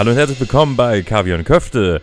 Hallo 0.00 0.12
und 0.12 0.16
herzlich 0.16 0.40
willkommen 0.40 0.76
bei 0.76 1.02
Kaviar 1.02 1.36
und 1.36 1.44
Köfte, 1.44 2.00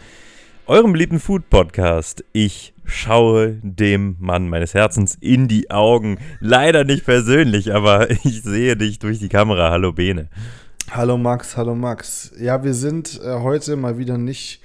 eurem 0.68 0.92
beliebten 0.92 1.20
Food-Podcast. 1.20 2.23
Ich 2.32 2.76
schaue 2.86 3.54
dem 3.64 4.18
Mann 4.20 4.50
meines 4.50 4.76
Herzens 4.76 5.18
in 5.20 5.48
die 5.48 5.71
Augen. 5.71 6.20
Leider 6.39 6.84
nicht 6.84 7.05
persönlich, 7.05 7.73
aber 7.73 8.12
ich 8.23 8.44
sehe 8.44 8.78
dich 8.78 9.00
durch 9.00 9.18
die 9.18 9.30
Kamera. 9.30 9.71
Hallo 9.71 9.94
Bene. 9.94 10.30
Hallo 10.91 11.18
Max, 11.18 11.57
hallo 11.57 11.73
Max. 11.73 12.34
Ja, 12.39 12.64
wir 12.64 12.75
sind 12.75 13.20
äh, 13.20 13.39
heute 13.39 13.75
mal 13.75 13.98
wieder 13.98 14.20
nicht 14.20 14.61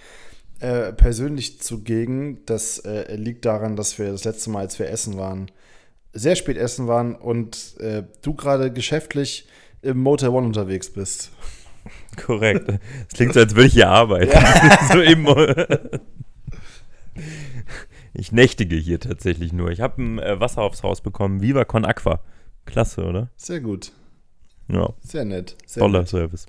äh, 0.61 0.93
persönlich 0.93 1.59
zugegen. 1.59 2.45
Das 2.45 2.81
äh, 2.81 3.17
liegt 3.17 3.47
daran, 3.47 3.77
dass 3.77 3.99
wir 3.99 4.13
das 4.13 4.25
letzte 4.25 4.51
Mal, 4.51 4.61
als 4.61 4.79
wir 4.79 4.91
essen 4.91 5.17
waren, 5.17 5.51
sehr 6.13 6.37
spät 6.37 6.59
essen 6.59 6.87
waren 6.87 7.15
und 7.15 7.81
äh, 7.81 8.03
du 8.21 8.35
gerade 8.35 8.71
geschäftlich 8.71 9.49
im 9.81 10.01
Motel 10.01 10.29
One 10.29 10.47
unterwegs 10.47 10.93
bist. 10.93 11.31
Korrekt. 12.25 12.69
Es 13.09 13.15
klingt 13.15 13.35
so, 13.35 13.41
als 13.41 13.55
würde 13.55 13.69
ich 13.69 13.75
hier 13.75 13.89
arbeiten. 13.89 14.33
Ja. 14.33 14.89
so 14.93 15.01
immer. 15.01 15.55
Ich 18.15 18.33
nächtige 18.33 18.77
hier 18.77 19.01
tatsächlich 19.01 19.53
nur. 19.53 19.71
Ich 19.71 19.81
habe 19.81 20.03
ein 20.03 20.19
äh, 20.19 20.39
Wasser 20.41 20.63
aufs 20.63 20.83
Haus 20.83 21.01
bekommen. 21.01 21.41
Viva 21.41 21.65
Con 21.65 21.85
Aqua. 21.85 22.21
Klasse, 22.67 23.05
oder? 23.05 23.31
Sehr 23.37 23.61
gut. 23.61 23.93
Ja. 24.69 24.91
Sehr 25.01 25.25
nett. 25.25 25.57
Sehr 25.67 25.81
Toller 25.81 26.01
nett. 26.01 26.09
Service. 26.09 26.47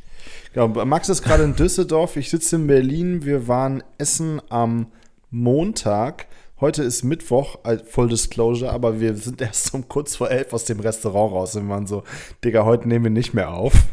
Genau, 0.53 0.67
Max 0.85 1.09
ist 1.09 1.23
gerade 1.23 1.43
in 1.43 1.55
Düsseldorf. 1.55 2.15
Ich 2.17 2.29
sitze 2.29 2.57
in 2.57 2.67
Berlin. 2.67 3.25
Wir 3.25 3.47
waren 3.47 3.83
essen 3.97 4.41
am 4.49 4.87
Montag. 5.29 6.27
Heute 6.59 6.83
ist 6.83 7.03
Mittwoch, 7.03 7.59
Full 7.89 8.09
Disclosure, 8.09 8.71
aber 8.71 9.01
wir 9.01 9.15
sind 9.15 9.41
erst 9.41 9.73
um 9.73 9.89
kurz 9.89 10.15
vor 10.15 10.29
elf 10.31 10.53
aus 10.53 10.63
dem 10.65 10.79
Restaurant 10.79 11.33
raus 11.33 11.55
und 11.55 11.67
waren 11.67 11.87
so, 11.87 12.03
Digga, 12.43 12.63
heute 12.63 12.87
nehmen 12.87 13.05
wir 13.05 13.11
nicht 13.11 13.33
mehr 13.33 13.51
auf. 13.51 13.73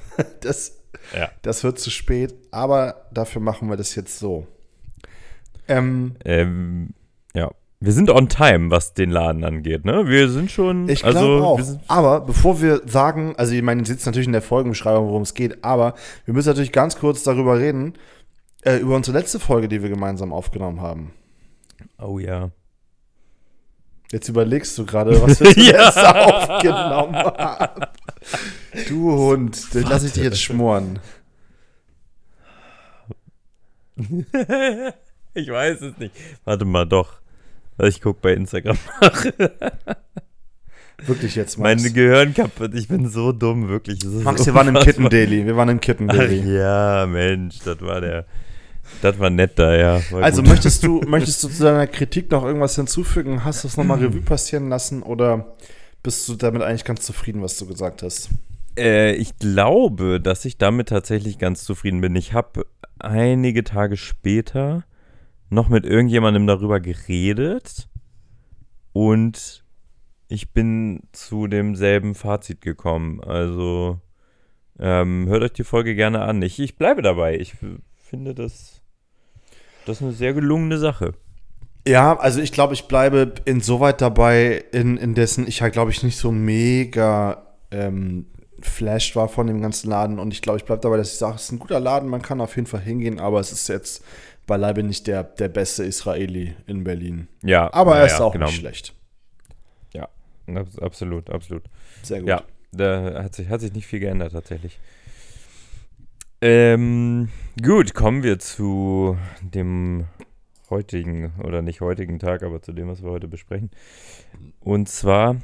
Das, 0.41 0.79
Ja. 1.16 1.30
das 1.42 1.62
wird 1.64 1.78
zu 1.78 1.91
spät, 1.91 2.34
aber 2.50 3.06
dafür 3.12 3.41
machen 3.42 3.69
wir 3.69 3.77
das 3.77 3.94
jetzt 3.94 4.19
so. 4.19 4.46
Ähm, 5.69 6.16
Ähm, 6.24 6.94
ja. 7.34 7.50
Wir 7.82 7.92
sind 7.92 8.10
on 8.10 8.28
time, 8.28 8.70
was 8.70 8.92
den 8.92 9.08
Laden 9.10 9.42
angeht, 9.42 9.86
ne? 9.86 10.06
Wir 10.06 10.28
sind 10.28 10.50
schon. 10.50 10.86
Ich 10.88 11.02
also, 11.05 11.19
glaube 11.19 11.47
auch. 11.47 11.56
wir 11.56 11.64
sind- 11.64 11.80
Aber 11.88 12.20
bevor 12.20 12.60
wir 12.60 12.82
sagen, 12.86 13.34
also 13.38 13.55
ich 13.55 13.62
meine, 13.62 13.80
ihr 13.80 13.86
seht 13.86 14.05
natürlich 14.05 14.27
in 14.27 14.32
der 14.34 14.42
Folgenbeschreibung, 14.42 15.08
worum 15.08 15.22
es 15.22 15.32
geht, 15.32 15.64
aber 15.64 15.94
wir 16.27 16.34
müssen 16.34 16.48
natürlich 16.48 16.72
ganz 16.72 16.98
kurz 16.98 17.22
darüber 17.22 17.58
reden, 17.58 17.94
äh, 18.62 18.77
über 18.77 18.97
unsere 18.97 19.16
letzte 19.16 19.41
Folge, 19.41 19.66
die 19.69 19.82
wir 19.82 19.88
gemeinsam 19.88 20.32
aufgenommen 20.32 20.82
haben. 20.82 21.14
Oh 21.98 22.19
ja. 22.19 22.50
Jetzt 24.12 24.28
überlegst 24.28 24.77
du 24.77 24.84
gerade, 24.84 25.22
was 25.22 25.41
wir 25.41 25.47
Ja. 25.56 25.91
zuletzt 25.91 25.98
aufgenommen 26.04 27.14
haben. 27.16 27.82
Du 28.88 29.12
Hund, 29.12 29.74
den 29.74 29.82
lass 29.84 30.04
ich 30.04 30.12
dich 30.12 30.22
jetzt 30.24 30.40
schmoren. 30.40 30.98
ich 35.34 35.48
weiß 35.48 35.82
es 35.82 35.98
nicht. 35.98 36.14
Warte 36.44 36.64
mal, 36.64 36.86
doch. 36.86 37.20
Ich 37.78 38.00
gucke 38.00 38.20
bei 38.22 38.34
Instagram 38.34 38.78
nach. 39.00 39.24
Wirklich 41.06 41.34
jetzt, 41.34 41.58
Max. 41.58 41.82
Mein 41.82 41.92
Gehirn 41.94 42.34
kaputt. 42.34 42.74
Ich 42.74 42.88
bin 42.88 43.08
so 43.08 43.32
dumm, 43.32 43.68
wirklich. 43.68 44.04
Max, 44.04 44.44
wir 44.44 44.54
waren 44.54 44.68
im. 44.68 44.74
Kitten 44.74 45.08
Daily. 45.08 45.46
Wir 45.46 45.56
waren 45.56 45.68
im 45.70 45.80
Kitten 45.80 46.10
Ach 46.10 46.14
Daily. 46.14 46.56
ja, 46.56 47.06
Mensch, 47.06 47.58
das 47.64 47.80
war 47.80 48.00
der. 48.00 48.26
Das 49.02 49.18
war 49.18 49.30
nett 49.30 49.52
da, 49.58 49.74
ja. 49.76 50.00
Also 50.20 50.42
gut. 50.42 50.50
möchtest 50.50 50.82
du, 50.82 51.00
möchtest 51.06 51.42
du 51.44 51.48
zu 51.48 51.62
deiner 51.62 51.86
Kritik 51.86 52.30
noch 52.30 52.44
irgendwas 52.44 52.74
hinzufügen? 52.74 53.44
Hast 53.44 53.64
du 53.64 53.68
es 53.68 53.76
nochmal 53.76 53.98
Revue 54.04 54.20
passieren 54.20 54.68
lassen 54.68 55.02
oder 55.02 55.56
bist 56.02 56.28
du 56.28 56.34
damit 56.34 56.62
eigentlich 56.62 56.84
ganz 56.84 57.02
zufrieden, 57.02 57.41
was 57.41 57.56
du 57.56 57.66
gesagt 57.66 58.02
hast? 58.02 58.30
Äh, 58.80 59.12
ich 59.14 59.36
glaube, 59.36 60.20
dass 60.20 60.44
ich 60.44 60.58
damit 60.58 60.88
tatsächlich 60.88 61.38
ganz 61.38 61.64
zufrieden 61.64 62.00
bin. 62.00 62.16
Ich 62.16 62.32
habe 62.32 62.66
einige 62.98 63.62
Tage 63.62 63.96
später 63.96 64.84
noch 65.50 65.68
mit 65.68 65.84
irgendjemandem 65.84 66.46
darüber 66.46 66.80
geredet 66.80 67.88
und 68.92 69.64
ich 70.28 70.52
bin 70.52 71.02
zu 71.12 71.46
demselben 71.46 72.14
Fazit 72.14 72.60
gekommen. 72.60 73.20
Also 73.22 73.98
ähm, 74.78 75.26
hört 75.28 75.42
euch 75.42 75.52
die 75.52 75.64
Folge 75.64 75.94
gerne 75.94 76.22
an. 76.22 76.40
Ich, 76.40 76.58
ich 76.58 76.76
bleibe 76.76 77.02
dabei. 77.02 77.36
Ich 77.36 77.56
finde 77.96 78.34
das, 78.34 78.80
das 79.86 80.00
eine 80.00 80.12
sehr 80.12 80.32
gelungene 80.32 80.78
Sache. 80.78 81.12
Ja, 81.86 82.16
also 82.19 82.40
ich 82.40 82.52
glaube, 82.52 82.74
ich 82.74 82.84
bleibe 82.84 83.34
insoweit 83.44 84.00
dabei, 84.00 84.64
in, 84.72 84.96
in 84.96 85.14
dessen 85.14 85.46
ich 85.48 85.62
halt, 85.62 85.72
glaube 85.72 85.90
ich, 85.90 86.02
nicht 86.02 86.16
so 86.16 86.30
mega 86.30 87.56
ähm, 87.70 88.26
flashed 88.62 89.16
war 89.16 89.28
von 89.28 89.47
dem 89.47 89.60
ganzen 89.60 89.91
Laden. 89.91 90.19
Und 90.19 90.32
ich 90.32 90.43
glaube, 90.43 90.59
ich 90.59 90.65
bleibe 90.65 90.81
dabei, 90.82 90.97
dass 90.97 91.12
ich 91.12 91.19
sage, 91.19 91.37
es 91.37 91.44
ist 91.44 91.53
ein 91.53 91.59
guter 91.59 91.81
Laden, 91.81 92.09
man 92.09 92.22
kann 92.22 92.41
auf 92.41 92.56
jeden 92.56 92.66
Fall 92.66 92.81
hingehen, 92.81 93.19
aber 93.21 93.41
es 93.41 93.53
ist 93.53 93.69
jetzt 93.69 94.04
beileibe 94.47 94.82
nicht 94.82 95.06
der, 95.06 95.22
der 95.22 95.48
beste 95.48 95.84
Israeli 95.84 96.54
in 96.66 96.82
Berlin. 96.82 97.28
Ja, 97.43 97.72
Aber 97.72 97.97
er 97.99 98.06
ist 98.06 98.19
ja, 98.19 98.25
auch 98.25 98.32
genau. 98.32 98.47
nicht 98.47 98.56
schlecht. 98.56 98.94
Ja, 99.94 100.09
abs- 100.54 100.78
absolut, 100.78 101.31
absolut. 101.31 101.62
Sehr 102.03 102.20
gut. 102.20 102.28
Ja, 102.28 102.43
da 102.72 103.22
hat 103.22 103.34
sich, 103.34 103.49
hat 103.49 103.60
sich 103.60 103.72
nicht 103.72 103.87
viel 103.87 104.00
geändert 104.00 104.32
tatsächlich. 104.32 104.81
Ähm, 106.41 107.28
gut, 107.62 107.94
kommen 107.94 108.22
wir 108.22 108.38
zu 108.38 109.16
dem 109.43 110.06
heutigen, 110.70 111.32
oder 111.44 111.62
nicht 111.62 111.81
heutigen 111.81 112.19
Tag, 112.19 112.43
aber 112.43 112.62
zu 112.62 112.72
dem, 112.72 112.88
was 112.88 113.03
wir 113.03 113.10
heute 113.10 113.28
besprechen. 113.28 113.70
Und 114.59 114.88
zwar 114.88 115.37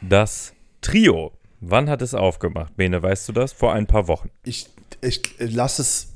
das 0.00 0.54
Trio. 0.80 1.32
Wann 1.60 1.88
hat 1.90 2.02
es 2.02 2.14
aufgemacht? 2.14 2.76
Bene, 2.76 3.02
weißt 3.02 3.28
du 3.28 3.32
das? 3.32 3.52
Vor 3.52 3.72
ein 3.72 3.86
paar 3.86 4.08
Wochen. 4.08 4.30
Ich, 4.42 4.68
ich 5.02 5.22
lasse 5.38 5.82
es 5.82 6.08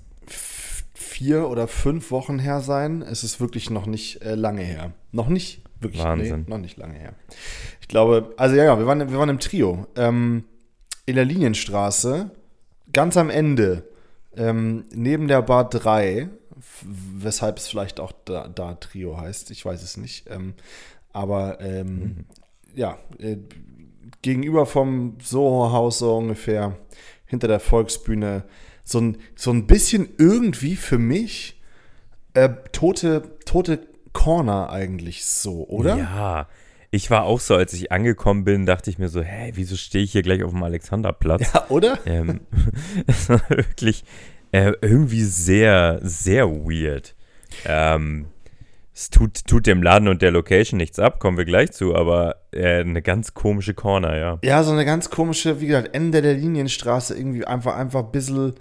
vier 0.95 1.49
oder 1.49 1.69
fünf 1.69 2.11
Wochen 2.11 2.39
her 2.39 2.61
sein. 2.61 3.03
Es 3.03 3.25
ist 3.25 3.41
wirklich 3.41 3.71
noch 3.71 3.87
nicht 3.87 4.23
äh, 4.23 4.35
lange 4.35 4.63
her. 4.63 4.93
Noch 5.13 5.29
nicht 5.29 5.63
wirklich 5.81 6.03
Wahnsinn. 6.03 6.45
Nee, 6.47 6.51
noch 6.51 6.59
nicht 6.59 6.77
lange 6.79 6.95
her. 6.99 7.13
Ich 7.81 7.89
glaube, 7.89 8.33
also 8.37 8.57
ja, 8.57 8.65
ja, 8.65 8.79
wir 8.79 8.87
waren, 8.87 9.11
wir 9.11 9.19
waren 9.19 9.29
im 9.29 9.39
Trio. 9.39 9.87
Ähm, 9.97 10.45
in 11.07 11.17
der 11.17 11.25
Linienstraße, 11.27 12.31
ganz 12.93 13.17
am 13.17 13.29
Ende, 13.29 13.85
ähm, 14.37 14.87
neben 14.95 15.29
der 15.29 15.43
Bar 15.43 15.69
3, 15.69 16.31
f- 16.59 16.85
weshalb 16.87 17.59
es 17.59 17.69
vielleicht 17.69 18.01
auch 18.01 18.13
da, 18.25 18.49
da 18.49 18.75
Trio 18.77 19.19
heißt, 19.19 19.51
ich 19.51 19.65
weiß 19.65 19.83
es 19.83 19.97
nicht. 19.99 20.29
Ähm, 20.31 20.55
aber 21.13 21.61
ähm, 21.61 22.25
ja, 22.75 22.99
äh, 23.19 23.37
gegenüber 24.23 24.67
vom 24.67 25.17
Soho-Haus 25.23 25.99
so 25.99 26.17
ungefähr, 26.17 26.77
hinter 27.27 27.49
der 27.49 27.61
Volksbühne, 27.61 28.45
so 28.85 29.01
ein, 29.01 29.19
so 29.35 29.51
ein 29.51 29.67
bisschen 29.67 30.09
irgendwie 30.19 30.77
für 30.77 30.99
mich 30.99 31.61
äh, 32.35 32.51
tote, 32.73 33.39
tote 33.47 33.81
Corner 34.13 34.71
eigentlich 34.71 35.25
so, 35.25 35.67
oder? 35.69 35.97
Ja. 35.97 36.49
Ich 36.91 37.11
war 37.11 37.25
auch 37.25 37.41
so, 37.41 37.57
als 37.57 37.73
ich 37.73 37.91
angekommen 37.91 38.45
bin, 38.45 38.67
dachte 38.67 38.89
ich 38.89 38.99
mir 38.99 39.09
so, 39.09 39.21
hä, 39.21 39.51
wieso 39.55 39.77
stehe 39.77 40.05
ich 40.05 40.13
hier 40.13 40.23
gleich 40.23 40.45
auf 40.45 40.53
dem 40.53 40.63
Alexanderplatz? 40.63 41.53
Ja, 41.53 41.67
oder? 41.69 41.99
Ähm, 42.07 42.43
war 43.27 43.43
wirklich 43.51 44.05
äh, 44.53 44.73
irgendwie 44.81 45.25
sehr, 45.25 45.99
sehr 46.03 46.49
weird. 46.49 47.17
Ähm, 47.65 48.27
es 48.95 49.11
tut, 49.11 49.47
tut 49.47 49.67
dem 49.67 49.83
Laden 49.83 50.07
und 50.07 50.23
der 50.23 50.31
Location 50.31 50.79
nichts 50.79 50.99
ab, 50.99 51.19
kommen 51.19 51.37
wir 51.37 51.45
gleich 51.45 51.73
zu, 51.73 51.97
aber 51.97 52.37
äh, 52.53 52.81
eine 52.81 53.03
ganz 53.03 53.35
komische 53.35 53.75
Corner, 53.75 54.17
ja. 54.17 54.39
Ja, 54.45 54.63
so 54.63 54.71
eine 54.71 54.85
ganz 54.85 55.11
komische, 55.11 55.61
wie 55.61 55.67
gesagt, 55.67 55.95
Ende 55.95 56.23
der 56.23 56.35
Linienstraße, 56.35 57.17
irgendwie 57.17 57.45
einfach, 57.45 57.77
einfach 57.77 58.05
ein 58.05 58.13
bisschen, 58.13 58.55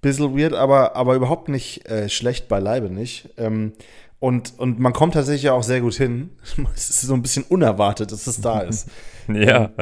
bisschen 0.00 0.36
weird, 0.36 0.54
aber, 0.54 0.96
aber 0.96 1.14
überhaupt 1.14 1.48
nicht 1.48 1.86
äh, 1.88 2.08
schlecht 2.08 2.48
beileibe 2.48 2.88
nicht. 2.88 3.28
Ähm, 3.36 3.74
und, 4.18 4.58
und 4.58 4.78
man 4.78 4.94
kommt 4.94 5.12
tatsächlich 5.12 5.50
auch 5.50 5.62
sehr 5.62 5.82
gut 5.82 5.94
hin. 5.94 6.30
Es 6.74 6.88
ist 6.88 7.02
so 7.02 7.12
ein 7.12 7.20
bisschen 7.20 7.44
unerwartet, 7.44 8.12
dass 8.12 8.26
es 8.26 8.40
da 8.40 8.60
ist. 8.62 8.88
Ja, 9.28 9.72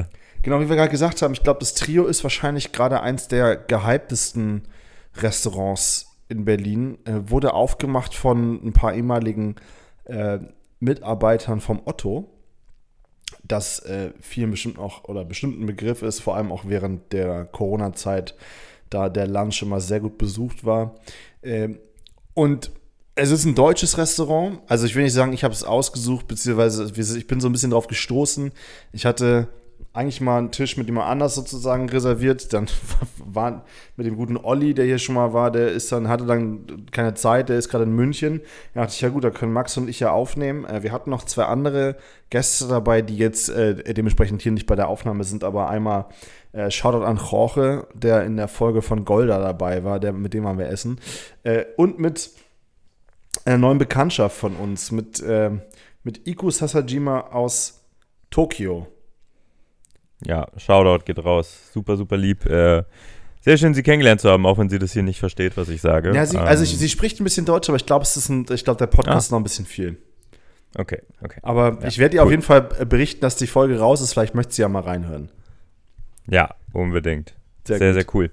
Genau, 0.44 0.60
wie 0.60 0.68
wir 0.68 0.76
gerade 0.76 0.90
gesagt 0.90 1.22
haben, 1.22 1.32
ich 1.32 1.42
glaube, 1.42 1.60
das 1.60 1.72
Trio 1.72 2.04
ist 2.04 2.22
wahrscheinlich 2.22 2.70
gerade 2.70 3.00
eins 3.00 3.28
der 3.28 3.56
gehyptesten 3.56 4.68
Restaurants 5.16 6.18
in 6.28 6.44
Berlin. 6.44 6.98
Äh, 7.06 7.30
wurde 7.30 7.54
aufgemacht 7.54 8.14
von 8.14 8.60
ein 8.62 8.74
paar 8.74 8.92
ehemaligen 8.92 9.56
äh, 10.04 10.38
Mitarbeitern 10.80 11.60
vom 11.60 11.82
Otto. 11.84 12.30
Das 13.42 13.80
äh, 13.80 14.12
vielen 14.20 14.50
bestimmt 14.50 14.78
auch 14.78 15.04
oder 15.04 15.24
bestimmten 15.24 15.66
Begriff 15.66 16.02
ist, 16.02 16.20
vor 16.20 16.36
allem 16.36 16.52
auch 16.52 16.64
während 16.66 17.12
der 17.12 17.44
Corona-Zeit, 17.44 18.34
da 18.90 19.08
der 19.08 19.26
Lunch 19.26 19.62
immer 19.62 19.80
sehr 19.80 20.00
gut 20.00 20.18
besucht 20.18 20.64
war. 20.64 20.94
Ähm, 21.42 21.78
und 22.34 22.70
es 23.16 23.30
ist 23.30 23.44
ein 23.44 23.54
deutsches 23.54 23.96
Restaurant. 23.96 24.60
Also 24.66 24.86
ich 24.86 24.94
will 24.94 25.04
nicht 25.04 25.12
sagen, 25.12 25.32
ich 25.32 25.44
habe 25.44 25.54
es 25.54 25.64
ausgesucht, 25.64 26.26
beziehungsweise 26.26 26.90
ich 27.18 27.26
bin 27.26 27.40
so 27.40 27.48
ein 27.48 27.52
bisschen 27.52 27.70
drauf 27.70 27.86
gestoßen. 27.86 28.52
Ich 28.92 29.06
hatte 29.06 29.48
eigentlich 29.94 30.20
mal 30.20 30.38
einen 30.38 30.50
Tisch 30.50 30.76
mit 30.76 30.88
jemand 30.88 31.08
anders 31.08 31.36
sozusagen 31.36 31.88
reserviert. 31.88 32.52
Dann 32.52 32.66
war 33.18 33.64
mit 33.96 34.06
dem 34.06 34.16
guten 34.16 34.36
Olli, 34.36 34.74
der 34.74 34.84
hier 34.84 34.98
schon 34.98 35.14
mal 35.14 35.32
war, 35.32 35.52
der 35.52 35.68
ist 35.68 35.92
dann, 35.92 36.08
hatte 36.08 36.26
dann 36.26 36.86
keine 36.90 37.14
Zeit, 37.14 37.48
der 37.48 37.58
ist 37.58 37.68
gerade 37.68 37.84
in 37.84 37.94
München. 37.94 38.40
Da 38.74 38.82
dachte 38.82 38.94
ich, 38.94 39.00
ja 39.00 39.08
gut, 39.08 39.22
da 39.22 39.30
können 39.30 39.52
Max 39.52 39.76
und 39.76 39.88
ich 39.88 40.00
ja 40.00 40.10
aufnehmen. 40.10 40.64
Äh, 40.64 40.82
wir 40.82 40.90
hatten 40.90 41.10
noch 41.10 41.22
zwei 41.22 41.44
andere 41.44 41.96
Gäste 42.28 42.66
dabei, 42.66 43.02
die 43.02 43.16
jetzt 43.16 43.48
äh, 43.48 43.94
dementsprechend 43.94 44.42
hier 44.42 44.50
nicht 44.50 44.66
bei 44.66 44.74
der 44.74 44.88
Aufnahme 44.88 45.22
sind, 45.22 45.44
aber 45.44 45.68
einmal 45.68 46.06
äh, 46.50 46.72
Shoutout 46.72 47.04
an 47.04 47.16
Jorge, 47.18 47.86
der 47.94 48.24
in 48.24 48.36
der 48.36 48.48
Folge 48.48 48.82
von 48.82 49.04
Golda 49.04 49.38
dabei 49.38 49.84
war, 49.84 50.00
der, 50.00 50.12
mit 50.12 50.34
dem 50.34 50.42
waren 50.42 50.58
wir 50.58 50.68
essen. 50.68 50.98
Äh, 51.44 51.66
und 51.76 52.00
mit 52.00 52.32
einer 53.44 53.58
neuen 53.58 53.78
Bekanntschaft 53.78 54.36
von 54.36 54.56
uns, 54.56 54.90
mit, 54.90 55.22
äh, 55.22 55.52
mit 56.02 56.26
Iku 56.26 56.50
Sasajima 56.50 57.28
aus 57.30 57.84
Tokio. 58.30 58.88
Ja, 60.26 60.46
Shoutout 60.56 61.04
geht 61.04 61.22
raus. 61.24 61.70
Super, 61.72 61.96
super 61.96 62.16
lieb. 62.16 62.46
Äh, 62.46 62.84
sehr 63.40 63.58
schön, 63.58 63.74
Sie 63.74 63.82
kennengelernt 63.82 64.20
zu 64.22 64.30
haben, 64.30 64.46
auch 64.46 64.56
wenn 64.56 64.70
sie 64.70 64.78
das 64.78 64.92
hier 64.92 65.02
nicht 65.02 65.18
versteht, 65.20 65.56
was 65.58 65.68
ich 65.68 65.82
sage. 65.82 66.14
Ja, 66.14 66.24
sie, 66.24 66.36
ähm, 66.38 66.44
also 66.44 66.64
ich, 66.64 66.78
sie 66.78 66.88
spricht 66.88 67.20
ein 67.20 67.24
bisschen 67.24 67.44
Deutsch, 67.44 67.68
aber 67.68 67.76
ich 67.76 67.84
glaube, 67.84 68.06
glaube, 68.64 68.78
der 68.78 68.86
Podcast 68.86 69.14
Ah. 69.14 69.18
ist 69.18 69.30
noch 69.32 69.38
ein 69.38 69.42
bisschen 69.42 69.66
viel. 69.66 69.98
Okay, 70.76 71.02
okay. 71.22 71.38
Aber 71.42 71.78
Ja, 71.82 71.88
ich 71.88 71.98
werde 71.98 72.16
ihr 72.16 72.20
cool. 72.22 72.26
auf 72.26 72.30
jeden 72.30 72.42
Fall 72.42 72.68
äh, 72.78 72.86
berichten, 72.86 73.20
dass 73.20 73.36
die 73.36 73.46
Folge 73.46 73.78
raus 73.78 74.00
ist. 74.00 74.12
Vielleicht 74.14 74.34
möchte 74.34 74.54
sie 74.54 74.62
ja 74.62 74.68
mal 74.68 74.80
reinhören. 74.82 75.28
Ja, 76.26 76.54
unbedingt. 76.72 77.34
Sehr 77.66 77.78
Sehr, 77.78 77.92
sehr, 77.94 78.04
cool. 78.14 78.30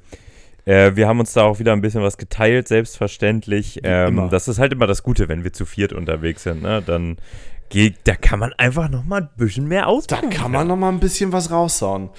Äh, 0.65 0.95
wir 0.95 1.07
haben 1.07 1.19
uns 1.19 1.33
da 1.33 1.43
auch 1.43 1.59
wieder 1.59 1.73
ein 1.73 1.81
bisschen 1.81 2.01
was 2.03 2.17
geteilt, 2.17 2.67
selbstverständlich. 2.67 3.79
Ähm, 3.83 4.29
das 4.29 4.47
ist 4.47 4.59
halt 4.59 4.73
immer 4.73 4.87
das 4.87 5.03
Gute, 5.03 5.27
wenn 5.27 5.43
wir 5.43 5.53
zu 5.53 5.65
viert 5.65 5.93
unterwegs 5.93 6.43
sind. 6.43 6.61
Ne? 6.61 6.81
Dann 6.85 7.17
geht, 7.69 7.97
da 8.03 8.15
kann 8.15 8.39
man 8.39 8.53
einfach 8.53 8.89
noch 8.89 9.03
mal 9.03 9.21
ein 9.21 9.29
bisschen 9.37 9.67
mehr 9.67 9.83
Da 9.83 9.87
ausprobieren. 9.87 10.29
kann 10.29 10.51
man 10.51 10.67
noch 10.67 10.75
mal 10.77 10.89
ein 10.89 10.99
bisschen 10.99 11.31
was 11.31 11.49
raushauen. 11.51 12.09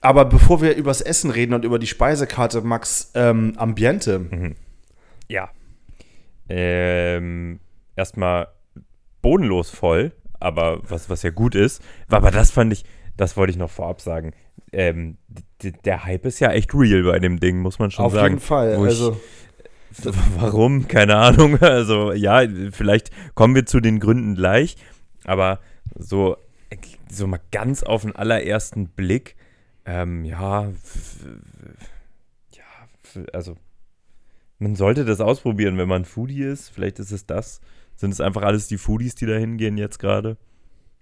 Aber 0.00 0.24
bevor 0.24 0.60
wir 0.62 0.74
übers 0.76 1.00
Essen 1.00 1.30
reden 1.30 1.54
und 1.54 1.64
über 1.64 1.78
die 1.78 1.86
Speisekarte, 1.86 2.60
Max, 2.60 3.12
ähm, 3.14 3.54
Ambiente. 3.56 4.54
Ja. 5.28 5.50
Ähm, 6.48 7.60
erstmal 7.96 8.48
bodenlos 9.22 9.70
voll, 9.70 10.12
aber 10.38 10.80
was, 10.88 11.10
was 11.10 11.22
ja 11.22 11.30
gut 11.30 11.54
ist. 11.54 11.82
Aber 12.08 12.30
das 12.30 12.50
fand 12.50 12.72
ich, 12.72 12.84
das 13.16 13.36
wollte 13.36 13.50
ich 13.50 13.56
noch 13.56 13.70
vorab 13.70 14.00
sagen. 14.00 14.32
Ähm, 14.72 15.16
der 15.84 16.04
Hype 16.04 16.26
ist 16.26 16.40
ja 16.40 16.50
echt 16.50 16.74
real 16.74 17.02
bei 17.04 17.18
dem 17.18 17.40
Ding, 17.40 17.58
muss 17.58 17.78
man 17.78 17.90
schon 17.90 18.04
Auf 18.04 18.12
sagen. 18.12 18.34
jeden 18.34 18.40
Fall. 18.40 18.76
Also, 18.76 19.18
Warum? 20.38 20.88
Keine 20.88 21.16
Ahnung. 21.16 21.58
Also 21.60 22.12
ja, 22.12 22.42
vielleicht 22.72 23.10
kommen 23.34 23.54
wir 23.54 23.66
zu 23.66 23.80
den 23.80 24.00
Gründen 24.00 24.34
gleich, 24.34 24.76
aber 25.24 25.60
so, 25.94 26.36
so 27.10 27.26
mal 27.26 27.40
ganz 27.50 27.82
auf 27.82 28.02
den 28.02 28.14
allerersten 28.14 28.88
Blick, 28.88 29.36
ähm, 29.84 30.24
ja, 30.24 30.72
ja, 32.52 32.64
also 33.32 33.56
man 34.58 34.74
sollte 34.74 35.04
das 35.04 35.20
ausprobieren, 35.20 35.78
wenn 35.78 35.88
man 35.88 36.04
Foodie 36.04 36.42
ist. 36.42 36.70
Vielleicht 36.70 36.98
ist 36.98 37.12
es 37.12 37.26
das. 37.26 37.60
Sind 37.94 38.12
es 38.12 38.20
einfach 38.20 38.42
alles 38.42 38.68
die 38.68 38.78
Foodies, 38.78 39.14
die 39.14 39.26
da 39.26 39.36
hingehen 39.36 39.78
jetzt 39.78 39.98
gerade? 39.98 40.36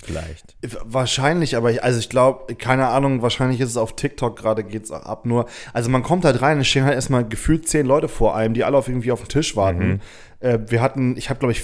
Vielleicht. 0.04 0.56
Wahrscheinlich, 0.84 1.56
aber 1.56 1.70
ich, 1.70 1.82
also 1.82 1.98
ich 1.98 2.10
glaube, 2.10 2.54
keine 2.56 2.88
Ahnung, 2.88 3.22
wahrscheinlich 3.22 3.60
ist 3.60 3.70
es 3.70 3.76
auf 3.76 3.96
TikTok 3.96 4.36
gerade, 4.36 4.62
geht 4.62 4.84
es 4.84 4.90
auch 4.90 5.04
ab. 5.04 5.24
Nur, 5.24 5.46
also 5.72 5.88
man 5.88 6.02
kommt 6.02 6.24
halt 6.24 6.42
rein, 6.42 6.60
es 6.60 6.68
stehen 6.68 6.84
halt 6.84 6.94
erstmal 6.94 7.26
gefühlt 7.26 7.66
zehn 7.68 7.86
Leute 7.86 8.08
vor 8.08 8.36
einem, 8.36 8.52
die 8.52 8.64
alle 8.64 8.76
auf 8.76 8.88
irgendwie 8.88 9.12
auf 9.12 9.20
den 9.20 9.28
Tisch 9.28 9.56
warten. 9.56 10.00
Äh, 10.40 10.58
wir 10.66 10.82
hatten, 10.82 11.16
ich 11.16 11.30
habe 11.30 11.38
glaube 11.38 11.52
ich, 11.52 11.62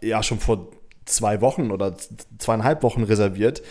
ja 0.00 0.22
schon 0.22 0.40
vor 0.40 0.68
zwei 1.04 1.40
Wochen 1.42 1.70
oder 1.70 1.94
zweieinhalb 2.38 2.82
Wochen 2.82 3.02
reserviert. 3.02 3.62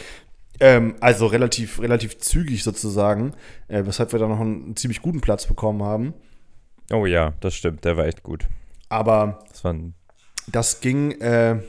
Ähm, 0.60 0.96
also 1.02 1.26
relativ, 1.26 1.82
relativ 1.82 2.20
zügig 2.20 2.64
sozusagen, 2.64 3.34
äh, 3.68 3.84
weshalb 3.86 4.12
wir 4.14 4.20
da 4.20 4.28
noch 4.28 4.40
einen 4.40 4.76
ziemlich 4.76 5.02
guten 5.02 5.20
Platz 5.20 5.48
bekommen 5.48 5.84
haben. 5.84 6.14
Oh 6.94 7.06
ja, 7.06 7.34
das 7.40 7.56
stimmt. 7.56 7.84
Der 7.84 7.98
war 7.98 8.06
echt 8.06 8.24
gut. 8.24 8.46
Aber 8.88 9.40
Das 9.52 9.64
das 10.48 10.80
ging, 10.80 11.12
äh, 11.20 11.60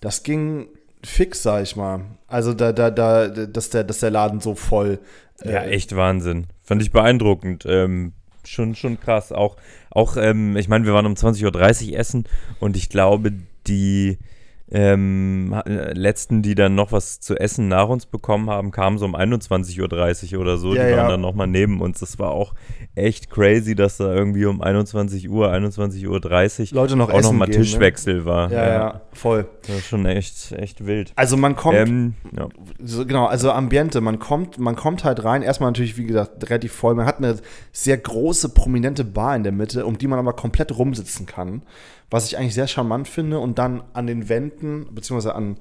das 0.00 0.22
ging 0.22 0.68
fix, 1.04 1.42
sag 1.42 1.62
ich 1.62 1.76
mal. 1.76 2.02
Also 2.26 2.54
da, 2.54 2.72
da, 2.72 2.90
da, 2.90 3.28
dass 3.28 3.70
der, 3.70 3.84
dass 3.84 4.00
der 4.00 4.10
Laden 4.10 4.40
so 4.40 4.54
voll. 4.54 4.98
äh, 5.42 5.52
Ja, 5.52 5.62
echt 5.62 5.94
Wahnsinn. 5.96 6.46
Fand 6.62 6.82
ich 6.82 6.92
beeindruckend. 6.92 7.64
Ähm, 7.66 8.12
schon, 8.44 8.74
schon 8.74 9.00
krass. 9.00 9.32
Auch, 9.32 9.56
auch 9.90 10.16
ähm, 10.16 10.56
ich 10.56 10.68
meine, 10.68 10.84
wir 10.84 10.94
waren 10.94 11.06
um 11.06 11.14
20.30 11.14 11.92
Uhr 11.92 11.98
essen 11.98 12.24
und 12.60 12.76
ich 12.76 12.88
glaube, 12.88 13.32
die 13.66 14.18
ähm, 14.70 15.54
äh, 15.66 15.92
letzten, 15.94 16.42
die 16.42 16.54
dann 16.54 16.74
noch 16.74 16.92
was 16.92 17.20
zu 17.20 17.36
essen 17.36 17.68
nach 17.68 17.88
uns 17.88 18.04
bekommen 18.04 18.50
haben, 18.50 18.70
kamen 18.70 18.98
so 18.98 19.06
um 19.06 19.16
21.30 19.16 20.34
Uhr 20.34 20.40
oder 20.40 20.58
so. 20.58 20.74
Ja, 20.74 20.84
die 20.84 20.92
waren 20.92 21.04
ja. 21.04 21.08
dann 21.08 21.22
nochmal 21.22 21.46
neben 21.46 21.80
uns. 21.80 22.00
Das 22.00 22.18
war 22.18 22.30
auch 22.30 22.54
echt 22.94 23.30
crazy, 23.30 23.74
dass 23.74 23.96
da 23.96 24.14
irgendwie 24.14 24.44
um 24.44 24.60
21 24.60 25.30
Uhr, 25.30 25.50
21.30 25.50 26.06
Uhr 26.06 26.74
Leute 26.74 26.96
noch 26.96 27.10
auch 27.10 27.22
nochmal 27.22 27.48
ne? 27.48 27.56
Tischwechsel 27.56 28.26
war. 28.26 28.52
Ja, 28.52 28.68
ja, 28.68 29.00
voll. 29.18 29.48
Das 29.62 29.74
war 29.74 29.80
schon 29.82 30.06
echt, 30.06 30.52
echt 30.52 30.86
wild. 30.86 31.12
Also 31.16 31.36
man 31.36 31.56
kommt, 31.56 31.76
Ähm, 31.76 32.14
ja. 32.36 32.48
so, 32.82 33.04
genau, 33.04 33.26
also 33.26 33.50
Ambiente, 33.50 34.00
man 34.00 34.18
kommt, 34.18 34.58
man 34.58 34.76
kommt 34.76 35.04
halt 35.04 35.24
rein, 35.24 35.42
erstmal 35.42 35.70
natürlich, 35.70 35.96
wie 35.98 36.06
gesagt, 36.06 36.48
relativ 36.48 36.72
voll. 36.72 36.94
Man 36.94 37.06
hat 37.06 37.18
eine 37.18 37.36
sehr 37.72 37.98
große, 37.98 38.50
prominente 38.50 39.04
Bar 39.04 39.36
in 39.36 39.42
der 39.42 39.52
Mitte, 39.52 39.84
um 39.84 39.98
die 39.98 40.06
man 40.06 40.18
aber 40.18 40.32
komplett 40.32 40.76
rumsitzen 40.76 41.26
kann. 41.26 41.62
Was 42.10 42.26
ich 42.26 42.38
eigentlich 42.38 42.54
sehr 42.54 42.68
charmant 42.68 43.06
finde. 43.08 43.38
Und 43.38 43.58
dann 43.58 43.82
an 43.92 44.06
den 44.06 44.28
Wänden, 44.28 44.86
beziehungsweise 44.94 45.34
an, 45.34 45.58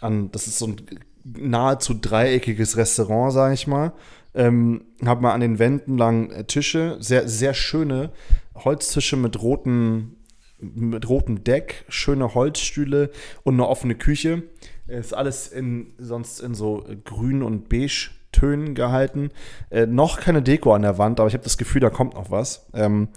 an 0.00 0.30
das 0.32 0.46
ist 0.46 0.58
so 0.58 0.66
ein 0.66 0.76
nahezu 1.24 1.94
dreieckiges 1.94 2.76
Restaurant, 2.76 3.32
sage 3.32 3.54
ich 3.54 3.66
mal. 3.66 3.92
Ähm, 4.34 4.82
hat 5.04 5.20
man 5.22 5.32
an 5.32 5.40
den 5.40 5.58
Wänden 5.58 5.96
lang 5.96 6.30
äh, 6.30 6.44
Tische, 6.44 6.98
sehr, 7.00 7.26
sehr 7.28 7.54
schöne 7.54 8.10
Holztische 8.54 9.16
mit 9.16 9.40
roten, 9.40 10.16
mit 10.60 11.08
rotem 11.08 11.44
Deck, 11.44 11.84
schöne 11.88 12.34
Holzstühle 12.34 13.10
und 13.44 13.54
eine 13.54 13.68
offene 13.68 13.94
Küche. 13.94 14.42
Ist 14.86 15.14
alles 15.14 15.48
in, 15.48 15.94
sonst 15.98 16.40
in 16.40 16.54
so 16.54 16.84
grün 17.04 17.42
und 17.42 17.68
beige 17.68 18.10
Tönen 18.32 18.74
gehalten. 18.74 19.30
Äh, 19.70 19.86
noch 19.86 20.20
keine 20.20 20.42
Deko 20.42 20.74
an 20.74 20.82
der 20.82 20.98
Wand, 20.98 21.20
aber 21.20 21.28
ich 21.28 21.34
habe 21.34 21.44
das 21.44 21.58
Gefühl, 21.58 21.80
da 21.80 21.90
kommt 21.90 22.14
noch 22.14 22.30
was. 22.30 22.68
Ähm, 22.74 23.08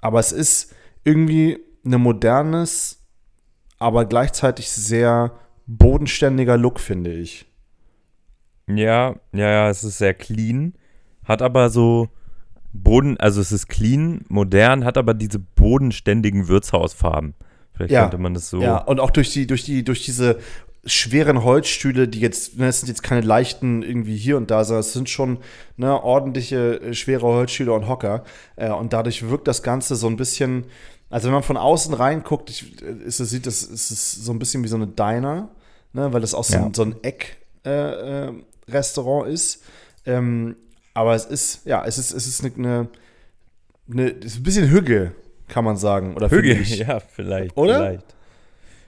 aber 0.00 0.20
es 0.20 0.32
ist 0.32 0.74
irgendwie 1.04 1.58
ein 1.84 2.00
modernes, 2.00 3.04
aber 3.78 4.04
gleichzeitig 4.04 4.70
sehr 4.70 5.38
bodenständiger 5.66 6.56
Look, 6.56 6.80
finde 6.80 7.12
ich. 7.12 7.46
Ja, 8.66 9.16
ja, 9.32 9.50
ja, 9.50 9.68
es 9.68 9.84
ist 9.84 9.98
sehr 9.98 10.14
clean, 10.14 10.74
hat 11.24 11.42
aber 11.42 11.68
so 11.68 12.08
Boden, 12.74 13.16
also 13.18 13.40
es 13.40 13.52
ist 13.52 13.68
clean, 13.68 14.24
modern, 14.28 14.84
hat 14.84 14.98
aber 14.98 15.14
diese 15.14 15.38
bodenständigen 15.38 16.48
Wirtshausfarben. 16.48 17.34
Vielleicht 17.72 17.92
Ja, 17.92 18.02
könnte 18.02 18.18
man 18.18 18.34
das 18.34 18.50
so. 18.50 18.60
Ja, 18.60 18.78
und 18.78 19.00
auch 19.00 19.10
durch 19.10 19.32
die, 19.32 19.46
durch 19.46 19.64
die, 19.64 19.84
durch 19.84 20.04
diese 20.04 20.38
schweren 20.86 21.42
Holzstühle, 21.44 22.08
die 22.08 22.20
jetzt, 22.20 22.58
ne, 22.58 22.66
es 22.68 22.80
sind 22.80 22.88
jetzt 22.88 23.02
keine 23.02 23.22
leichten 23.22 23.82
irgendwie 23.82 24.16
hier 24.16 24.36
und 24.36 24.50
da, 24.50 24.64
sondern 24.64 24.80
es 24.80 24.92
sind 24.92 25.08
schon 25.08 25.38
ne, 25.76 26.02
ordentliche, 26.02 26.80
äh, 26.80 26.94
schwere 26.94 27.22
Holzstühle 27.22 27.72
und 27.72 27.88
Hocker. 27.88 28.22
Äh, 28.56 28.70
und 28.70 28.92
dadurch 28.92 29.28
wirkt 29.28 29.48
das 29.48 29.62
Ganze 29.62 29.96
so 29.96 30.08
ein 30.08 30.16
bisschen, 30.16 30.64
also 31.10 31.26
wenn 31.28 31.32
man 31.34 31.42
von 31.42 31.56
außen 31.56 31.94
reinguckt, 31.94 32.50
ich, 32.50 32.82
äh, 32.82 32.92
ist, 33.06 33.18
es 33.20 33.30
sieht 33.30 33.46
das, 33.46 33.62
ist 33.62 33.90
es 33.90 34.12
so 34.12 34.32
ein 34.32 34.38
bisschen 34.38 34.62
wie 34.62 34.68
so 34.68 34.76
eine 34.76 34.86
Diner, 34.88 35.48
ne, 35.94 36.12
weil 36.12 36.20
das 36.20 36.34
auch 36.34 36.44
so, 36.44 36.56
Ja. 36.56 36.66
ein, 36.66 36.74
so 36.74 36.82
ein 36.82 36.96
Eck-Restaurant 37.02 38.36
äh, 38.68 38.70
Restaurant 38.70 39.28
ist. 39.28 39.62
Ähm, 40.06 40.56
aber 40.94 41.14
es 41.14 41.26
ist, 41.26 41.66
ja, 41.66 41.84
es 41.84 41.98
ist, 41.98 42.12
es 42.12 42.26
ist 42.26 42.44
eine, 42.44 42.54
eine, 42.54 42.88
eine 43.90 44.10
es 44.20 44.26
ist 44.26 44.36
ein 44.38 44.42
bisschen 44.44 44.70
Hügge, 44.70 45.12
kann 45.48 45.64
man 45.64 45.76
sagen. 45.76 46.14
Oder 46.14 46.32
ich. 46.32 46.78
ja, 46.78 47.00
vielleicht. 47.00 47.56
Oder? 47.56 47.78
Vielleicht. 47.78 48.14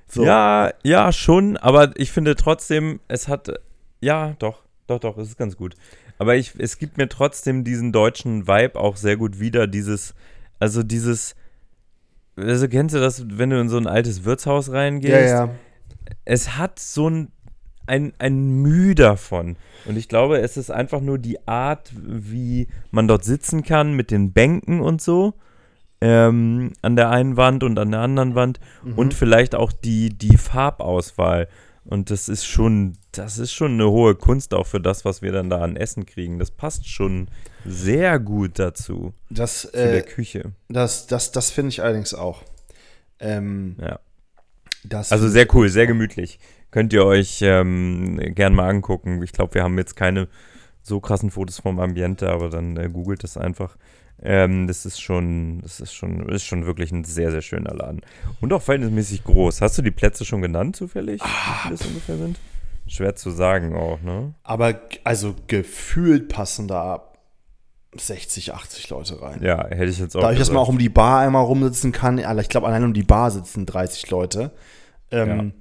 So. 0.08 0.24
Ja, 0.24 0.72
ja, 0.84 1.12
schon, 1.12 1.56
aber 1.56 1.92
ich 1.96 2.12
finde 2.12 2.36
trotzdem, 2.36 3.00
es 3.08 3.26
hat, 3.26 3.50
ja, 4.00 4.36
doch, 4.38 4.62
doch, 4.86 5.00
doch, 5.00 5.18
es 5.18 5.28
ist 5.28 5.36
ganz 5.36 5.56
gut. 5.56 5.74
Aber 6.18 6.36
ich, 6.36 6.54
es 6.58 6.78
gibt 6.78 6.96
mir 6.96 7.08
trotzdem 7.08 7.64
diesen 7.64 7.92
deutschen 7.92 8.46
Vibe 8.46 8.78
auch 8.78 8.96
sehr 8.96 9.16
gut 9.16 9.40
wieder, 9.40 9.66
dieses, 9.66 10.14
also 10.60 10.84
dieses, 10.84 11.34
also 12.36 12.68
kennst 12.68 12.94
du 12.94 13.00
das, 13.00 13.24
wenn 13.28 13.50
du 13.50 13.60
in 13.60 13.68
so 13.68 13.78
ein 13.78 13.88
altes 13.88 14.24
Wirtshaus 14.24 14.70
reingehst? 14.70 15.12
ja, 15.12 15.46
ja. 15.46 15.54
es 16.24 16.56
hat 16.56 16.78
so 16.78 17.10
ein, 17.10 17.32
ein, 17.86 18.12
ein 18.18 18.62
Mühe 18.62 18.94
davon. 18.94 19.56
Und 19.84 19.96
ich 19.96 20.08
glaube, 20.08 20.38
es 20.40 20.56
ist 20.56 20.70
einfach 20.70 21.00
nur 21.00 21.18
die 21.18 21.46
Art, 21.46 21.92
wie 21.96 22.68
man 22.90 23.08
dort 23.08 23.24
sitzen 23.24 23.62
kann 23.62 23.94
mit 23.94 24.10
den 24.10 24.32
Bänken 24.32 24.80
und 24.80 25.00
so. 25.00 25.34
Ähm, 26.00 26.72
an 26.82 26.94
der 26.96 27.10
einen 27.10 27.36
Wand 27.36 27.64
und 27.64 27.78
an 27.78 27.90
der 27.90 28.00
anderen 28.00 28.34
Wand. 28.34 28.60
Und 28.96 29.14
vielleicht 29.14 29.54
auch 29.54 29.72
die, 29.72 30.10
die 30.10 30.36
Farbauswahl. 30.36 31.48
Und 31.84 32.10
das 32.10 32.28
ist 32.28 32.44
schon, 32.44 32.98
das 33.12 33.38
ist 33.38 33.52
schon 33.52 33.74
eine 33.74 33.88
hohe 33.88 34.14
Kunst 34.16 34.52
auch 34.54 34.66
für 34.66 34.80
das, 34.80 35.04
was 35.04 35.22
wir 35.22 35.30
dann 35.32 35.48
da 35.48 35.60
an 35.60 35.76
Essen 35.76 36.04
kriegen. 36.04 36.38
Das 36.38 36.50
passt 36.50 36.88
schon 36.88 37.28
sehr 37.64 38.18
gut 38.18 38.58
dazu, 38.58 39.14
Das, 39.30 39.62
zu 39.62 39.70
der 39.72 39.98
äh, 39.98 40.02
Küche. 40.02 40.52
das, 40.68 41.06
das, 41.06 41.30
das 41.32 41.50
finde 41.50 41.70
ich 41.70 41.82
allerdings 41.82 42.12
auch. 42.12 42.42
Ähm, 43.20 43.76
Ja. 43.80 44.00
das 44.84 45.12
Also 45.12 45.28
sehr 45.28 45.46
cool, 45.54 45.68
sehr 45.68 45.86
gemütlich. 45.86 46.38
Könnt 46.76 46.92
ihr 46.92 47.06
euch 47.06 47.38
ähm, 47.40 48.20
gern 48.34 48.54
mal 48.54 48.68
angucken. 48.68 49.22
Ich 49.22 49.32
glaube, 49.32 49.54
wir 49.54 49.62
haben 49.62 49.78
jetzt 49.78 49.96
keine 49.96 50.28
so 50.82 51.00
krassen 51.00 51.30
Fotos 51.30 51.60
vom 51.60 51.80
Ambiente, 51.80 52.28
aber 52.28 52.50
dann 52.50 52.76
äh, 52.76 52.90
googelt 52.90 53.24
es 53.24 53.38
einfach. 53.38 53.78
Ähm, 54.22 54.66
das 54.66 54.84
ist 54.84 55.00
schon, 55.00 55.62
das 55.62 55.80
ist 55.80 55.94
schon, 55.94 56.28
ist 56.28 56.44
schon 56.44 56.66
wirklich 56.66 56.92
ein 56.92 57.04
sehr, 57.04 57.30
sehr 57.30 57.40
schöner 57.40 57.72
Laden. 57.72 58.02
Und 58.42 58.52
auch 58.52 58.60
verhältnismäßig 58.60 59.24
groß. 59.24 59.62
Hast 59.62 59.78
du 59.78 59.80
die 59.80 59.90
Plätze 59.90 60.26
schon 60.26 60.42
genannt, 60.42 60.76
zufällig? 60.76 61.22
Ah, 61.22 61.70
das 61.70 61.80
ungefähr 61.80 62.18
sind? 62.18 62.38
Schwer 62.86 63.16
zu 63.16 63.30
sagen 63.30 63.74
auch, 63.74 64.02
ne? 64.02 64.34
Aber 64.42 64.78
also 65.02 65.34
gefühlt 65.46 66.28
passen 66.28 66.68
da 66.68 67.10
60, 67.96 68.52
80 68.52 68.90
Leute 68.90 69.22
rein. 69.22 69.42
Ja, 69.42 69.66
hätte 69.66 69.86
ich 69.86 69.98
jetzt 69.98 70.14
auch. 70.14 70.20
Dadurch, 70.20 70.40
dass 70.40 70.50
man 70.50 70.58
auch 70.58 70.68
um 70.68 70.78
die 70.78 70.90
Bar 70.90 71.20
einmal 71.20 71.42
rumsitzen 71.42 71.92
kann, 71.92 72.18
ich 72.18 72.48
glaube, 72.50 72.66
allein 72.66 72.84
um 72.84 72.92
die 72.92 73.02
Bar 73.02 73.30
sitzen 73.30 73.64
30 73.64 74.10
Leute. 74.10 74.52
Ähm, 75.10 75.54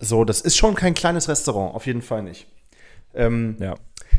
So, 0.00 0.24
das 0.24 0.40
ist 0.40 0.56
schon 0.56 0.74
kein 0.74 0.94
kleines 0.94 1.28
Restaurant, 1.28 1.74
auf 1.74 1.86
jeden 1.86 2.02
Fall 2.02 2.22
nicht. 2.22 2.46
Ähm, 3.14 3.56
Ja. 3.58 3.74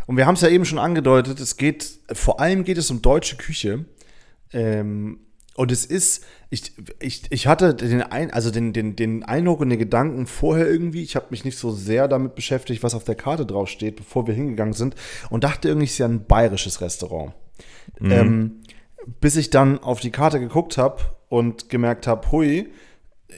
Und 0.07 0.17
wir 0.17 0.25
haben 0.25 0.35
es 0.35 0.41
ja 0.41 0.49
eben 0.49 0.65
schon 0.65 0.79
angedeutet, 0.79 1.39
es 1.39 1.57
geht, 1.57 1.99
vor 2.11 2.39
allem 2.39 2.63
geht 2.63 2.77
es 2.77 2.89
um 2.89 3.01
deutsche 3.01 3.37
Küche. 3.37 3.85
Ähm, 4.51 5.19
und 5.55 5.71
es 5.71 5.85
ist, 5.85 6.25
ich, 6.49 6.71
ich, 6.99 7.23
ich 7.31 7.47
hatte 7.47 7.75
den, 7.75 8.01
ein, 8.01 8.31
also 8.31 8.49
den, 8.49 8.71
den, 8.73 8.95
den 8.95 9.23
Eindruck 9.23 9.59
und 9.59 9.69
den 9.69 9.77
Gedanken 9.77 10.25
vorher 10.25 10.67
irgendwie, 10.67 11.03
ich 11.03 11.15
habe 11.15 11.27
mich 11.29 11.43
nicht 11.43 11.57
so 11.57 11.71
sehr 11.71 12.07
damit 12.07 12.33
beschäftigt, 12.33 12.81
was 12.81 12.95
auf 12.95 13.03
der 13.03 13.15
Karte 13.15 13.45
draufsteht, 13.45 13.97
bevor 13.97 14.25
wir 14.25 14.33
hingegangen 14.33 14.73
sind 14.73 14.95
und 15.29 15.43
dachte 15.43 15.67
irgendwie, 15.67 15.85
es 15.85 15.91
ist 15.91 15.97
ja 15.97 16.07
ein 16.07 16.25
bayerisches 16.25 16.81
Restaurant. 16.81 17.33
Ähm, 18.01 18.61
bis 19.19 19.35
ich 19.35 19.49
dann 19.49 19.79
auf 19.79 19.99
die 19.99 20.11
Karte 20.11 20.39
geguckt 20.39 20.77
habe 20.77 21.01
und 21.27 21.69
gemerkt 21.69 22.07
habe, 22.07 22.31
hui, 22.31 22.69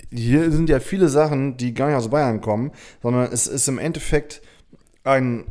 hier 0.10 0.52
sind 0.52 0.70
ja 0.70 0.80
viele 0.80 1.10
Sachen, 1.10 1.58
die 1.58 1.74
gar 1.74 1.88
nicht 1.88 1.96
aus 1.96 2.10
Bayern 2.10 2.42
kommen, 2.42 2.72
sondern 3.02 3.32
es 3.32 3.48
ist 3.48 3.68
im 3.68 3.80
Endeffekt 3.80 4.42
ein, 5.04 5.46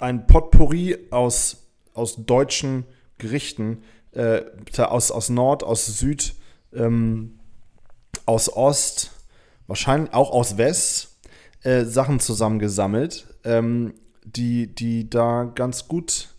ein 0.00 0.26
Potpourri 0.26 0.96
aus, 1.10 1.68
aus 1.94 2.24
deutschen 2.24 2.84
Gerichten, 3.18 3.82
äh, 4.12 4.42
aus, 4.78 5.10
aus 5.10 5.28
Nord, 5.28 5.62
aus 5.62 5.86
Süd, 5.86 6.34
ähm, 6.72 7.38
aus 8.26 8.54
Ost, 8.54 9.12
wahrscheinlich 9.66 10.12
auch 10.12 10.30
aus 10.30 10.58
West, 10.58 11.18
äh, 11.62 11.84
Sachen 11.84 12.20
zusammengesammelt, 12.20 13.26
ähm, 13.44 13.94
die, 14.24 14.74
die 14.74 15.08
da 15.08 15.44
ganz 15.44 15.88
gut 15.88 16.34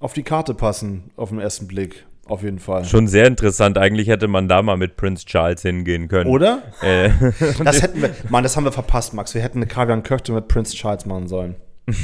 auf 0.00 0.12
die 0.12 0.24
Karte 0.24 0.54
passen, 0.54 1.10
auf 1.16 1.28
den 1.28 1.38
ersten 1.38 1.68
Blick. 1.68 2.06
Auf 2.26 2.42
jeden 2.42 2.60
Fall. 2.60 2.84
Schon 2.84 3.08
sehr 3.08 3.26
interessant. 3.26 3.78
Eigentlich 3.78 4.06
hätte 4.08 4.28
man 4.28 4.48
da 4.48 4.62
mal 4.62 4.76
mit 4.76 4.96
Prince 4.96 5.26
Charles 5.26 5.62
hingehen 5.62 6.06
können. 6.08 6.30
Oder? 6.30 6.62
Äh, 6.80 7.10
Das 7.64 7.82
hätten 7.82 8.00
wir, 8.00 8.10
Mann, 8.28 8.44
das 8.44 8.56
haben 8.56 8.64
wir 8.64 8.72
verpasst, 8.72 9.12
Max. 9.12 9.34
Wir 9.34 9.42
hätten 9.42 9.58
eine 9.58 9.66
Kaviar 9.66 9.96
und 9.96 10.04
Köfte 10.04 10.32
mit 10.32 10.48
Prince 10.48 10.74
Charles 10.74 11.04
machen 11.04 11.26
sollen. 11.26 11.56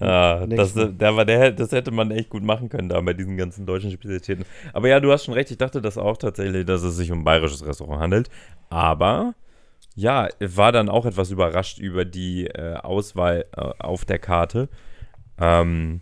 ah, 0.00 0.46
das, 0.46 0.72
der 0.74 1.24
der, 1.24 1.52
das 1.52 1.72
hätte 1.72 1.90
man 1.90 2.10
echt 2.10 2.30
gut 2.30 2.42
machen 2.42 2.70
können 2.70 2.88
da 2.88 2.98
bei 3.02 3.12
diesen 3.12 3.36
ganzen 3.36 3.66
deutschen 3.66 3.90
Spezialitäten. 3.90 4.46
Aber 4.72 4.88
ja, 4.88 4.98
du 4.98 5.12
hast 5.12 5.26
schon 5.26 5.34
recht. 5.34 5.50
Ich 5.50 5.58
dachte 5.58 5.82
das 5.82 5.98
auch 5.98 6.16
tatsächlich, 6.16 6.64
dass 6.64 6.82
es 6.82 6.96
sich 6.96 7.12
um 7.12 7.18
ein 7.18 7.24
bayerisches 7.24 7.66
Restaurant 7.66 8.00
handelt. 8.00 8.30
Aber 8.70 9.34
ja, 9.94 10.28
war 10.40 10.72
dann 10.72 10.88
auch 10.88 11.04
etwas 11.04 11.30
überrascht 11.30 11.78
über 11.78 12.06
die 12.06 12.46
äh, 12.46 12.76
Auswahl 12.76 13.44
äh, 13.54 13.60
auf 13.78 14.06
der 14.06 14.18
Karte. 14.18 14.70
Ähm, 15.38 16.00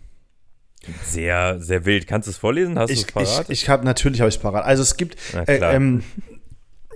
sehr, 1.03 1.61
sehr 1.61 1.85
wild. 1.85 2.07
Kannst 2.07 2.27
du 2.27 2.31
es 2.31 2.37
vorlesen? 2.37 2.77
Hast 2.77 2.89
du 2.89 2.93
es 2.93 2.99
Ich, 3.01 3.07
ich, 3.07 3.13
parat? 3.13 3.49
ich 3.49 3.69
habe 3.69 3.85
natürlich 3.85 4.21
habe 4.21 4.29
ich 4.29 4.41
parat. 4.41 4.65
Also 4.65 4.83
es 4.83 4.97
gibt 4.97 5.17
äh, 5.47 5.57
ähm, 5.75 6.03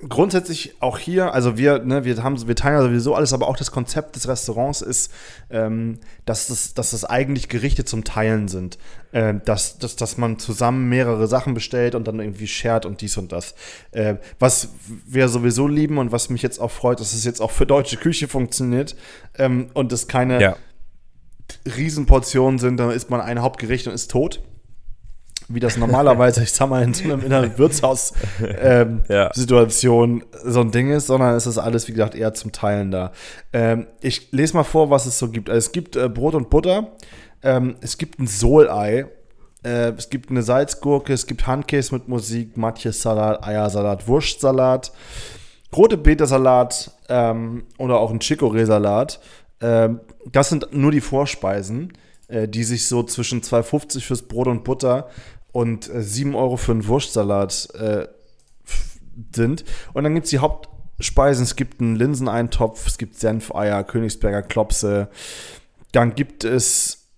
grundsätzlich 0.08 0.76
auch 0.80 0.98
hier, 0.98 1.34
also 1.34 1.58
wir, 1.58 1.80
ne, 1.80 2.06
wir 2.06 2.24
haben, 2.24 2.48
wir 2.48 2.56
teilen 2.56 2.76
ja 2.76 2.84
sowieso 2.84 3.16
alles, 3.16 3.34
aber 3.34 3.48
auch 3.48 3.58
das 3.58 3.72
Konzept 3.72 4.16
des 4.16 4.28
Restaurants 4.28 4.82
ist, 4.82 5.12
ähm, 5.50 6.00
dass 6.26 6.48
das, 6.48 6.74
dass 6.74 6.92
das 6.92 7.06
eigentlich 7.06 7.50
Gerichte 7.50 7.86
zum 7.86 8.04
Teilen 8.04 8.48
sind, 8.48 8.78
ähm, 9.14 9.42
dass, 9.46 9.78
dass, 9.78 9.96
dass 9.96 10.18
man 10.18 10.40
zusammen 10.40 10.88
mehrere 10.90 11.28
Sachen 11.28 11.54
bestellt 11.54 11.96
und 11.96 12.08
dann 12.08 12.20
irgendwie 12.20 12.48
shared 12.48 12.86
und 12.86 13.02
dies 13.02 13.18
und 13.18 13.32
das. 13.32 13.56
Äh, 13.92 14.16
was 14.40 14.70
wir 15.06 15.28
sowieso 15.28 15.68
lieben 15.68 15.98
und 15.98 16.12
was 16.12 16.30
mich 16.30 16.42
jetzt 16.42 16.60
auch 16.60 16.72
freut, 16.72 17.00
dass 17.00 17.14
es 17.14 17.26
jetzt 17.26 17.42
auch 17.42 17.52
für 17.52 17.66
deutsche 17.66 17.98
Küche 17.98 18.28
funktioniert 18.28 18.96
ähm, 19.38 19.70
und 19.74 19.92
es 19.92 20.08
keine 20.08 20.42
ja. 20.42 20.56
Riesenportionen 21.78 22.60
sind, 22.60 22.78
dann 22.78 22.92
isst 22.92 23.10
man 23.10 23.22
ein 23.22 23.42
Hauptgericht 23.42 23.88
und 23.88 23.94
ist 23.94 24.12
tot. 24.12 24.42
Wie 25.52 25.60
das 25.60 25.78
normalerweise, 25.78 26.44
ich 26.44 26.52
sag 26.52 26.70
mal, 26.70 26.84
in 26.84 26.94
so 26.94 27.06
einem 27.06 27.26
in 27.26 27.34
einer 27.34 27.58
Wirtshaus-Situation 29.04 30.20
Ja. 30.20 30.26
so 30.52 30.62
ein 30.62 30.70
Ding 30.72 30.92
ist, 30.92 31.08
sondern 31.08 31.34
es 31.36 31.48
ist 31.48 31.58
alles, 31.58 31.88
wie 31.88 31.94
gesagt, 31.94 32.14
eher 32.14 32.36
zum 32.36 32.52
Teilen 32.52 32.92
da. 32.92 33.12
Ähm, 33.52 33.88
ich 34.02 34.32
lese 34.32 34.56
mal 34.56 34.64
vor, 34.64 34.92
was 34.92 35.08
es 35.08 35.18
so 35.18 35.30
gibt. 35.30 35.50
Also 35.50 35.58
es 35.58 35.72
gibt 35.72 35.96
äh, 35.96 36.08
Brot 36.08 36.36
und 36.36 36.52
Butter, 36.52 36.92
ähm, 37.42 37.78
es 37.82 37.98
gibt 37.98 38.20
ein 38.20 38.28
Sohlei, 38.28 39.08
äh, 39.64 39.92
es 39.98 40.12
gibt 40.12 40.30
eine 40.30 40.44
Salzgurke, 40.44 41.14
es 41.14 41.26
gibt 41.26 41.48
Handkäse 41.48 41.96
mit 41.96 42.08
Musik, 42.08 42.56
Matjes-Salat, 42.56 43.44
Eiersalat, 43.44 44.08
Wurstsalat, 44.08 44.92
rote 45.76 45.98
Betesalat 45.98 46.92
ähm, 47.10 47.64
oder 47.80 47.98
auch 48.00 48.12
ein 48.12 48.20
Chicorée-Salat. 48.20 49.20
Ähm, 49.62 50.02
das 50.32 50.50
sind 50.50 50.74
nur 50.74 50.92
die 50.92 51.02
Vorspeisen, 51.02 51.94
äh, 52.28 52.48
die 52.48 52.64
sich 52.64 52.88
so 52.88 53.04
zwischen 53.04 53.42
2,50 53.42 54.02
fürs 54.02 54.22
Brot 54.24 54.48
und 54.48 54.64
Butter 54.64 55.10
und 55.52 55.90
äh, 55.90 56.02
7 56.02 56.36
Euro 56.36 56.58
für 56.58 56.72
einen 56.72 56.88
Wurstsalat 56.88 57.70
äh, 57.76 58.08
sind. 59.36 59.66
Und 59.94 60.04
dann 60.04 60.14
gibt 60.14 60.26
es 60.26 60.30
die 60.32 60.40
Hauptspeisen. 60.40 61.44
Es 61.44 61.56
gibt 61.56 61.82
einen 61.82 61.96
Linseneintopf, 61.96 62.88
es 62.88 62.98
gibt 62.98 63.16
Senfeier, 63.16 63.84
Königsberger 63.84 64.44
Klopse. 64.44 65.10
Dann 65.92 66.16
gibt 66.16 66.44
es, 66.44 67.10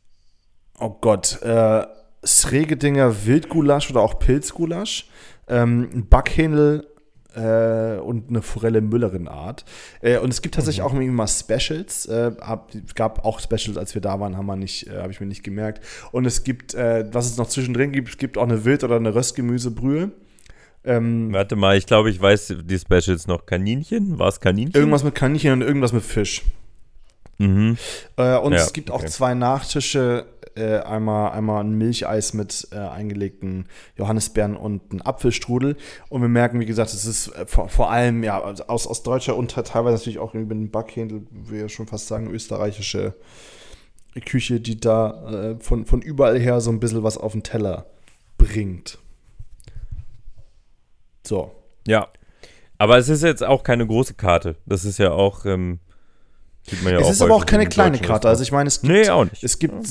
oh 0.79 0.97
Gott, 1.01 1.41
äh, 1.41 1.85
Sregedinger 2.25 3.25
Wildgulasch 3.25 3.89
oder 3.89 4.01
auch 4.01 4.19
Pilzgulasch. 4.19 5.09
Ähm, 5.47 6.07
Backhändel 6.09 6.87
äh, 7.35 7.97
und 7.99 8.29
eine 8.29 8.41
Forelle 8.41 8.81
Müllerin-Art. 8.81 9.65
Äh, 10.01 10.17
und 10.17 10.29
es 10.29 10.41
gibt 10.41 10.55
tatsächlich 10.55 10.81
auch 10.81 10.93
irgendwie 10.93 11.11
mal 11.11 11.27
Specials. 11.27 12.05
Äh, 12.07 12.31
hab, 12.41 12.71
gab 12.95 13.25
auch 13.25 13.39
Specials, 13.39 13.77
als 13.77 13.93
wir 13.93 14.01
da 14.01 14.19
waren, 14.19 14.37
haben 14.37 14.45
wir 14.45 14.55
nicht, 14.55 14.87
äh, 14.87 14.97
habe 15.01 15.11
ich 15.11 15.19
mir 15.19 15.27
nicht 15.27 15.43
gemerkt. 15.43 15.83
Und 16.11 16.25
es 16.25 16.43
gibt, 16.43 16.73
äh, 16.73 17.05
was 17.11 17.27
es 17.27 17.37
noch 17.37 17.47
zwischendrin 17.47 17.91
gibt, 17.91 18.09
es 18.09 18.17
gibt 18.17 18.37
auch 18.37 18.43
eine 18.43 18.65
Wild- 18.65 18.83
oder 18.83 18.95
eine 18.95 19.13
Röstgemüsebrühe. 19.15 20.11
Ähm, 20.83 21.31
Warte 21.31 21.55
mal, 21.55 21.77
ich 21.77 21.85
glaube, 21.85 22.09
ich 22.09 22.19
weiß 22.19 22.55
die 22.63 22.79
Specials 22.79 23.27
noch. 23.27 23.45
Kaninchen? 23.45 24.17
War 24.17 24.29
es 24.29 24.39
Kaninchen? 24.39 24.75
irgendwas 24.75 25.03
mit 25.03 25.13
Kaninchen 25.13 25.53
und 25.53 25.61
irgendwas 25.61 25.93
mit 25.93 26.03
Fisch. 26.03 26.41
Mhm. 27.41 27.77
Äh, 28.17 28.37
und 28.37 28.53
Ja, 28.53 28.59
es 28.59 28.73
gibt 28.73 28.91
auch 28.91 28.99
okay. 28.99 29.09
zwei 29.09 29.33
Nachtische. 29.33 30.25
Äh, 30.53 30.79
einmal, 30.79 31.31
einmal 31.31 31.63
ein 31.63 31.77
Milcheis 31.77 32.33
mit 32.33 32.67
äh, 32.73 32.75
eingelegten 32.75 33.69
Johannisbeeren 33.95 34.57
und 34.57 34.91
ein 34.91 35.01
Apfelstrudel. 35.01 35.77
Und 36.09 36.21
wir 36.21 36.27
merken, 36.27 36.59
wie 36.59 36.65
gesagt, 36.65 36.91
es 36.93 37.05
ist 37.05 37.29
äh, 37.29 37.45
vor, 37.45 37.69
vor 37.69 37.89
allem 37.89 38.21
ja 38.21 38.41
also 38.41 38.65
aus, 38.67 38.85
aus 38.85 39.01
deutscher 39.01 39.37
und 39.37 39.51
teilweise 39.51 39.95
natürlich 39.95 40.19
auch 40.19 40.33
irgendwie 40.33 40.55
mit 40.55 40.67
dem 40.67 40.71
Backhändel, 40.71 41.25
wir 41.31 41.69
schon 41.69 41.87
fast 41.87 42.07
sagen, 42.07 42.29
österreichische 42.29 43.13
Küche, 44.25 44.59
die 44.59 44.77
da 44.77 45.53
äh, 45.53 45.55
von, 45.61 45.85
von 45.85 46.01
überall 46.01 46.37
her 46.37 46.59
so 46.59 46.69
ein 46.69 46.81
bisschen 46.81 47.01
was 47.01 47.17
auf 47.17 47.31
den 47.31 47.43
Teller 47.43 47.85
bringt. 48.37 48.97
So. 51.25 51.51
Ja. 51.87 52.09
Aber 52.77 52.97
es 52.97 53.07
ist 53.07 53.23
jetzt 53.23 53.43
auch 53.43 53.63
keine 53.63 53.87
große 53.87 54.15
Karte. 54.15 54.57
Das 54.65 54.83
ist 54.83 54.97
ja 54.97 55.11
auch. 55.11 55.45
Ähm, 55.45 55.79
ja 56.83 56.99
es 56.99 57.09
ist 57.09 57.21
aber 57.21 57.35
auch 57.35 57.45
keine 57.45 57.63
in 57.63 57.69
kleine 57.69 57.99
Karte. 57.99 58.27
Also 58.29 58.43
ich 58.43 58.51
meine, 58.51 58.67
es 58.67 58.81
gibt, 58.81 58.93
Nee, 58.93 59.09
auch 59.09 59.25
nicht. 59.25 59.43
es 59.43 59.59
gibt 59.59 59.87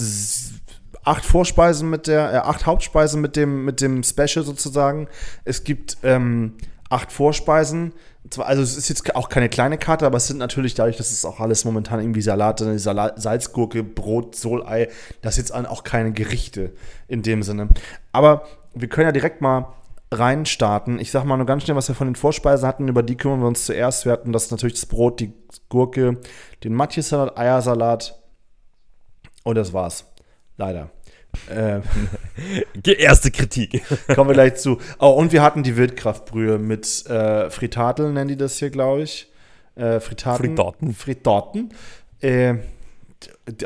acht 1.05 1.25
Vorspeisen 1.25 1.89
mit 1.91 2.07
der, 2.07 2.33
äh, 2.33 2.37
acht 2.37 2.67
Hauptspeisen 2.67 3.21
mit 3.21 3.37
dem, 3.37 3.65
mit 3.65 3.81
dem 3.81 4.03
Special 4.03 4.45
sozusagen. 4.45 5.09
Es 5.45 5.65
gibt 5.65 5.99
ähm, 6.03 6.55
acht 6.89 7.13
Vorspeisen. 7.13 7.93
Also 8.39 8.63
es 8.63 8.77
ist 8.77 8.89
jetzt 8.89 9.15
auch 9.17 9.29
keine 9.31 9.49
kleine 9.49 9.79
Karte, 9.79 10.05
aber 10.07 10.19
es 10.19 10.27
sind 10.27 10.37
natürlich 10.37 10.75
dadurch, 10.75 10.99
dass 10.99 11.11
es 11.11 11.25
auch 11.25 11.41
alles 11.41 11.65
momentan 11.65 12.01
irgendwie 12.01 12.21
Salate, 12.21 12.79
Salat, 12.79 13.21
Salzgurke, 13.21 13.83
Brot, 13.83 14.37
Solei, 14.37 14.89
das 15.23 15.37
jetzt 15.39 15.53
auch 15.55 15.85
keine 15.85 16.13
Gerichte 16.13 16.73
in 17.09 17.23
dem 17.23 17.43
Sinne. 17.43 17.69
Aber 18.13 18.45
wir 18.75 18.89
können 18.89 19.07
ja 19.07 19.13
direkt 19.13 19.41
mal 19.41 19.73
reinstarten. 20.13 20.99
Ich 20.99 21.11
sag 21.11 21.25
mal 21.25 21.37
nur 21.37 21.47
ganz 21.47 21.65
schnell, 21.65 21.77
was 21.77 21.89
wir 21.89 21.95
von 21.95 22.09
den 22.09 22.17
Vorspeisen 22.17 22.67
hatten, 22.67 22.89
über 22.89 23.03
die 23.03 23.17
kümmern 23.17 23.41
wir 23.41 23.47
uns 23.47 23.67
zuerst. 23.67 24.05
Wir 24.05 24.13
hatten 24.13 24.33
das 24.33 24.51
natürlich 24.51 24.75
das 24.75 24.87
Brot, 24.87 25.21
die 25.21 25.33
Gurke, 25.69 26.19
den 26.65 26.75
Matjes-Salat, 26.75 27.39
Eiersalat 27.39 28.21
und 29.45 29.55
das 29.55 29.73
war's. 29.73 30.05
Leider. 30.57 30.91
Äh, 31.49 31.81
Die 32.75 32.93
erste 32.99 33.31
Kritik. 33.31 33.83
kommen 34.15 34.31
wir 34.31 34.35
gleich 34.35 34.57
zu. 34.57 34.79
Oh, 34.99 35.11
und 35.11 35.33
wir 35.33 35.43
hatten 35.43 35.63
die 35.63 35.77
Wildkraftbrühe 35.77 36.59
mit 36.59 37.07
äh, 37.07 37.49
Fritatel, 37.51 38.13
nennen 38.13 38.29
die 38.29 38.37
das 38.37 38.57
hier, 38.59 38.71
glaube 38.71 39.03
ich. 39.03 39.31
Äh, 39.77 40.01
Fritaten. 40.01 40.57
Fritaten. 40.57 40.95
Fritaten. 40.95 41.69
Äh, 42.21 42.57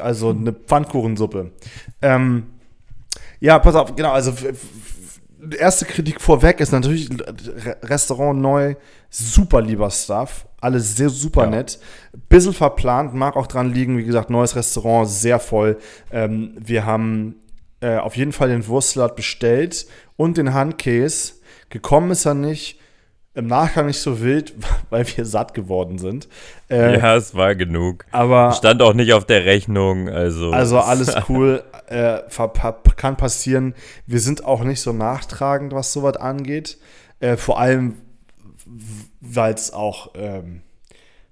also 0.01 0.31
eine 0.31 0.53
Pfannkuchensuppe. 0.53 1.53
Ähm, 2.03 2.47
ja, 3.41 3.59
pass 3.59 3.75
auf, 3.75 3.97
genau, 3.97 4.13
also 4.13 4.33
erste 5.53 5.85
Kritik 5.85 6.21
vorweg 6.21 6.61
ist 6.61 6.73
natürlich 6.73 7.09
Re- 7.11 7.77
Restaurant 7.83 8.41
neu, 8.41 8.75
super 9.11 9.61
lieber 9.61 9.91
Stuff, 9.91 10.47
Alles 10.61 10.97
sehr 10.97 11.11
super 11.11 11.45
Ja. 11.45 11.51
nett. 11.51 11.79
Bisschen 12.29 12.55
verplant, 12.55 13.13
mag 13.15 13.37
auch 13.37 13.47
dran 13.47 13.73
liegen. 13.73 13.99
Wie 13.99 14.05
gesagt, 14.05 14.31
neues 14.31 14.57
Restaurant, 14.57 15.09
sehr 15.09 15.39
voll. 15.39 15.77
Ähm, 16.11 16.55
wir 16.59 16.87
haben 16.87 17.37
äh, 17.81 17.99
auf 17.99 18.17
jeden 18.17 18.33
Fall 18.33 18.49
den 18.49 18.67
Wurstsalat 18.67 19.15
bestellt 19.15 19.87
und 20.17 20.39
den 20.39 20.55
Handkäse. 20.55 21.35
Gekommen 21.69 22.11
ist 22.13 22.25
er 22.25 22.35
nicht. 22.35 22.79
Im 23.37 23.49
Nachgang 23.49 23.87
nicht 23.87 24.01
so 24.01 24.21
wild, 24.21 24.55
weil 24.91 25.05
wir 25.17 25.25
satt 25.25 25.55
geworden 25.55 25.99
sind. 25.99 26.29
Äh, 26.71 26.99
Ja, 26.99 27.17
es 27.17 27.35
war 27.35 27.55
genug. 27.55 28.07
aber 28.13 28.53
Stand 28.53 28.81
auch 28.81 28.95
nicht 28.95 29.13
auf 29.13 29.25
der 29.25 29.45
Rechnung, 29.45 30.09
also. 30.09 30.51
also 30.51 30.79
alles 30.79 31.15
cool, 31.29 31.65
äh, 31.89 32.21
kann 32.97 33.17
passieren. 33.17 33.75
Wir 34.07 34.21
sind 34.21 34.45
auch 34.45 34.63
nicht 34.63 34.81
so 34.81 34.93
nachtragend, 34.93 35.73
was 35.73 35.93
sowas 35.93 36.17
angeht. 36.17 36.79
Äh, 37.19 37.37
vor 37.37 37.59
allem, 37.59 37.97
weil 39.21 39.55
es 39.55 39.73
auch, 39.73 40.13
ähm, 40.15 40.63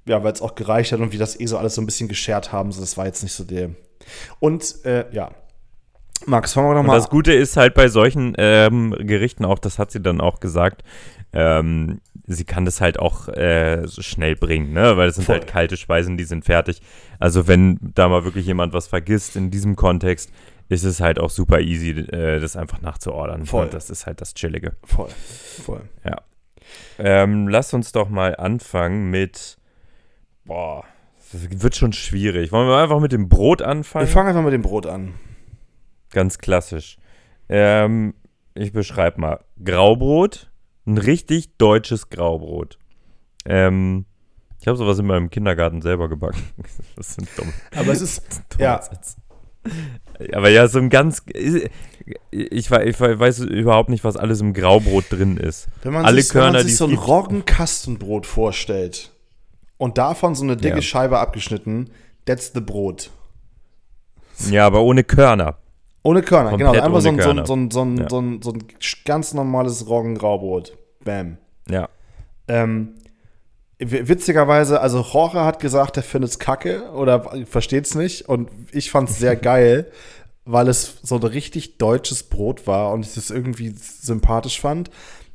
ja, 0.05 0.25
weil 0.25 0.33
es 0.33 0.43
auch 0.43 0.57
gereicht 0.57 0.91
hat 0.93 1.01
und 1.01 1.13
wir 1.13 1.19
das 1.21 1.39
eh 1.39 1.47
so 1.47 1.57
alles 1.57 1.77
so 1.77 1.83
ein 1.83 1.87
bisschen 1.87 2.09
geschert 2.09 2.53
haben. 2.53 2.73
So, 2.73 2.81
das 2.81 2.97
war 2.97 3.07
jetzt 3.07 3.23
nicht 3.23 3.33
so 3.33 3.45
der. 3.45 3.71
Und 4.41 4.85
äh, 4.85 5.05
ja, 5.13 5.31
Max, 6.27 6.53
fangen 6.53 6.69
wir 6.69 6.75
doch 6.75 6.83
mal 6.83 6.97
das 6.97 7.11
Gute 7.11 7.33
ist 7.33 7.57
halt 7.57 7.75
bei 7.75 7.89
solchen 7.89 8.35
ähm, 8.39 8.95
Gerichten 8.99 9.45
auch, 9.45 9.59
das 9.59 9.79
hat 9.79 9.91
sie 9.91 10.01
dann 10.01 10.21
auch 10.21 10.41
gesagt, 10.41 10.83
ähm, 11.33 12.01
sie 12.27 12.45
kann 12.45 12.65
das 12.65 12.81
halt 12.81 12.99
auch 12.99 13.29
äh, 13.29 13.83
so 13.87 14.03
schnell 14.03 14.37
bringen, 14.37 14.73
ne? 14.73 14.97
Weil 14.97 15.09
es 15.09 15.17
sind 15.17 15.25
Voll. 15.25 15.39
halt 15.39 15.47
kalte 15.47 15.77
Speisen, 15.77 16.17
die 16.17 16.25
sind 16.25 16.45
fertig. 16.45 16.81
Also 17.19 17.49
wenn 17.49 17.79
da 17.81 18.09
mal 18.09 18.25
wirklich 18.25 18.47
jemand 18.47 18.73
was 18.73 18.87
vergisst 18.87 19.37
in 19.37 19.51
diesem 19.51 19.77
Kontext, 19.77 20.31
ist 20.69 20.85
es 20.85 21.01
halt 21.01 21.19
auch 21.19 21.31
super 21.31 21.61
easy, 21.61 21.91
äh, 21.91 22.41
das 22.41 22.57
einfach 22.57 22.81
nachzuordern. 22.81 23.47
Voll. 23.47 23.65
Und 23.65 23.75
das 23.75 23.91
ist 23.91 24.07
halt 24.07 24.21
das 24.21 24.35
Chillige. 24.35 24.77
voll, 24.85 25.11
voll. 25.65 25.83
Ähm, 26.99 27.49
lass 27.49 27.75
uns 27.75 27.93
doch 27.93 28.09
mal 28.09 28.37
anfangen 28.37 29.11
mit, 29.11 29.59
boah, 30.45 30.85
das 31.33 31.63
wird 31.63 31.75
schon 31.75 31.93
schwierig. 31.93 32.53
Wollen 32.53 32.69
wir 32.69 32.77
einfach 32.77 33.01
mit 33.01 33.13
dem 33.13 33.29
Brot 33.29 33.63
anfangen? 33.63 34.07
Wir 34.07 34.13
fangen 34.13 34.29
einfach 34.29 34.43
mit 34.43 34.53
dem 34.53 34.63
Brot 34.63 34.87
an. 34.87 35.15
Ganz 36.11 36.39
klassisch. 36.39 36.99
Ähm, 37.49 38.15
ich 38.55 38.73
beschreibe 38.73 39.21
mal. 39.21 39.41
Graubrot, 39.65 40.51
ein 40.87 40.99
richtig 40.99 41.57
deutsches 41.59 42.11
Graubrot. 42.11 42.79
Ähm, 43.45 44.05
ich 44.61 44.69
habe 44.69 44.77
sowas 44.79 44.99
in 44.99 45.07
meinem 45.07 45.31
Kindergarten 45.31 45.83
selber 45.83 46.09
gebacken. 46.09 46.43
Das 46.97 47.15
sind 47.15 47.29
dumm. 47.37 47.53
Aber 47.77 47.93
es 47.93 48.01
ist, 48.01 48.23
Ja. 48.59 48.81
Satz. 48.83 49.17
Aber 50.33 50.49
ja, 50.51 50.67
so 50.69 50.79
ein 50.79 50.91
ganz. 50.91 51.23
Ich, 51.33 51.69
ich 52.31 52.71
weiß 52.71 53.41
überhaupt 53.41 53.89
nicht, 53.91 54.03
was 54.05 54.17
alles 54.17 54.41
im 54.41 54.55
Graubrot 54.55 55.05
drin 55.11 55.37
ist. 55.37 55.69
wenn 55.83 55.93
man 55.93 56.05
Alle 56.05 56.21
sich, 56.21 56.35
wenn 56.35 56.41
Körner, 56.43 56.59
man 56.59 56.63
die 56.63 56.69
sich 56.71 56.79
so 56.79 56.85
ein 56.87 56.91
gibt. 56.91 57.07
Roggenkastenbrot 57.07 58.27
vorstellt 58.27 59.13
und 59.79 59.99
davon 59.99 60.35
so 60.35 60.43
eine 60.43 60.57
dicke 60.57 60.77
Ja. 60.77 60.83
Scheibe 60.83 61.19
abgeschnitten, 61.21 61.91
that's 62.25 62.53
the 62.55 62.61
Brot. 62.61 63.11
Ja, 64.51 64.67
aber 64.67 64.83
ohne 64.83 65.05
Körner. 65.05 65.59
Ohne 66.03 66.23
Körner, 66.23 66.51
Komplett 66.51 66.73
genau. 66.73 66.85
Einfach 66.85 67.01
so, 67.01 67.09
ein, 67.09 67.17
Körner. 67.17 67.47
so, 67.47 67.55
ein, 67.55 67.71
so, 67.71 67.83
ein, 67.85 67.97
Ja. 67.97 68.09
so, 68.09 68.21
ein, 68.21 68.43
so 68.43 68.53
ein 68.53 68.65
ganz 69.05 69.35
normales 69.35 69.89
Roggengraubrot. 69.89 70.77
Bam. 71.05 71.39
Ja. 71.69 71.89
Ähm, 72.49 72.95
witzigerweise, 73.79 74.81
also 74.81 75.01
Jorge 75.01 75.45
hat 75.45 75.61
gesagt, 75.61 75.97
er 75.97 76.03
findet 76.03 76.31
es 76.31 76.39
kacke 76.39 76.91
oder 76.93 77.33
versteht 77.47 77.87
es 77.87 77.95
nicht. 77.95 78.29
Und 78.29 78.51
ich 78.73 78.91
fand 78.91 79.11
es 79.11 79.19
sehr 79.19 79.37
geil, 79.51 79.91
weil 80.45 80.69
es 80.69 80.99
so 81.03 81.17
ein 81.17 81.23
richtig 81.23 81.79
deutsches 81.79 82.25
Brot 82.25 82.67
war 82.67 82.93
und 82.93 83.07
ich 83.07 83.15
das 83.15 83.31
irgendwie 83.31 83.73
sympathisch 83.77 84.61
fand. 84.61 84.91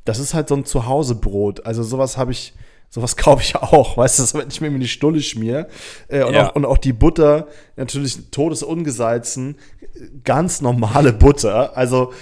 Das 0.05 0.19
ist 0.19 0.33
halt 0.33 0.49
so 0.49 0.55
ein 0.55 0.65
Zuhausebrot. 0.65 1.65
Also 1.65 1.83
sowas 1.83 2.17
habe 2.17 2.31
ich, 2.31 2.53
sowas 2.89 3.15
kaufe 3.17 3.41
ich 3.43 3.55
auch, 3.55 3.97
weißt 3.97 4.19
du, 4.33 4.39
wenn 4.39 4.47
ich 4.49 4.61
mir 4.61 4.69
die 4.71 4.87
Stulle 4.87 5.21
schmier. 5.21 5.67
Äh, 6.07 6.23
und, 6.23 6.33
Ja. 6.33 6.49
auch, 6.49 6.55
und 6.55 6.65
auch 6.65 6.77
die 6.77 6.93
Butter, 6.93 7.47
natürlich 7.75 8.31
todesungesalzen, 8.31 9.57
ganz 10.23 10.61
normale 10.61 11.13
Butter. 11.13 11.75
Also 11.77 12.13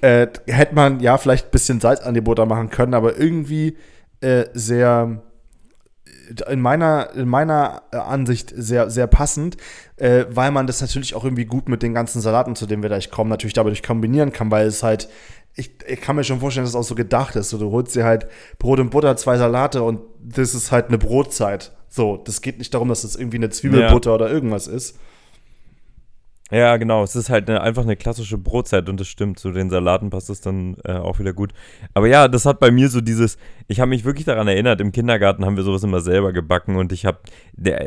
äh, 0.00 0.26
hätte 0.46 0.74
man 0.74 1.00
ja 1.00 1.18
vielleicht 1.18 1.46
ein 1.46 1.50
bisschen 1.50 1.80
Salz 1.80 2.00
an 2.00 2.14
die 2.14 2.20
Butter 2.20 2.46
machen 2.46 2.70
können, 2.70 2.94
aber 2.94 3.18
irgendwie 3.18 3.76
äh, 4.20 4.46
sehr 4.54 5.22
in 6.48 6.60
meiner, 6.60 7.10
in 7.14 7.28
meiner 7.28 7.82
Ansicht 7.92 8.52
sehr, 8.56 8.88
sehr 8.88 9.06
passend, 9.06 9.56
äh, 9.96 10.24
weil 10.30 10.50
man 10.50 10.66
das 10.66 10.80
natürlich 10.80 11.14
auch 11.14 11.24
irgendwie 11.24 11.44
gut 11.44 11.68
mit 11.68 11.82
den 11.82 11.92
ganzen 11.92 12.22
Salaten, 12.22 12.56
zu 12.56 12.66
denen 12.66 12.82
wir 12.82 12.88
gleich 12.88 13.10
kommen, 13.10 13.28
natürlich 13.28 13.52
dadurch 13.52 13.82
kombinieren 13.82 14.32
kann, 14.32 14.50
weil 14.50 14.66
es 14.66 14.82
halt, 14.82 15.08
ich, 15.56 15.72
ich 15.86 16.00
kann 16.00 16.16
mir 16.16 16.24
schon 16.24 16.40
vorstellen, 16.40 16.64
dass 16.64 16.70
es 16.70 16.76
auch 16.76 16.84
so 16.84 16.94
gedacht 16.94 17.36
ist. 17.36 17.50
So, 17.50 17.58
du 17.58 17.70
holst 17.70 17.94
dir 17.94 18.04
halt 18.04 18.26
Brot 18.58 18.80
und 18.80 18.90
Butter, 18.90 19.16
zwei 19.16 19.38
Salate 19.38 19.82
und 19.82 20.00
das 20.20 20.54
ist 20.54 20.72
halt 20.72 20.88
eine 20.88 20.98
Brotzeit. 20.98 21.72
So, 21.88 22.16
das 22.16 22.40
geht 22.40 22.58
nicht 22.58 22.74
darum, 22.74 22.88
dass 22.88 23.02
das 23.02 23.14
irgendwie 23.14 23.36
eine 23.36 23.50
Zwiebelbutter 23.50 24.14
oder 24.14 24.30
irgendwas 24.30 24.66
ist. 24.66 24.98
Ja, 26.54 26.76
genau. 26.76 27.02
Es 27.02 27.16
ist 27.16 27.30
halt 27.30 27.48
eine, 27.50 27.60
einfach 27.62 27.82
eine 27.82 27.96
klassische 27.96 28.38
Brotzeit 28.38 28.88
und 28.88 29.00
das 29.00 29.08
stimmt. 29.08 29.38
Zu 29.38 29.50
den 29.50 29.70
Salaten 29.70 30.10
passt 30.10 30.30
es 30.30 30.40
dann 30.40 30.76
äh, 30.84 30.92
auch 30.92 31.18
wieder 31.18 31.32
gut. 31.32 31.52
Aber 31.94 32.06
ja, 32.06 32.28
das 32.28 32.46
hat 32.46 32.60
bei 32.60 32.70
mir 32.70 32.88
so 32.88 33.00
dieses. 33.00 33.38
Ich 33.66 33.80
habe 33.80 33.88
mich 33.88 34.04
wirklich 34.04 34.24
daran 34.24 34.46
erinnert, 34.46 34.80
im 34.80 34.92
Kindergarten 34.92 35.44
haben 35.44 35.56
wir 35.56 35.64
sowas 35.64 35.82
immer 35.82 36.00
selber 36.00 36.32
gebacken 36.32 36.76
und 36.76 36.92
ich 36.92 37.06
habe. 37.06 37.18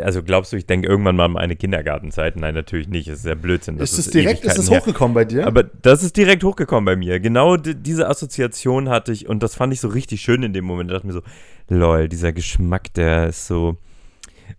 Also 0.03 0.21
glaubst 0.23 0.51
du, 0.51 0.58
ich 0.58 0.65
denke 0.65 0.88
irgendwann 0.89 1.15
mal 1.15 1.25
an 1.25 1.32
meine 1.34 1.56
Kindergartenzeit? 1.56 2.36
Nein, 2.36 2.56
natürlich 2.56 2.88
nicht. 2.89 3.08
Das 3.10 3.19
ist 3.19 3.25
ja 3.25 3.36
Blödsinn. 3.36 3.77
Das 3.77 3.93
ist 3.93 4.08
es 4.08 4.10
direkt, 4.12 4.43
ist 4.43 4.58
es 4.58 4.69
her. 4.69 4.80
hochgekommen 4.80 5.13
bei 5.15 5.23
dir? 5.25 5.47
Aber 5.47 5.63
das 5.63 6.03
ist 6.03 6.17
direkt 6.17 6.43
hochgekommen 6.43 6.84
bei 6.86 6.95
mir. 6.95 7.19
Genau 7.19 7.56
di- 7.58 7.75
diese 7.75 8.10
Assoziation 8.10 8.89
hatte 8.89 9.12
ich 9.12 9.30
und 9.30 9.43
das 9.43 9.56
fand 9.56 9.71
ich 9.71 9.80
so 9.80 9.88
richtig 9.88 10.21
schön 10.21 10.43
in 10.43 10.51
dem 10.53 10.65
Moment. 10.65 10.89
Ich 10.91 10.95
dachte 10.95 11.08
mir 11.08 11.13
so, 11.13 11.21
lol, 11.69 12.10
dieser 12.10 12.34
Geschmack, 12.34 12.93
der 12.95 13.27
ist 13.27 13.47
so. 13.47 13.77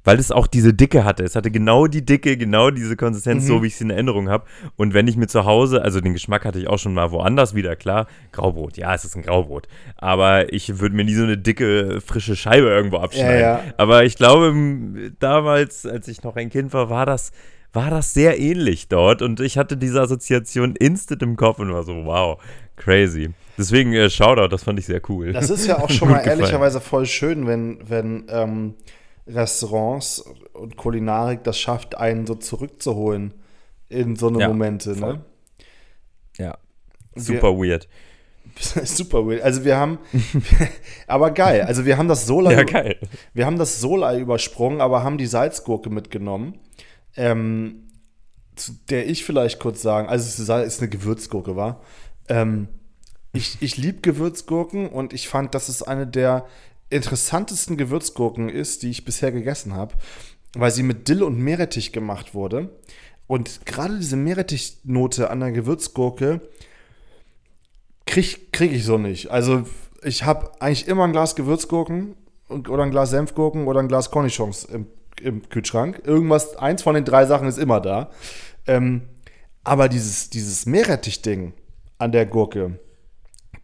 Weil 0.05 0.19
es 0.19 0.31
auch 0.33 0.47
diese 0.47 0.73
Dicke 0.75 1.05
hatte. 1.05 1.23
Es 1.25 1.35
hatte 1.37 1.51
genau 1.51 1.87
die 1.87 2.05
Dicke, 2.05 2.37
genau 2.37 2.71
diese 2.71 2.97
Konsistenz, 2.97 3.45
Mhm. 3.45 3.47
so 3.49 3.63
wie 3.63 3.67
ich 3.69 3.77
sie 3.77 3.85
in 3.85 3.91
Erinnerung 3.91 4.29
habe. 4.29 4.45
Und 4.77 4.95
wenn 4.95 5.07
ich 5.09 5.17
mir 5.17 5.27
zu 5.27 5.45
Hause, 5.45 5.83
also 5.83 6.01
den 6.01 6.13
Geschmack 6.15 6.45
hatte 6.45 6.59
ich 6.59 6.69
auch 6.69 6.79
schon 6.79 6.95
mal 6.95 7.11
woanders 7.11 7.55
wieder, 7.55 7.77
klar, 7.77 8.07
Graubrot, 8.33 8.77
ja, 8.77 8.95
es 8.95 9.05
ist 9.05 9.17
ein 9.17 9.23
Graubrot. 9.23 9.69
Aber 9.97 10.53
ich 10.53 10.79
würde 10.81 10.95
mir 10.97 11.05
nie 11.05 11.15
so 11.15 11.25
eine 11.25 11.37
dicke, 11.39 12.01
frische 12.01 12.37
Scheibe 12.37 12.69
irgendwo 12.69 12.99
abschneiden. 12.99 13.41
Ja, 13.41 13.59
ja. 13.59 13.61
Aber 13.77 14.05
ich 14.05 14.17
glaube, 14.17 14.55
damals, 15.19 15.87
als 15.87 16.09
ich 16.09 16.23
noch 16.23 16.37
ein 16.37 16.51
Kind 16.51 16.73
war, 16.73 16.91
war 16.91 17.07
das, 17.07 17.33
war 17.73 17.91
das 17.91 18.15
sehr 18.15 18.39
ähnlich 18.41 18.89
dort. 18.89 19.23
Und 19.23 19.41
ich 19.41 19.59
hatte 19.59 19.77
diese 19.77 20.01
Assoziation 20.01 20.75
instant 20.77 21.23
im 21.23 21.37
Kopf 21.37 21.59
und 21.59 21.73
war 21.73 21.83
so, 21.83 22.05
wow, 22.05 22.41
crazy. 22.77 23.31
Deswegen 23.59 23.93
äh, 23.93 24.09
Shoutout, 24.09 24.49
das 24.49 24.63
fand 24.65 24.79
ich 24.79 24.87
sehr 24.87 25.01
cool. 25.09 25.33
Das 25.33 25.51
ist 25.51 25.67
ja 25.67 25.79
auch 25.79 25.91
schon 25.91 26.09
mal 26.09 26.19
gefallen. 26.19 26.39
ehrlicherweise 26.41 26.81
voll 26.81 27.07
schön, 27.07 27.47
wenn, 27.47 27.79
wenn 27.89 28.25
ähm, 28.31 28.75
Restaurants 29.29 30.25
und 30.53 30.77
Kulinarik 30.77 31.45
das 31.45 31.59
schafft, 31.59 31.97
einen 31.97 32.27
so 32.27 32.35
zurückzuholen 32.35 33.35
in 33.89 34.17
so 34.17 34.29
eine 34.29 34.41
Ja, 34.41 34.49
Momente. 34.49 34.95
voll. 34.95 35.15
Ne? 35.15 35.25
Ja. 36.39 36.59
Super 37.15 37.57
weird. 37.59 37.89
Super 38.85 39.27
weird. 39.27 39.43
Also 39.43 39.65
wir 39.65 39.77
haben, 39.77 39.99
aber 41.07 41.31
geil. 41.33 41.63
Also 41.63 41.85
wir 41.85 41.99
haben 41.99 42.09
das 42.09 42.27
Sola, 42.27 42.53
Ja, 42.53 42.65
geil. 42.65 42.99
wir 43.35 43.47
haben 43.47 43.59
das 43.59 43.81
Sola 43.81 44.17
übersprungen, 44.17 44.81
aber 44.81 45.03
haben 45.03 45.19
die 45.19 45.27
Salzgurke 45.27 45.91
mitgenommen. 45.91 46.59
Ähm, 47.17 47.89
zu 48.57 48.73
der 48.91 49.09
ich 49.09 49.25
vielleicht 49.25 49.61
kurz 49.61 49.83
sagen, 49.83 50.09
also 50.09 50.27
es 50.27 50.39
ist 50.39 50.49
ist 50.49 50.81
eine 50.81 50.89
Gewürzgurke, 50.89 51.57
war. 51.57 51.81
Ähm, 52.29 52.69
ich 53.33 53.59
ich 53.61 53.77
liebe 53.77 54.01
Gewürzgurken 54.01 54.89
und 54.89 55.13
ich 55.13 55.29
fand, 55.29 55.55
dass 55.55 55.69
es 55.69 55.83
eine 55.83 56.07
der 56.07 56.47
interessantesten 56.91 57.77
Gewürzgurken 57.77 58.49
ist, 58.49 58.83
die 58.83 58.91
ich 58.91 59.05
bisher 59.05 59.33
gegessen 59.33 59.75
habe, 59.75 59.95
weil 60.55 60.71
sie 60.71 60.83
mit 60.83 61.09
Dill 61.09 61.23
und 61.23 61.39
Meerrettich 61.39 61.93
gemacht 61.93 62.35
wurde. 62.35 62.71
Und 63.27 63.67
gerade 63.67 63.99
diese 63.99 64.17
Meerrettich-Note 64.17 65.31
an 65.31 65.41
der 65.41 65.53
Gewürzgurke 65.53 66.41
kriege 68.07 68.39
krieg 68.53 68.73
ich 68.73 68.85
so 68.85 68.97
nicht. 68.97 69.31
Also 69.31 69.65
ich 70.03 70.25
habe 70.25 70.51
eigentlich 70.61 70.89
immer 70.89 71.05
ein 71.05 71.13
Glas 71.13 71.37
Gewürzgurken 71.37 72.15
oder 72.49 72.83
ein 72.83 72.91
Glas 72.91 73.11
Senfgurken 73.11 73.67
oder 73.67 73.81
ein 73.81 73.89
Glas 73.89 74.11
Cornichons 74.11 74.65
im, 74.65 74.87
im 75.21 75.47
Kühlschrank. 75.49 76.03
Irgendwas, 76.05 76.57
eins 76.57 76.83
von 76.83 76.95
den 76.95 77.05
drei 77.05 77.27
Sachen 77.27 77.49
ist 77.49 77.59
immer 77.59 77.81
da. 77.81 78.11
Ähm, 78.67 79.03
aber 79.63 79.91
dieses, 79.91 80.31
dieses 80.31 80.65
Meerrettich-Ding 80.65 81.53
an 81.99 82.13
der 82.13 82.25
Gurke, 82.25 82.79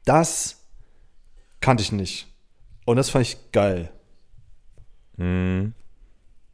das 0.04 0.58
kannte 1.60 1.82
ich 1.82 1.92
nicht. 1.92 2.33
Und 2.84 2.96
das 2.96 3.10
fand 3.10 3.26
ich 3.26 3.52
geil. 3.52 3.90
Mhm. 5.16 5.74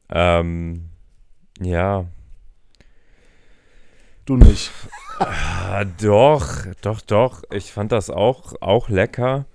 Ähm, 0.08 0.90
ja. 1.60 2.06
Du 4.24 4.36
nicht. 4.36 4.70
Ah, 5.18 5.84
doch, 5.84 6.66
doch, 6.80 7.00
doch. 7.00 7.42
Ich 7.50 7.72
fand 7.72 7.92
das 7.92 8.10
auch, 8.10 8.54
auch 8.60 8.88
lecker. 8.88 9.46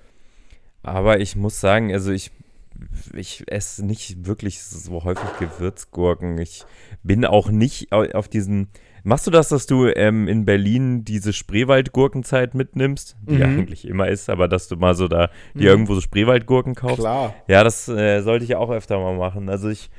Aber 0.84 1.20
ich 1.20 1.36
muss 1.36 1.60
sagen, 1.60 1.92
also 1.92 2.12
ich 2.12 2.32
ich 3.14 3.44
esse 3.48 3.86
nicht 3.86 4.26
wirklich 4.26 4.62
so 4.62 5.04
häufig 5.04 5.30
Gewürzgurken. 5.40 6.38
Ich 6.38 6.66
bin 7.04 7.26
auch 7.26 7.50
nicht 7.50 7.92
auf 7.92 8.28
diesen. 8.28 8.70
Machst 9.08 9.28
du 9.28 9.32
das, 9.32 9.50
dass 9.50 9.68
du 9.68 9.86
ähm, 9.86 10.28
in 10.28 10.46
Berlin 10.46 11.06
diese 11.06 11.32
Spreewaldgurkenzeit 11.32 12.56
mitnimmst, 12.56 13.16
die 13.22 13.34
Mhm. 13.36 13.40
ja 13.40 13.46
eigentlich 13.46 13.88
immer 13.88 14.08
ist, 14.08 14.30
aber 14.32 14.48
dass 14.48 14.68
du 14.68 14.78
mal 14.78 14.96
so 14.96 15.08
da 15.08 15.28
dir 15.54 15.62
Mhm. 15.62 15.68
irgendwo 15.68 15.94
so 15.94 16.02
Spreewaldgurken 16.02 16.74
kaufst? 16.74 17.00
Klar. 17.02 17.36
Ja, 17.48 17.64
das 17.64 17.88
äh, 17.88 18.22
sollte 18.22 18.46
ich 18.46 18.56
auch 18.56 18.72
öfter 18.72 18.98
mal 19.00 19.16
machen. 19.16 19.48
Also 19.48 19.70
ich, 19.70 19.92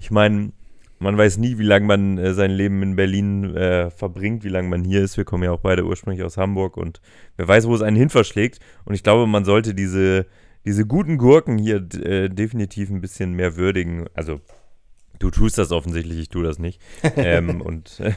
ich 0.00 0.10
meine, 0.10 0.52
man 0.98 1.18
weiß 1.18 1.36
nie, 1.36 1.58
wie 1.58 1.64
lange 1.64 1.84
man 1.86 2.16
äh, 2.16 2.32
sein 2.32 2.50
Leben 2.52 2.82
in 2.82 2.96
Berlin 2.96 3.54
äh, 3.54 3.90
verbringt, 3.90 4.44
wie 4.44 4.48
lange 4.48 4.68
man 4.68 4.82
hier 4.82 5.02
ist. 5.02 5.18
Wir 5.18 5.24
kommen 5.26 5.42
ja 5.44 5.50
auch 5.52 5.60
beide 5.60 5.84
ursprünglich 5.84 6.24
aus 6.24 6.38
Hamburg 6.38 6.78
und 6.78 7.02
wer 7.36 7.46
weiß, 7.46 7.66
wo 7.68 7.74
es 7.74 7.82
einen 7.82 7.96
hin 7.98 8.08
verschlägt. 8.08 8.60
Und 8.86 8.94
ich 8.94 9.02
glaube, 9.02 9.26
man 9.26 9.44
sollte 9.44 9.74
diese, 9.74 10.24
diese 10.64 10.86
guten 10.86 11.18
Gurken 11.18 11.58
hier 11.58 11.86
äh, 12.02 12.30
definitiv 12.30 12.88
ein 12.88 13.02
bisschen 13.02 13.34
mehr 13.34 13.56
würdigen. 13.56 14.06
Also 14.14 14.40
du 15.18 15.30
tust 15.30 15.58
das 15.58 15.72
offensichtlich, 15.72 16.18
ich 16.18 16.28
tue 16.28 16.44
das 16.44 16.58
nicht. 16.58 16.80
ähm, 17.16 17.60
und 17.60 18.00
äh, 18.00 18.12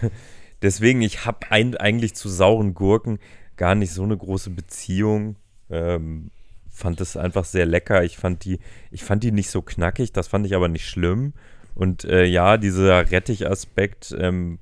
deswegen, 0.62 1.02
ich 1.02 1.26
habe 1.26 1.52
eigentlich 1.52 2.16
zu 2.16 2.30
sauren 2.30 2.74
Gurken 2.74 3.20
gar 3.56 3.76
nicht 3.76 3.92
so 3.92 4.04
eine 4.04 4.18
große 4.18 4.52
Beziehung. 4.52 5.36
Ähm, 5.70 6.32
fand 6.70 7.02
es 7.02 7.18
einfach 7.18 7.44
sehr 7.44 7.66
lecker. 7.66 8.04
Ich 8.04 8.18
fand 8.18 8.46
die, 8.46 8.60
ich 8.92 9.04
fand 9.04 9.24
die 9.24 9.32
nicht 9.32 9.50
so 9.50 9.62
knackig, 9.62 10.14
das 10.14 10.28
fand 10.28 10.46
ich 10.46 10.56
aber 10.56 10.68
nicht 10.68 10.88
schlimm. 10.88 11.34
Und 11.74 12.06
äh, 12.06 12.26
ja, 12.26 12.58
dieser 12.58 13.12
Rettich-Aspekt 13.12 14.16
ähm, 14.18 14.60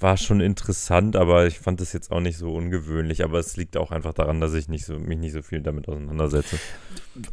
war 0.00 0.16
schon 0.16 0.40
interessant, 0.40 1.16
aber 1.16 1.46
ich 1.46 1.58
fand 1.58 1.80
es 1.80 1.92
jetzt 1.92 2.12
auch 2.12 2.20
nicht 2.20 2.38
so 2.38 2.54
ungewöhnlich. 2.54 3.24
Aber 3.24 3.38
es 3.38 3.56
liegt 3.56 3.76
auch 3.76 3.90
einfach 3.90 4.12
daran, 4.12 4.40
dass 4.40 4.54
ich 4.54 4.68
nicht 4.68 4.84
so, 4.84 4.98
mich 4.98 5.18
nicht 5.18 5.32
so 5.32 5.42
viel 5.42 5.60
damit 5.60 5.88
auseinandersetze. 5.88 6.58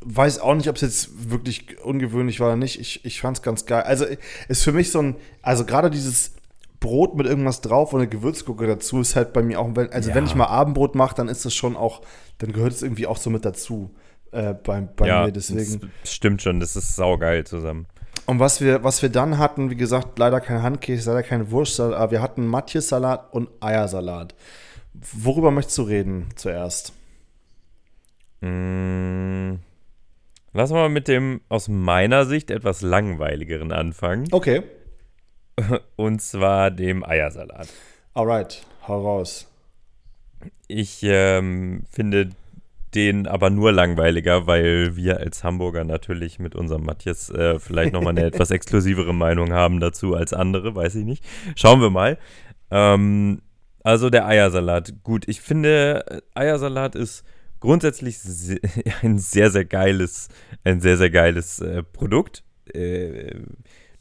Weiß 0.03 0.39
auch 0.39 0.55
nicht, 0.55 0.69
ob 0.69 0.75
es 0.75 0.81
jetzt 0.81 1.29
wirklich 1.29 1.79
ungewöhnlich 1.83 2.39
war 2.39 2.47
oder 2.47 2.57
nicht. 2.57 2.79
Ich, 2.79 3.05
ich 3.05 3.21
fand 3.21 3.37
es 3.37 3.43
ganz 3.43 3.65
geil. 3.65 3.83
Also 3.83 4.05
ist 4.47 4.63
für 4.63 4.71
mich 4.71 4.91
so 4.91 4.99
ein, 4.99 5.15
also 5.41 5.65
gerade 5.65 5.89
dieses 5.89 6.33
Brot 6.79 7.15
mit 7.15 7.25
irgendwas 7.27 7.61
drauf 7.61 7.93
und 7.93 8.01
eine 8.01 8.09
Gewürzgurke 8.09 8.67
dazu 8.67 8.99
ist 8.99 9.15
halt 9.15 9.33
bei 9.33 9.41
mir 9.41 9.59
auch, 9.59 9.69
wenn, 9.75 9.91
also 9.91 10.09
Ja. 10.09 10.15
wenn 10.15 10.25
ich 10.25 10.35
mal 10.35 10.47
Abendbrot 10.47 10.95
mache, 10.95 11.15
dann 11.15 11.27
ist 11.27 11.45
das 11.45 11.53
schon 11.53 11.75
auch, 11.75 12.01
dann 12.37 12.51
gehört 12.51 12.73
es 12.73 12.81
irgendwie 12.83 13.07
auch 13.07 13.17
so 13.17 13.29
mit 13.29 13.45
dazu 13.45 13.95
äh, 14.31 14.53
bei, 14.53 14.81
bei 14.81 15.07
ja, 15.07 15.25
mir. 15.25 15.31
Deswegen. 15.31 15.91
das 16.01 16.13
stimmt 16.13 16.41
schon, 16.41 16.59
das 16.59 16.75
ist 16.75 16.95
saugeil 16.95 17.45
zusammen. 17.45 17.87
Und 18.25 18.39
was 18.39 18.61
wir, 18.61 18.83
was 18.83 19.01
wir 19.01 19.09
dann 19.09 19.37
hatten, 19.37 19.69
wie 19.69 19.75
gesagt, 19.75 20.17
leider 20.17 20.41
kein 20.41 20.63
Handkäse, 20.63 21.11
leider 21.11 21.23
keine 21.23 21.51
Wurstsalat, 21.51 21.97
aber 21.99 22.11
wir 22.11 22.21
hatten 22.21 22.47
Matjes-Salat 22.47 23.33
und 23.33 23.49
Eiersalat. 23.59 24.33
Worüber 24.93 25.51
möchtest 25.51 25.77
du 25.77 25.83
reden 25.83 26.29
zuerst? 26.35 26.93
Mm, 28.41 29.55
Lass 30.55 30.71
mal 30.71 30.87
mit 30.87 31.09
dem 31.09 31.41
aus 31.49 31.67
meiner 31.67 32.23
Sicht 32.25 32.49
etwas 32.49 32.79
langweiligeren 32.81 33.73
anfangen. 33.73 34.29
Okay. 34.31 34.63
Und 35.97 36.21
zwar 36.21 36.71
dem 36.71 37.03
Eiersalat. 37.03 37.67
Alright, 38.13 38.65
hau 38.87 39.01
raus. 39.01 39.51
Ich 40.69 40.99
ähm, 41.03 41.83
finde 41.91 42.29
den 42.95 43.27
aber 43.27 43.49
nur 43.49 43.71
langweiliger, 43.71 44.47
weil 44.47 44.95
wir 44.95 45.19
als 45.19 45.43
Hamburger 45.43 45.83
natürlich 45.83 46.39
mit 46.39 46.55
unserem 46.55 46.83
Matthias 46.83 47.29
äh, 47.29 47.59
vielleicht 47.59 47.93
nochmal 47.93 48.11
eine 48.11 48.23
etwas 48.25 48.51
exklusivere 48.51 49.13
Meinung 49.13 49.51
haben 49.53 49.79
dazu 49.79 50.15
als 50.15 50.33
andere, 50.33 50.75
weiß 50.75 50.95
ich 50.95 51.05
nicht. 51.05 51.23
Schauen 51.55 51.81
wir 51.81 51.89
mal. 51.89 52.17
Ähm, 52.71 53.41
also 53.83 54.09
der 54.09 54.25
Eiersalat. 54.25 55.03
Gut, 55.03 55.27
ich 55.27 55.41
finde, 55.41 56.05
äh, 56.07 56.21
Eiersalat 56.33 56.95
ist 56.95 57.23
grundsätzlich 57.59 58.17
se 58.19 58.59
ein 59.01 59.19
sehr, 59.19 59.51
sehr 59.51 59.65
geiles, 59.65 60.29
ein 60.63 60.81
sehr, 60.81 60.97
sehr 60.97 61.09
geiles 61.09 61.59
äh, 61.59 61.83
Produkt. 61.83 62.43
Äh, 62.73 63.35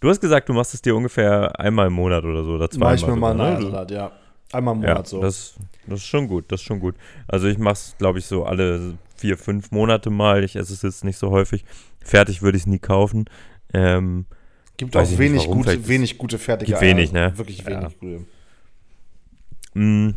du 0.00 0.08
hast 0.08 0.20
gesagt, 0.20 0.48
du 0.48 0.52
machst 0.52 0.72
es 0.72 0.82
dir 0.82 0.96
ungefähr 0.96 1.58
einmal 1.58 1.88
im 1.88 1.94
Monat 1.94 2.24
oder 2.24 2.44
so 2.44 2.52
oder 2.52 2.64
Mach 2.64 2.70
zweimal. 2.70 2.94
ich 2.96 3.06
mir 3.06 3.16
mal 3.16 3.30
einen 3.32 3.38
ne? 3.38 3.44
Eiersalat, 3.44 3.90
ja. 3.90 4.12
Einmal 4.52 4.74
im 4.76 4.82
Ja, 4.82 4.90
Monat 4.90 5.08
so. 5.08 5.20
das, 5.20 5.54
das 5.86 6.00
ist 6.00 6.06
schon 6.06 6.28
gut, 6.28 6.44
das 6.52 6.60
ist 6.60 6.66
schon 6.66 6.80
gut. 6.80 6.94
Also 7.26 7.46
ich 7.48 7.58
mache 7.58 7.74
es, 7.74 7.94
glaube 7.98 8.18
ich, 8.18 8.26
so 8.26 8.44
alle 8.44 8.94
vier, 9.16 9.36
fünf 9.38 9.70
Monate 9.72 10.10
mal. 10.10 10.44
Ich 10.44 10.54
esse 10.56 10.72
es 10.72 10.82
jetzt 10.82 11.04
nicht 11.04 11.18
so 11.18 11.30
häufig. 11.30 11.64
Fertig 12.04 12.42
würde 12.42 12.56
ich 12.56 12.62
es 12.64 12.66
nie 12.66 12.78
kaufen. 12.78 13.24
Ähm, 13.72 14.26
Gibt 14.76 14.96
auch 14.96 15.18
wenig, 15.18 15.42
warum, 15.44 15.58
gute, 15.62 15.88
wenig 15.88 16.18
gute 16.18 16.38
fertige 16.38 16.72
Gibt 16.72 16.82
wenig, 16.82 17.12
ne? 17.12 17.32
Wirklich 17.36 17.58
Ja. 17.58 17.66
wenig 17.82 17.98
gute. 17.98 18.24
mh, 19.74 20.14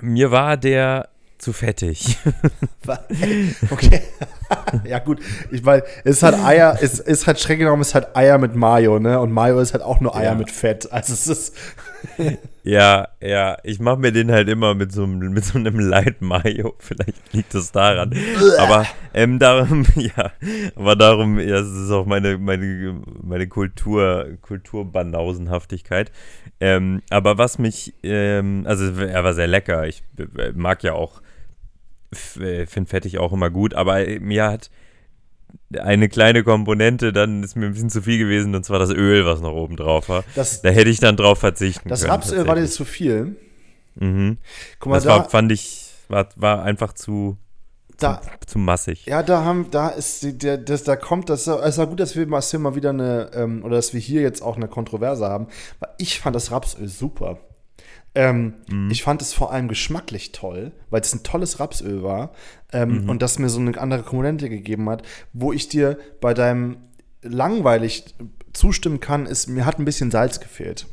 mir 0.00 0.30
war 0.30 0.56
der 0.56 1.08
zu 1.38 1.52
fettig. 1.52 2.18
Okay. 3.70 4.02
ja, 4.84 4.98
gut. 5.00 5.20
Ich 5.50 5.62
meine, 5.62 5.82
es 6.04 6.16
ist 6.18 6.22
halt 6.22 6.36
Eier, 6.38 6.78
es 6.80 6.98
ist 7.00 7.26
halt 7.26 7.38
streng 7.40 7.58
genommen, 7.58 7.82
es 7.82 7.88
ist 7.88 7.94
halt 7.94 8.16
Eier 8.16 8.38
mit 8.38 8.54
Mayo, 8.54 8.98
ne? 8.98 9.18
Und 9.20 9.32
Mayo 9.32 9.58
ist 9.60 9.72
halt 9.72 9.82
auch 9.82 10.00
nur 10.00 10.14
Eier 10.14 10.32
Ja. 10.32 10.34
mit 10.34 10.50
Fett. 10.50 10.90
Also 10.92 11.12
es 11.12 11.26
ist. 11.26 11.56
ja, 12.64 13.08
ja, 13.20 13.56
ich 13.64 13.80
mache 13.80 13.98
mir 13.98 14.12
den 14.12 14.30
halt 14.30 14.48
immer 14.48 14.74
mit 14.74 14.92
so, 14.92 15.04
einem- 15.04 15.32
mit 15.32 15.44
so 15.44 15.58
einem 15.58 15.78
Light 15.78 16.20
Mayo. 16.22 16.74
Vielleicht 16.78 17.32
liegt 17.32 17.54
es 17.54 17.72
daran. 17.72 18.14
aber 18.58 18.86
ähm, 19.14 19.38
darum, 19.38 19.84
ja, 19.96 20.32
aber 20.74 20.96
darum, 20.96 21.38
ja, 21.38 21.56
es 21.60 21.68
ist 21.70 21.90
auch 21.90 22.06
meine, 22.06 22.38
meine, 22.38 23.00
meine 23.22 23.46
Kultur, 23.48 24.26
Kulturbanausenhaftigkeit. 24.42 26.10
Ähm, 26.60 27.02
aber 27.10 27.38
was 27.38 27.58
mich, 27.58 27.94
ähm, 28.02 28.64
also 28.66 28.92
er 29.00 29.24
war 29.24 29.34
sehr 29.34 29.46
lecker. 29.46 29.86
Ich 29.86 30.02
äh, 30.18 30.52
mag 30.54 30.82
ja 30.82 30.92
auch, 30.92 31.20
finde 32.12 32.88
fettig 32.88 33.18
auch 33.18 33.32
immer 33.32 33.50
gut, 33.50 33.74
aber 33.74 34.06
äh, 34.06 34.20
mir 34.20 34.44
hat 34.44 34.70
eine 35.78 36.08
kleine 36.08 36.44
Komponente, 36.44 37.12
dann 37.12 37.42
ist 37.42 37.56
mir 37.56 37.66
ein 37.66 37.72
bisschen 37.72 37.90
zu 37.90 38.02
viel 38.02 38.18
gewesen, 38.18 38.54
und 38.54 38.64
zwar 38.64 38.78
das 38.78 38.90
Öl, 38.90 39.26
was 39.26 39.40
noch 39.40 39.52
oben 39.52 39.76
drauf 39.76 40.08
war. 40.08 40.24
Das, 40.34 40.62
Da 40.62 40.68
hätte 40.70 40.90
ich 40.90 41.00
dann 41.00 41.16
drauf 41.16 41.38
verzichten 41.38 41.88
das 41.88 42.00
können. 42.02 42.12
Rapsöl 42.12 42.46
war 42.46 42.54
dir 42.54 42.66
zu 42.66 42.84
viel. 42.84 43.36
Mhm. 43.96 44.38
Guck 44.78 44.90
mal, 44.90 44.96
Das 44.96 45.04
da, 45.04 45.10
war, 45.10 45.28
fand 45.28 45.52
ich, 45.52 45.90
war, 46.08 46.28
war 46.36 46.62
einfach 46.62 46.92
zu, 46.92 47.36
da, 47.98 48.20
zu 48.46 48.58
massig. 48.58 49.06
ja, 49.06 49.22
da 49.22 49.42
haben, 49.44 49.68
da 49.70 49.88
ist 49.88 50.42
der, 50.42 50.58
das, 50.58 50.84
da 50.84 50.96
kommt, 50.96 51.30
das 51.30 51.46
es 51.46 51.78
war 51.78 51.86
gut, 51.86 51.98
dass 51.98 52.14
wir 52.14 52.26
mal, 52.26 52.38
dass 52.38 52.52
wir 52.52 52.60
mal 52.60 52.74
wieder 52.74 52.90
eine, 52.90 53.30
ähm, 53.34 53.64
oder 53.64 53.76
dass 53.76 53.92
wir 53.92 54.00
hier 54.00 54.20
jetzt 54.20 54.42
auch 54.42 54.56
eine 54.56 54.68
Kontroverse 54.68 55.26
haben, 55.26 55.48
weil 55.80 55.90
ich 55.98 56.20
fand 56.20 56.36
das 56.36 56.50
Rapsöl 56.50 56.88
super. 56.88 57.38
Ähm, 58.16 58.54
Mhm. 58.68 58.90
Ich 58.90 59.02
fand 59.02 59.20
es 59.22 59.32
vor 59.34 59.52
allem 59.52 59.68
geschmacklich 59.68 60.32
toll, 60.32 60.72
weil 60.90 61.02
es 61.02 61.14
ein 61.14 61.22
tolles 61.22 61.60
Rapsöl 61.60 62.02
war 62.02 62.32
ähm, 62.72 63.02
Mhm. 63.04 63.10
und 63.10 63.20
das 63.22 63.38
mir 63.38 63.48
so 63.50 63.60
eine 63.60 63.78
andere 63.78 64.02
Komponente 64.02 64.48
gegeben 64.48 64.88
hat, 64.90 65.02
wo 65.34 65.52
ich 65.52 65.68
dir 65.68 65.98
bei 66.20 66.32
deinem 66.34 66.78
langweilig 67.22 68.14
zustimmen 68.52 69.00
kann, 69.00 69.26
ist, 69.26 69.48
mir 69.48 69.66
hat 69.66 69.78
ein 69.78 69.84
bisschen 69.84 70.10
Salz 70.10 70.40
gefehlt 70.40 70.86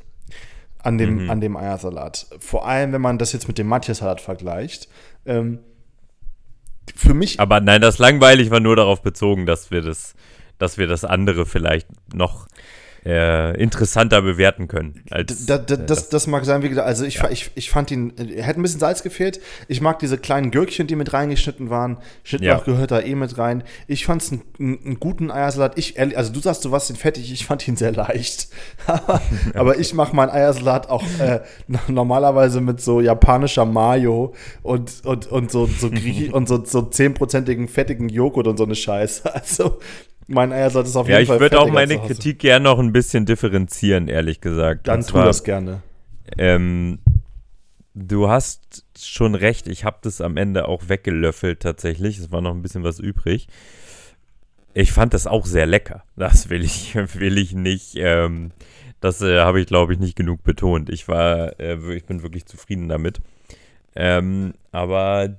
an 0.83 0.97
dem, 0.97 1.23
Mhm. 1.23 1.29
an 1.29 1.39
dem 1.39 1.55
Eiersalat. 1.55 2.27
Vor 2.39 2.67
allem, 2.67 2.91
wenn 2.91 3.01
man 3.01 3.17
das 3.17 3.31
jetzt 3.31 3.47
mit 3.47 3.57
dem 3.57 3.67
Matjes-Salat 3.67 4.19
vergleicht. 4.19 4.89
Ähm, 5.25 5.59
für 6.95 7.13
mich 7.13 7.39
Aber 7.39 7.62
nein, 7.62 7.79
das 7.81 7.97
langweilig 7.99 8.51
war 8.51 8.59
nur 8.59 8.75
darauf 8.75 9.01
bezogen, 9.01 9.45
dass 9.45 9.71
wir 9.71 9.81
das, 9.81 10.13
dass 10.57 10.77
wir 10.77 10.88
das 10.88 11.05
andere 11.05 11.45
vielleicht 11.45 11.88
noch 12.13 12.47
äh, 13.05 13.59
interessanter 13.61 14.21
bewerten 14.21 14.67
können. 14.67 15.03
Als, 15.11 15.45
Da, 15.45 15.57
da, 15.57 15.75
äh, 15.75 15.85
das, 15.85 16.09
das 16.09 16.27
mag 16.27 16.45
sein, 16.45 16.63
wie 16.63 16.69
gesagt, 16.69 16.87
also 16.87 17.03
ich, 17.05 17.15
Ja. 17.15 17.29
ich, 17.29 17.51
ich 17.55 17.69
fand 17.69 17.91
ihn, 17.91 18.13
er 18.17 18.43
hätte 18.43 18.59
ein 18.59 18.63
bisschen 18.63 18.79
Salz 18.79 19.03
gefehlt. 19.03 19.39
Ich 19.67 19.81
mag 19.81 19.99
diese 19.99 20.17
kleinen 20.17 20.51
Gürkchen, 20.51 20.87
die 20.87 20.95
mit 20.95 21.11
reingeschnitten 21.13 21.69
waren. 21.69 21.97
Schnittlauch 22.23 22.59
Ja. 22.65 22.73
gehört 22.73 22.91
da 22.91 22.99
eh 23.01 23.15
mit 23.15 23.37
rein. 23.37 23.63
Ich 23.87 24.05
fand 24.05 24.21
es 24.21 24.31
einen, 24.31 24.41
einen 24.59 24.99
guten 24.99 25.31
Eiersalat. 25.31 25.77
Ich, 25.77 25.99
also 25.99 26.31
du 26.31 26.39
sagst, 26.39 26.63
du 26.65 26.71
warst 26.71 26.89
ihn 26.89 26.95
fettig, 26.95 27.31
ich 27.31 27.45
fand 27.45 27.67
ihn 27.67 27.75
sehr 27.75 27.91
leicht. 27.91 28.47
aber, 29.53 29.79
ich 29.79 29.93
mache 29.93 30.15
meinen 30.15 30.29
Eiersalat 30.29 30.89
auch 30.89 31.03
äh, 31.19 31.41
no- 31.67 31.79
normalerweise 31.87 32.61
mit 32.61 32.81
so 32.81 33.01
japanischer 33.01 33.65
Mayo 33.65 34.33
und, 34.61 35.03
und, 35.05 35.27
und 35.27 35.51
so, 35.51 35.65
so, 35.65 35.87
Griechi- 35.87 36.31
und 36.31 36.47
so, 36.47 36.63
so 36.63 36.79
10%igen 36.79 37.67
fettigen 37.67 38.09
Joghurt 38.09 38.47
und 38.47 38.57
so 38.57 38.63
eine 38.63 38.75
Scheiße. 38.75 39.23
Also 39.33 39.79
mein 40.27 40.51
Eiersalat 40.51 40.88
ist 40.88 40.95
auf 40.95 41.07
ja, 41.07 41.19
jeden 41.19 41.23
ich 41.23 41.27
Fall 41.29 41.39
würde 41.39 41.59
auch 41.59 41.69
meine. 41.69 41.97
Kritik 41.99 42.39
gerne 42.39 42.63
noch 42.63 42.79
ein 42.79 42.91
bisschen 42.93 43.25
differenzieren, 43.25 44.07
ehrlich 44.07 44.41
gesagt. 44.41 44.88
Dann 44.88 44.99
Und 44.99 45.07
tu 45.07 45.12
zwar, 45.13 45.25
das 45.25 45.43
gerne. 45.43 45.81
Ähm, 46.38 46.99
du 47.93 48.29
hast 48.29 48.86
schon 48.97 49.36
recht, 49.36 49.67
ich 49.67 49.86
habe 49.86 49.97
das 50.01 50.21
am 50.21 50.38
Ende 50.38 50.67
auch 50.67 50.89
weggelöffelt 50.89 51.62
tatsächlich. 51.62 52.17
Es 52.19 52.31
war 52.31 52.41
noch 52.41 52.53
ein 52.53 52.62
bisschen 52.62 52.83
was 52.83 52.99
übrig. 52.99 53.47
Ich 54.73 54.91
fand 54.91 55.13
das 55.13 55.27
auch 55.27 55.45
sehr 55.45 55.65
lecker. 55.65 56.03
Das 56.15 56.49
will 56.49 56.63
ich, 56.63 56.95
will 57.19 57.38
ich 57.38 57.53
nicht. 57.53 57.95
Ähm, 57.95 58.51
das 58.99 59.21
äh, 59.21 59.39
habe 59.39 59.59
ich, 59.59 59.67
glaube 59.67 59.93
ich, 59.93 59.99
nicht 59.99 60.15
genug 60.15 60.43
betont. 60.43 60.89
Ich 60.89 61.07
war, 61.07 61.59
äh, 61.59 61.77
ich 61.95 62.05
bin 62.05 62.23
wirklich 62.23 62.45
zufrieden 62.45 62.88
damit. 62.88 63.19
Ähm, 63.95 64.53
aber 64.71 65.38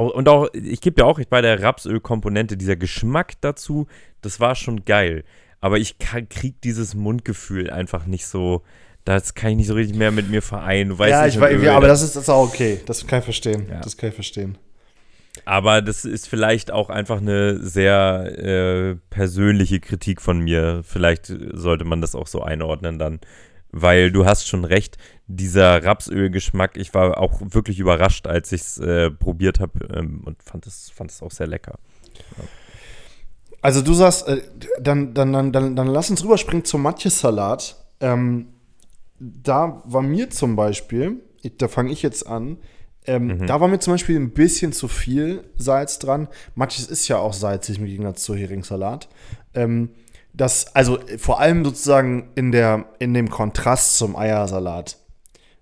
und 0.00 0.28
auch, 0.28 0.48
ich 0.54 0.80
gebe 0.80 1.02
ja 1.02 1.06
auch 1.06 1.20
bei 1.28 1.42
der 1.42 1.62
Rapsölkomponente, 1.62 2.56
dieser 2.56 2.76
Geschmack 2.76 3.34
dazu, 3.40 3.86
das 4.22 4.40
war 4.40 4.54
schon 4.54 4.84
geil. 4.84 5.24
Aber 5.60 5.78
ich 5.78 5.98
kann, 5.98 6.28
krieg 6.28 6.60
dieses 6.62 6.94
Mundgefühl 6.94 7.70
einfach 7.70 8.06
nicht 8.06 8.26
so, 8.26 8.62
das 9.04 9.34
kann 9.34 9.50
ich 9.50 9.56
nicht 9.56 9.66
so 9.66 9.74
richtig 9.74 9.96
mehr 9.96 10.10
mit 10.10 10.30
mir 10.30 10.42
vereinen. 10.42 10.96
Ja, 10.98 11.24
nicht, 11.24 11.36
ich 11.36 11.40
weiß, 11.40 11.66
aber 11.68 11.88
das 11.88 12.02
ist, 12.02 12.16
das 12.16 12.24
ist 12.24 12.28
auch 12.28 12.48
okay. 12.48 12.80
Das 12.86 13.06
kann 13.06 13.18
ich 13.18 13.24
verstehen. 13.24 13.66
Ja. 13.68 13.80
Das 13.80 13.96
kann 13.96 14.08
ich 14.08 14.14
verstehen. 14.14 14.58
Aber 15.44 15.82
das 15.82 16.04
ist 16.04 16.28
vielleicht 16.28 16.70
auch 16.70 16.90
einfach 16.90 17.20
eine 17.20 17.58
sehr 17.58 18.38
äh, 18.38 18.96
persönliche 19.10 19.80
Kritik 19.80 20.20
von 20.20 20.40
mir. 20.40 20.82
Vielleicht 20.84 21.32
sollte 21.52 21.84
man 21.84 22.00
das 22.00 22.14
auch 22.14 22.26
so 22.26 22.42
einordnen 22.42 22.98
dann. 22.98 23.20
Weil 23.72 24.12
du 24.12 24.26
hast 24.26 24.46
schon 24.46 24.64
recht, 24.64 24.98
dieser 25.26 25.82
Rapsölgeschmack, 25.82 26.76
ich 26.76 26.92
war 26.92 27.18
auch 27.18 27.40
wirklich 27.40 27.78
überrascht, 27.78 28.26
als 28.26 28.52
ich 28.52 28.60
es 28.60 28.78
äh, 28.78 29.10
probiert 29.10 29.60
habe 29.60 29.88
ähm, 29.94 30.22
und 30.24 30.42
fand 30.42 30.66
es 30.66 30.90
fand 30.90 31.10
es 31.10 31.22
auch 31.22 31.30
sehr 31.30 31.46
lecker. 31.46 31.78
Ja. 32.36 32.44
Also 33.62 33.80
du 33.80 33.94
sagst, 33.94 34.28
äh, 34.28 34.42
dann, 34.80 35.14
dann, 35.14 35.32
dann, 35.32 35.52
dann, 35.52 35.76
dann 35.76 35.86
lass 35.86 36.10
uns 36.10 36.22
rüberspringen 36.22 36.64
zum 36.64 36.82
Matjes-Salat. 36.82 37.76
Ähm, 38.00 38.48
da 39.18 39.82
war 39.86 40.02
mir 40.02 40.30
zum 40.30 40.56
Beispiel, 40.56 41.22
da 41.58 41.68
fange 41.68 41.92
ich 41.92 42.02
jetzt 42.02 42.26
an, 42.26 42.58
ähm, 43.06 43.26
mhm. 43.26 43.46
da 43.46 43.60
war 43.60 43.68
mir 43.68 43.78
zum 43.78 43.94
Beispiel 43.94 44.16
ein 44.16 44.32
bisschen 44.32 44.72
zu 44.72 44.88
viel 44.88 45.44
Salz 45.56 45.98
dran. 45.98 46.28
Matjes 46.54 46.86
ist 46.86 47.08
ja 47.08 47.18
auch 47.18 47.32
salzig 47.32 47.78
im 47.78 47.86
Gegensatz 47.86 48.22
zu 48.24 48.34
Heringssalat. 48.34 49.08
Ähm, 49.54 49.90
das, 50.34 50.74
also 50.74 50.98
vor 51.18 51.40
allem 51.40 51.64
sozusagen 51.64 52.30
in, 52.34 52.52
der, 52.52 52.86
in 52.98 53.14
dem 53.14 53.28
Kontrast 53.28 53.96
zum 53.98 54.16
Eiersalat 54.16 54.96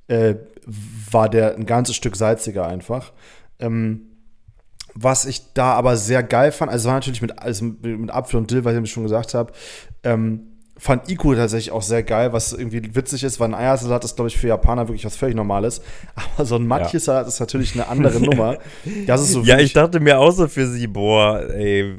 äh, 0.09 0.37
war 1.11 1.29
der 1.29 1.57
ein 1.57 1.67
ganzes 1.67 1.97
Stück 1.97 2.17
salziger 2.17 2.67
einfach. 2.67 3.13
Ähm, 3.59 4.07
was 4.95 5.25
ich 5.25 5.53
da 5.55 5.73
aber 5.75 5.97
sehr 5.97 6.23
geil 6.23 6.53
fand, 6.53 6.71
also 6.71 6.89
war 6.89 6.97
natürlich 6.97 7.23
mit, 7.23 7.39
also 7.39 7.65
mit 7.65 8.11
Apfel 8.11 8.39
und 8.39 8.51
Dill, 8.51 8.65
was 8.65 8.77
ich 8.77 8.91
schon 8.91 9.05
gesagt 9.05 9.35
habe, 9.35 9.53
ähm, 10.03 10.50
fand 10.81 11.11
Iku 11.11 11.35
tatsächlich 11.35 11.73
auch 11.73 11.83
sehr 11.83 12.03
geil, 12.03 12.33
was 12.33 12.55
irgendwie 12.55 12.95
witzig 12.95 13.23
ist, 13.23 13.39
weil 13.39 13.51
ein 13.51 13.55
Eiersalat 13.55 14.03
ist, 14.03 14.17
glaube 14.17 14.29
ich, 14.29 14.39
für 14.39 14.49
Japaner 14.49 14.89
wirklich 14.89 15.05
was 15.05 15.15
völlig 15.15 15.37
Normales. 15.37 15.83
Aber 16.15 16.47
so 16.47 16.57
ein 16.57 16.67
Matjes-Salat 16.67 17.25
ja. 17.25 17.29
ist 17.29 17.39
natürlich 17.39 17.75
eine 17.75 17.87
andere 17.87 18.19
Nummer. 18.25 18.57
Das 19.07 19.21
ist 19.21 19.33
so 19.33 19.43
ja, 19.43 19.59
ich 19.59 19.75
dachte 19.75 20.01
mir 20.01 20.19
auch 20.19 20.31
so 20.31 20.49
für 20.49 20.67
sie, 20.67 20.87
boah, 20.87 21.49
ey, 21.51 21.97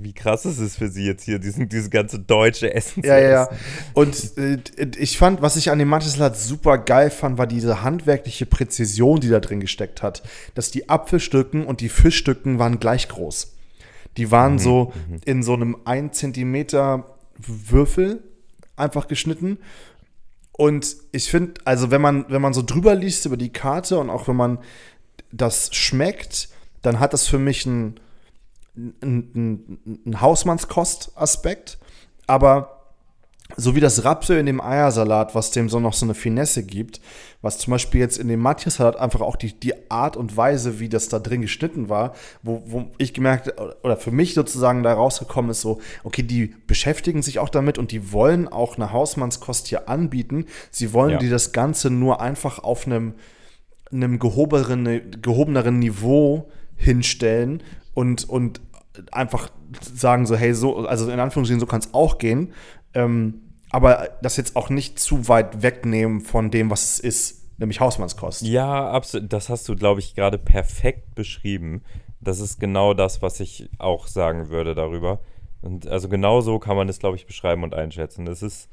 wie 0.00 0.12
krass 0.12 0.44
ist 0.46 0.58
es 0.58 0.76
für 0.76 0.88
sie 0.88 1.06
jetzt 1.06 1.22
hier, 1.22 1.38
diesen, 1.38 1.68
dieses 1.68 1.90
ganze 1.90 2.18
deutsche 2.18 2.74
Essen 2.74 3.04
ja, 3.04 3.18
ja, 3.18 3.30
ja. 3.30 3.48
Und 3.92 4.36
äh, 4.36 4.58
ich 4.98 5.16
fand, 5.16 5.40
was 5.40 5.54
ich 5.54 5.70
an 5.70 5.78
dem 5.78 5.88
Matjes-Salat 5.88 6.36
super 6.36 6.78
geil 6.78 7.10
fand, 7.10 7.38
war 7.38 7.46
diese 7.46 7.82
handwerkliche 7.82 8.46
Präzision, 8.46 9.20
die 9.20 9.28
da 9.28 9.38
drin 9.38 9.60
gesteckt 9.60 10.02
hat. 10.02 10.24
Dass 10.56 10.72
die 10.72 10.88
Apfelstücken 10.88 11.64
und 11.64 11.80
die 11.80 11.88
Fischstücken 11.88 12.58
waren 12.58 12.80
gleich 12.80 13.08
groß. 13.08 13.52
Die 14.16 14.32
waren 14.32 14.54
mhm. 14.54 14.58
so 14.58 14.92
mhm. 15.08 15.20
in 15.24 15.42
so 15.44 15.54
einem 15.54 15.76
1 15.84 16.18
Zentimeter 16.18 17.13
Würfel 17.38 18.22
einfach 18.76 19.08
geschnitten. 19.08 19.58
Und 20.52 20.96
ich 21.12 21.30
finde, 21.30 21.60
also 21.64 21.90
wenn 21.90 22.00
man, 22.00 22.26
wenn 22.28 22.42
man 22.42 22.54
so 22.54 22.62
drüber 22.62 22.94
liest 22.94 23.26
über 23.26 23.36
die 23.36 23.52
Karte 23.52 23.98
und 23.98 24.10
auch 24.10 24.28
wenn 24.28 24.36
man 24.36 24.58
das 25.32 25.74
schmeckt, 25.74 26.48
dann 26.82 27.00
hat 27.00 27.12
das 27.12 27.26
für 27.26 27.38
mich 27.38 27.66
einen, 27.66 27.98
einen, 28.76 29.78
einen 30.04 30.20
Hausmannskost-Aspekt. 30.20 31.78
Aber 32.26 32.73
so 33.56 33.74
wie 33.74 33.80
das 33.80 34.04
Rapsöl 34.04 34.38
in 34.38 34.46
dem 34.46 34.60
Eiersalat, 34.60 35.34
was 35.34 35.50
dem 35.50 35.68
so 35.68 35.78
noch 35.78 35.92
so 35.92 36.06
eine 36.06 36.14
Finesse 36.14 36.64
gibt, 36.64 37.00
was 37.42 37.58
zum 37.58 37.72
Beispiel 37.72 38.00
jetzt 38.00 38.18
in 38.18 38.28
dem 38.28 38.40
Matjes-Salat 38.40 38.96
einfach 38.96 39.20
auch 39.20 39.36
die, 39.36 39.52
die 39.52 39.90
Art 39.90 40.16
und 40.16 40.36
Weise, 40.36 40.80
wie 40.80 40.88
das 40.88 41.08
da 41.08 41.18
drin 41.18 41.42
geschnitten 41.42 41.90
war, 41.90 42.14
wo, 42.42 42.62
wo 42.64 42.86
ich 42.96 43.12
gemerkt, 43.12 43.54
oder 43.82 43.96
für 43.96 44.10
mich 44.10 44.34
sozusagen 44.34 44.82
da 44.82 44.94
rausgekommen 44.94 45.50
ist, 45.50 45.60
so, 45.60 45.80
okay, 46.04 46.22
die 46.22 46.54
beschäftigen 46.66 47.22
sich 47.22 47.38
auch 47.38 47.50
damit 47.50 47.76
und 47.76 47.92
die 47.92 48.12
wollen 48.12 48.48
auch 48.48 48.76
eine 48.76 48.92
Hausmannskost 48.92 49.68
hier 49.68 49.88
anbieten. 49.88 50.46
Sie 50.70 50.92
wollen 50.94 51.12
ja. 51.12 51.18
die 51.18 51.28
das 51.28 51.52
Ganze 51.52 51.90
nur 51.90 52.22
einfach 52.22 52.60
auf 52.60 52.86
einem, 52.86 53.14
einem 53.92 54.18
gehobeneren, 54.18 55.20
gehobeneren 55.20 55.78
Niveau 55.78 56.50
hinstellen 56.76 57.62
und, 57.92 58.28
und 58.28 58.62
einfach 59.12 59.50
sagen 59.80 60.26
so, 60.26 60.36
hey, 60.36 60.54
so, 60.54 60.86
also 60.86 61.10
in 61.10 61.20
Anführungsstrichen, 61.20 61.60
so 61.60 61.66
kann 61.66 61.80
es 61.80 61.92
auch 61.92 62.18
gehen. 62.18 62.52
Ähm, 62.94 63.40
aber 63.70 64.10
das 64.22 64.36
jetzt 64.36 64.56
auch 64.56 64.70
nicht 64.70 64.98
zu 64.98 65.28
weit 65.28 65.62
wegnehmen 65.62 66.20
von 66.20 66.50
dem, 66.50 66.70
was 66.70 66.84
es 66.84 67.00
ist, 67.00 67.58
nämlich 67.58 67.80
Hausmannskost. 67.80 68.42
Ja, 68.42 68.90
absolut. 68.90 69.32
Das 69.32 69.48
hast 69.48 69.68
du, 69.68 69.74
glaube 69.74 70.00
ich, 70.00 70.14
gerade 70.14 70.38
perfekt 70.38 71.14
beschrieben. 71.14 71.82
Das 72.20 72.40
ist 72.40 72.60
genau 72.60 72.94
das, 72.94 73.20
was 73.20 73.40
ich 73.40 73.68
auch 73.78 74.06
sagen 74.06 74.48
würde 74.48 74.74
darüber. 74.74 75.20
Und 75.60 75.86
also 75.88 76.08
genau 76.08 76.40
so 76.40 76.58
kann 76.58 76.76
man 76.76 76.88
es, 76.88 76.98
glaube 76.98 77.16
ich, 77.16 77.26
beschreiben 77.26 77.62
und 77.62 77.74
einschätzen. 77.74 78.26
Es 78.26 78.42
ist, 78.42 78.68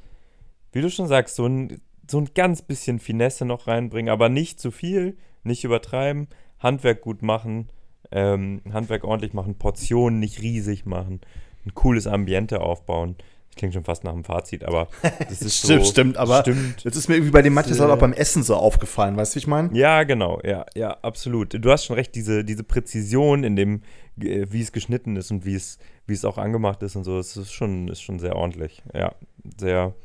wie 0.72 0.82
du 0.82 0.90
schon 0.90 1.08
sagst, 1.08 1.36
so 1.36 1.46
ein, 1.46 1.82
so 2.10 2.20
ein 2.20 2.30
ganz 2.36 2.62
bisschen 2.62 3.00
Finesse 3.00 3.46
noch 3.46 3.68
reinbringen, 3.68 4.12
aber 4.12 4.30
nicht 4.30 4.60
zu 4.60 4.72
viel, 4.72 5.18
nicht 5.44 5.64
übertreiben, 5.64 6.28
Handwerk 6.60 7.02
gut 7.02 7.22
machen, 7.22 7.70
ähm, 8.12 8.62
Handwerk 8.72 9.04
ordentlich 9.04 9.34
machen, 9.34 9.58
Portionen 9.58 10.20
nicht 10.20 10.42
riesig 10.42 10.86
machen, 10.86 11.22
ein 11.66 11.74
cooles 11.74 12.08
Ambiente 12.08 12.62
aufbauen. 12.62 13.16
Das 13.52 13.58
klingt 13.58 13.74
schon 13.74 13.84
fast 13.84 14.06
nach 14.06 14.14
einem 14.14 14.24
Fazit, 14.24 14.64
aber 14.64 14.88
das 15.28 15.42
ist 15.42 15.58
stimmt, 15.58 15.84
so, 15.84 15.92
stimmt, 15.92 16.18
aber 16.18 16.40
stimmt. 16.40 16.86
das 16.86 16.96
ist 16.96 17.10
mir 17.10 17.16
irgendwie 17.16 17.32
bei 17.32 17.42
dem 17.42 17.54
Matjes 17.54 17.82
auch 17.82 17.98
beim 17.98 18.14
Essen 18.14 18.44
so 18.44 18.56
aufgefallen, 18.56 19.18
weißt 19.18 19.34
du, 19.34 19.36
wie 19.36 19.40
ich 19.40 19.48
meine? 19.48 19.78
Ja, 19.78 20.04
genau, 20.04 20.40
ja, 20.46 20.66
ja, 20.74 20.92
absolut. 21.02 21.54
Du 21.54 21.70
hast 21.70 21.84
schon 21.84 21.98
recht, 21.98 22.16
diese, 22.16 22.46
diese 22.46 22.64
Präzision 22.64 23.44
in 23.44 23.58
dem, 23.58 23.82
äh, 24.22 24.46
wie 24.50 24.62
es 24.62 24.72
geschnitten 24.72 25.18
ist 25.18 25.32
und 25.32 25.46
wie 25.46 25.56
es, 25.56 25.80
wie 26.08 26.14
es 26.14 26.24
auch 26.24 26.38
angemacht 26.38 26.82
ist 26.82 26.96
und 26.96 27.04
so, 27.04 27.18
das 27.18 27.36
ist 27.36 27.52
schon, 27.52 27.90
ist 27.90 28.02
schon 28.02 28.20
sehr 28.20 28.38
ordentlich. 28.38 28.84
Ja, 28.94 29.16
sehr, 29.60 29.96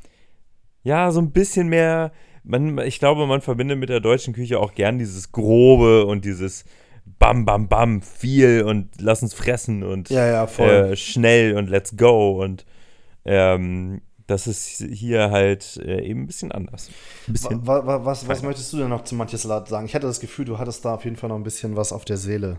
ja, 0.82 1.12
so 1.12 1.20
ein 1.20 1.30
bisschen 1.30 1.68
mehr, 1.68 2.10
man, 2.42 2.78
ich 2.78 2.98
glaube, 2.98 3.28
man 3.28 3.42
verbindet 3.42 3.78
mit 3.78 3.90
der 3.90 4.00
deutschen 4.00 4.34
Küche 4.34 4.58
auch 4.58 4.74
gern 4.74 4.98
dieses 4.98 5.30
Grobe 5.30 6.04
und 6.06 6.24
dieses 6.24 6.64
Bam, 7.20 7.44
Bam, 7.44 7.68
Bam, 7.68 8.02
viel 8.02 8.62
und 8.62 8.90
lass 9.00 9.22
uns 9.22 9.34
fressen 9.34 9.84
und 9.84 10.10
ja, 10.10 10.26
ja, 10.26 10.44
äh, 10.44 10.96
schnell 10.96 11.56
und 11.56 11.70
let's 11.70 11.96
go 11.96 12.42
und 12.42 12.66
ähm, 13.26 14.02
das 14.26 14.46
ist 14.46 14.82
hier 14.82 15.30
halt 15.30 15.76
äh, 15.76 16.02
eben 16.02 16.22
ein 16.22 16.26
bisschen 16.26 16.50
anders. 16.52 16.90
Ein 17.28 17.32
bisschen 17.32 17.66
was, 17.66 18.04
was, 18.04 18.28
was 18.28 18.42
möchtest 18.42 18.72
du 18.72 18.78
denn 18.78 18.88
noch 18.88 19.04
zu 19.04 19.14
manches 19.14 19.42
Salat 19.42 19.68
sagen? 19.68 19.86
Ich 19.86 19.94
hatte 19.94 20.06
das 20.06 20.20
Gefühl, 20.20 20.44
du 20.44 20.58
hattest 20.58 20.84
da 20.84 20.94
auf 20.94 21.04
jeden 21.04 21.16
Fall 21.16 21.28
noch 21.28 21.36
ein 21.36 21.44
bisschen 21.44 21.76
was 21.76 21.92
auf 21.92 22.04
der 22.04 22.16
Seele. 22.16 22.58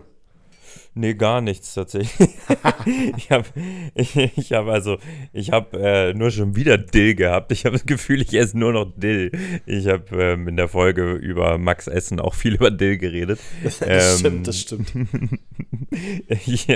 Nee, 0.94 1.14
gar 1.14 1.40
nichts 1.40 1.74
tatsächlich. 1.74 2.30
ich 3.16 3.30
habe 3.30 3.46
ich, 3.94 4.16
ich 4.16 4.52
hab 4.52 4.66
also, 4.66 4.98
ich 5.32 5.50
habe 5.50 5.78
äh, 5.78 6.14
nur 6.14 6.30
schon 6.30 6.56
wieder 6.56 6.78
Dill 6.78 7.14
gehabt. 7.14 7.52
Ich 7.52 7.64
habe 7.64 7.74
das 7.76 7.86
Gefühl, 7.86 8.22
ich 8.22 8.34
esse 8.34 8.58
nur 8.58 8.72
noch 8.72 8.92
Dill. 8.96 9.30
Ich 9.66 9.86
habe 9.86 10.04
ähm, 10.22 10.48
in 10.48 10.56
der 10.56 10.68
Folge 10.68 11.12
über 11.12 11.58
Max 11.58 11.86
Essen 11.86 12.20
auch 12.20 12.34
viel 12.34 12.54
über 12.54 12.70
Dill 12.70 12.98
geredet. 12.98 13.38
Das 13.68 13.82
ähm, 13.82 14.18
stimmt, 14.18 14.46
das 14.48 14.60
stimmt. 14.60 14.92
ich, 16.46 16.66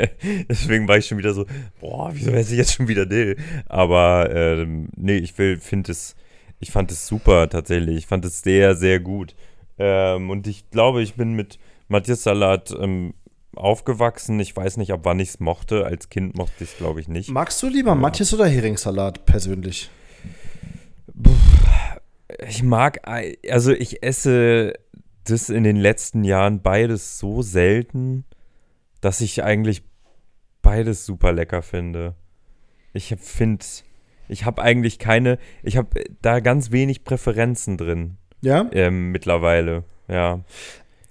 deswegen 0.49 0.89
war 0.89 0.99
ich 0.99 1.07
schon 1.07 1.19
wieder 1.19 1.33
so, 1.33 1.47
boah, 1.81 2.11
wieso 2.13 2.31
esse 2.33 2.53
ich 2.53 2.59
jetzt 2.59 2.75
schon 2.75 2.89
wieder 2.89 3.07
Dill? 3.07 3.37
Aber 3.67 4.31
ähm, 4.35 4.89
nee, 4.97 5.17
ich 5.17 5.37
will, 5.39 5.59
finde 5.59 5.93
es, 5.93 6.15
ich 6.61 6.71
fand 6.71 6.91
es 6.91 7.07
super 7.07 7.49
tatsächlich. 7.49 7.97
Ich 7.97 8.07
fand 8.07 8.25
es 8.25 8.43
sehr, 8.43 8.75
sehr 8.75 9.01
gut. 9.01 9.35
Ähm, 9.79 10.31
und 10.31 10.47
ich 10.47 10.71
glaube, 10.71 11.03
ich 11.03 11.15
bin 11.15 11.33
mit 11.33 11.59
Matthias 11.89 12.23
Salat 12.23 12.75
ähm, 12.79 13.15
aufgewachsen. 13.55 14.39
Ich 14.41 14.57
weiß 14.57 14.77
nicht, 14.77 14.93
ab 14.93 15.01
wann 15.05 15.21
ich 15.21 15.31
es 15.31 15.41
mochte. 15.41 15.85
Als 15.85 16.09
Kind 16.09 16.37
mochte 16.37 16.65
ich 16.65 16.73
es, 16.73 16.77
glaube 16.77 17.01
ich, 17.01 17.09
nicht. 17.09 17.31
Magst 17.31 17.63
du 17.63 17.69
lieber 17.69 17.91
ja. 17.91 17.95
Matjes 17.95 18.33
oder 18.35 18.47
Heringssalat 18.47 19.27
persönlich? 19.27 19.91
Ich 22.47 22.63
mag, 22.63 23.01
also 23.51 23.73
ich 23.73 24.03
esse 24.03 24.73
das 25.25 25.51
in 25.51 25.65
den 25.65 25.77
letzten 25.77 26.25
Jahren 26.25 26.63
beides 26.63 27.19
so 27.19 27.43
selten, 27.43 28.25
dass 29.01 29.21
ich 29.21 29.43
eigentlich 29.43 29.83
beides 30.63 31.07
super 31.07 31.33
lecker 31.33 31.63
finde. 31.63 32.15
Ich 32.93 33.15
finde, 33.19 33.65
ich 34.29 34.45
habe 34.45 34.63
eigentlich 34.63 34.99
keine, 34.99 35.39
ich 35.63 35.77
habe 35.77 36.05
da 36.23 36.41
ganz 36.41 36.71
wenig 36.71 37.05
Präferenzen 37.05 37.77
drin. 37.77 38.17
Ja? 38.41 38.69
Ähm, 38.73 39.13
mittlerweile, 39.13 39.85
ja. 40.09 40.45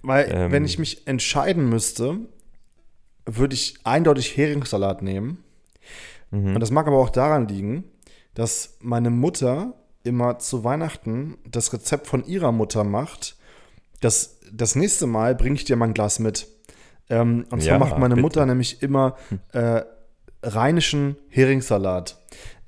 Weil, 0.02 0.32
ähm, 0.34 0.52
wenn 0.52 0.66
ich 0.66 0.80
mich 0.80 1.08
entscheiden 1.08 1.70
müsste, 1.70 2.20
würde 3.26 3.54
ich 3.54 3.76
eindeutig 3.84 4.36
Heringssalat 4.36 5.02
nehmen. 5.02 5.44
Mhm. 6.32 6.56
Und 6.56 6.60
das 6.60 6.72
mag 6.72 6.88
aber 6.88 6.98
auch 6.98 7.10
daran 7.10 7.48
liegen, 7.48 7.84
dass 8.34 8.78
meine 8.82 9.10
Mutter 9.10 9.74
immer 10.04 10.40
zu 10.40 10.64
Weihnachten 10.64 11.38
das 11.50 11.74
Rezept 11.74 12.08
von 12.08 12.26
ihrer 12.26 12.52
Mutter 12.52 12.84
macht. 12.84 13.38
Das, 14.00 14.40
das 14.52 14.76
nächste 14.76 15.06
Mal 15.06 15.36
bringe 15.36 15.56
ich 15.56 15.66
dir 15.66 15.76
mal 15.76 15.86
ein 15.86 15.94
Glas 15.94 16.20
mit. 16.20 16.48
Ähm, 17.10 17.46
und 17.52 17.62
zwar 17.62 17.74
ja, 17.74 17.80
macht 17.80 17.98
meine 17.98 18.16
bitte. 18.16 18.22
Mutter 18.22 18.46
nämlich 18.46 18.82
immer 18.82 19.16
hm. 19.30 19.40
äh, 19.52 19.84
rheinischen 20.44 21.18
Heringssalat. 21.30 22.18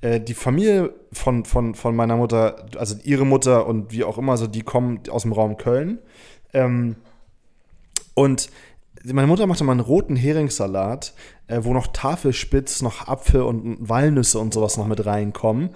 Äh, 0.00 0.20
die 0.20 0.34
Familie 0.34 0.94
von, 1.12 1.44
von, 1.44 1.74
von 1.74 1.96
meiner 1.96 2.16
Mutter, 2.16 2.66
also 2.76 2.96
ihre 3.02 3.26
Mutter 3.26 3.66
und 3.66 3.90
wie 3.90 4.04
auch 4.04 4.18
immer, 4.18 4.36
so 4.36 4.46
die 4.46 4.62
kommen 4.62 5.00
aus 5.10 5.22
dem 5.22 5.32
Raum 5.32 5.56
Köln. 5.56 5.98
Ähm, 6.52 6.96
und 8.14 8.50
meine 9.12 9.26
Mutter 9.26 9.46
machte 9.46 9.64
mal 9.64 9.72
einen 9.72 9.80
roten 9.80 10.16
Heringssalat, 10.16 11.14
äh, 11.46 11.60
wo 11.62 11.74
noch 11.74 11.88
Tafelspitz, 11.88 12.80
noch 12.82 13.06
Apfel 13.06 13.42
und 13.42 13.76
Walnüsse 13.80 14.38
und 14.38 14.54
sowas 14.54 14.76
noch 14.76 14.86
mit 14.86 15.04
reinkommen. 15.04 15.70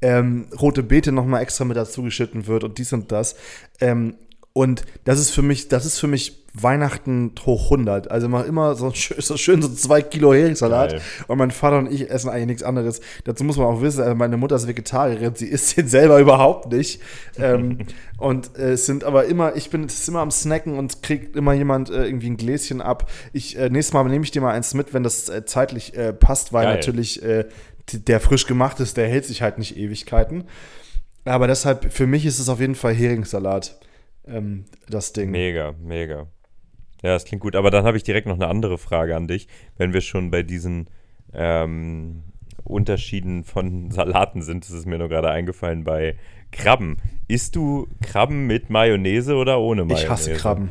Ähm, 0.00 0.46
rote 0.60 0.84
Beete 0.84 1.10
noch 1.10 1.26
mal 1.26 1.40
extra 1.40 1.64
mit 1.64 1.76
dazu 1.76 2.02
geschnitten 2.02 2.46
wird 2.46 2.62
und 2.62 2.78
dies 2.78 2.92
und 2.92 3.10
das. 3.10 3.34
Ähm, 3.80 4.14
und 4.52 4.84
das 5.04 5.18
ist 5.18 5.30
für 5.30 5.42
mich, 5.42 5.68
das 5.68 5.86
ist 5.86 5.98
für 5.98 6.06
mich 6.06 6.46
Weihnachten 6.62 7.32
hoch 7.44 7.64
100. 7.64 8.10
Also 8.10 8.26
immer, 8.26 8.44
immer 8.44 8.74
so, 8.74 8.92
schön, 8.92 9.20
so 9.20 9.36
schön 9.36 9.62
so 9.62 9.68
zwei 9.68 10.02
Kilo 10.02 10.32
Heringssalat. 10.32 10.92
Geil. 10.92 11.00
Und 11.26 11.38
mein 11.38 11.50
Vater 11.50 11.78
und 11.78 11.92
ich 11.92 12.10
essen 12.10 12.28
eigentlich 12.28 12.46
nichts 12.46 12.62
anderes. 12.62 13.00
Dazu 13.24 13.44
muss 13.44 13.56
man 13.56 13.66
auch 13.66 13.80
wissen, 13.80 14.02
also 14.02 14.14
meine 14.14 14.36
Mutter 14.36 14.56
ist 14.56 14.66
Vegetarierin, 14.66 15.34
sie 15.34 15.46
isst 15.46 15.76
den 15.76 15.88
selber 15.88 16.18
überhaupt 16.20 16.72
nicht. 16.72 17.00
ähm, 17.38 17.78
und 18.18 18.56
äh, 18.58 18.72
es 18.72 18.86
sind 18.86 19.04
aber 19.04 19.26
immer, 19.26 19.56
ich 19.56 19.70
bin 19.70 19.86
immer 20.06 20.20
am 20.20 20.30
Snacken 20.30 20.78
und 20.78 21.02
kriegt 21.02 21.36
immer 21.36 21.52
jemand 21.52 21.90
äh, 21.90 22.04
irgendwie 22.04 22.30
ein 22.30 22.36
Gläschen 22.36 22.80
ab. 22.80 23.10
Ich, 23.32 23.58
äh, 23.58 23.70
nächstes 23.70 23.92
Mal 23.92 24.04
nehme 24.04 24.24
ich 24.24 24.30
dir 24.30 24.40
mal 24.40 24.52
eins 24.52 24.74
mit, 24.74 24.94
wenn 24.94 25.02
das 25.02 25.28
äh, 25.28 25.44
zeitlich 25.44 25.96
äh, 25.96 26.12
passt, 26.12 26.52
weil 26.52 26.64
Geil. 26.64 26.74
natürlich 26.74 27.22
äh, 27.22 27.44
der 27.92 28.20
frisch 28.20 28.46
gemacht 28.46 28.80
ist, 28.80 28.96
der 28.96 29.08
hält 29.08 29.24
sich 29.24 29.42
halt 29.42 29.58
nicht 29.58 29.76
Ewigkeiten. 29.76 30.44
Aber 31.24 31.46
deshalb, 31.46 31.92
für 31.92 32.06
mich 32.06 32.24
ist 32.26 32.38
es 32.38 32.48
auf 32.48 32.60
jeden 32.60 32.74
Fall 32.74 32.94
Heringssalat, 32.94 33.78
ähm, 34.26 34.64
das 34.88 35.12
Ding. 35.12 35.30
Mega, 35.30 35.74
mega. 35.82 36.26
Ja, 37.02 37.10
das 37.10 37.24
klingt 37.24 37.42
gut. 37.42 37.56
Aber 37.56 37.70
dann 37.70 37.84
habe 37.84 37.96
ich 37.96 38.02
direkt 38.02 38.26
noch 38.26 38.34
eine 38.34 38.48
andere 38.48 38.78
Frage 38.78 39.16
an 39.16 39.28
dich, 39.28 39.48
wenn 39.76 39.92
wir 39.92 40.00
schon 40.00 40.30
bei 40.30 40.42
diesen 40.42 40.88
ähm, 41.32 42.22
Unterschieden 42.64 43.44
von 43.44 43.90
Salaten 43.90 44.42
sind. 44.42 44.64
Das 44.64 44.72
ist 44.72 44.86
mir 44.86 44.98
nur 44.98 45.08
gerade 45.08 45.30
eingefallen 45.30 45.84
bei 45.84 46.16
Krabben. 46.50 46.96
Isst 47.28 47.56
du 47.56 47.88
Krabben 48.02 48.46
mit 48.46 48.70
Mayonnaise 48.70 49.34
oder 49.34 49.60
ohne 49.60 49.84
Mayonnaise? 49.84 50.04
Ich 50.04 50.10
hasse 50.10 50.32
Krabben. 50.34 50.70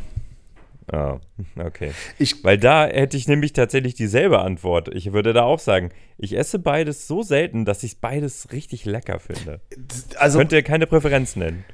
Ah, 0.90 1.20
okay. 1.60 1.92
Ich, 2.18 2.46
Weil 2.46 2.58
da 2.58 2.88
hätte 2.88 3.18
ich 3.18 3.28
nämlich 3.28 3.52
tatsächlich 3.52 3.94
dieselbe 3.96 4.40
Antwort. 4.40 4.88
Ich 4.96 5.12
würde 5.12 5.34
da 5.34 5.44
auch 5.44 5.60
sagen, 5.60 5.90
ich 6.18 6.38
esse 6.38 6.60
beides 6.60 7.08
so 7.08 7.24
selten, 7.24 7.66
dass 7.66 7.84
ich 7.84 8.00
beides 8.00 8.54
richtig 8.54 8.86
lecker 8.86 9.20
finde. 9.20 9.60
also, 10.16 10.40
Könnt 10.40 10.54
ihr 10.54 10.64
keine 10.64 10.88
Präferenz 10.88 11.36
nennen? 11.36 11.66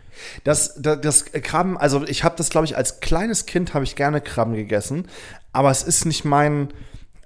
Das, 0.43 0.75
das, 0.77 1.01
das 1.01 1.25
Krabben, 1.25 1.77
also 1.77 2.05
ich 2.05 2.23
habe 2.23 2.35
das, 2.37 2.49
glaube 2.49 2.65
ich, 2.65 2.77
als 2.77 2.99
kleines 2.99 3.45
Kind 3.45 3.73
habe 3.73 3.83
ich 3.83 3.95
gerne 3.95 4.21
Krabben 4.21 4.53
gegessen, 4.53 5.07
aber 5.51 5.71
es 5.71 5.83
ist 5.83 6.05
nicht 6.05 6.25
mein 6.25 6.69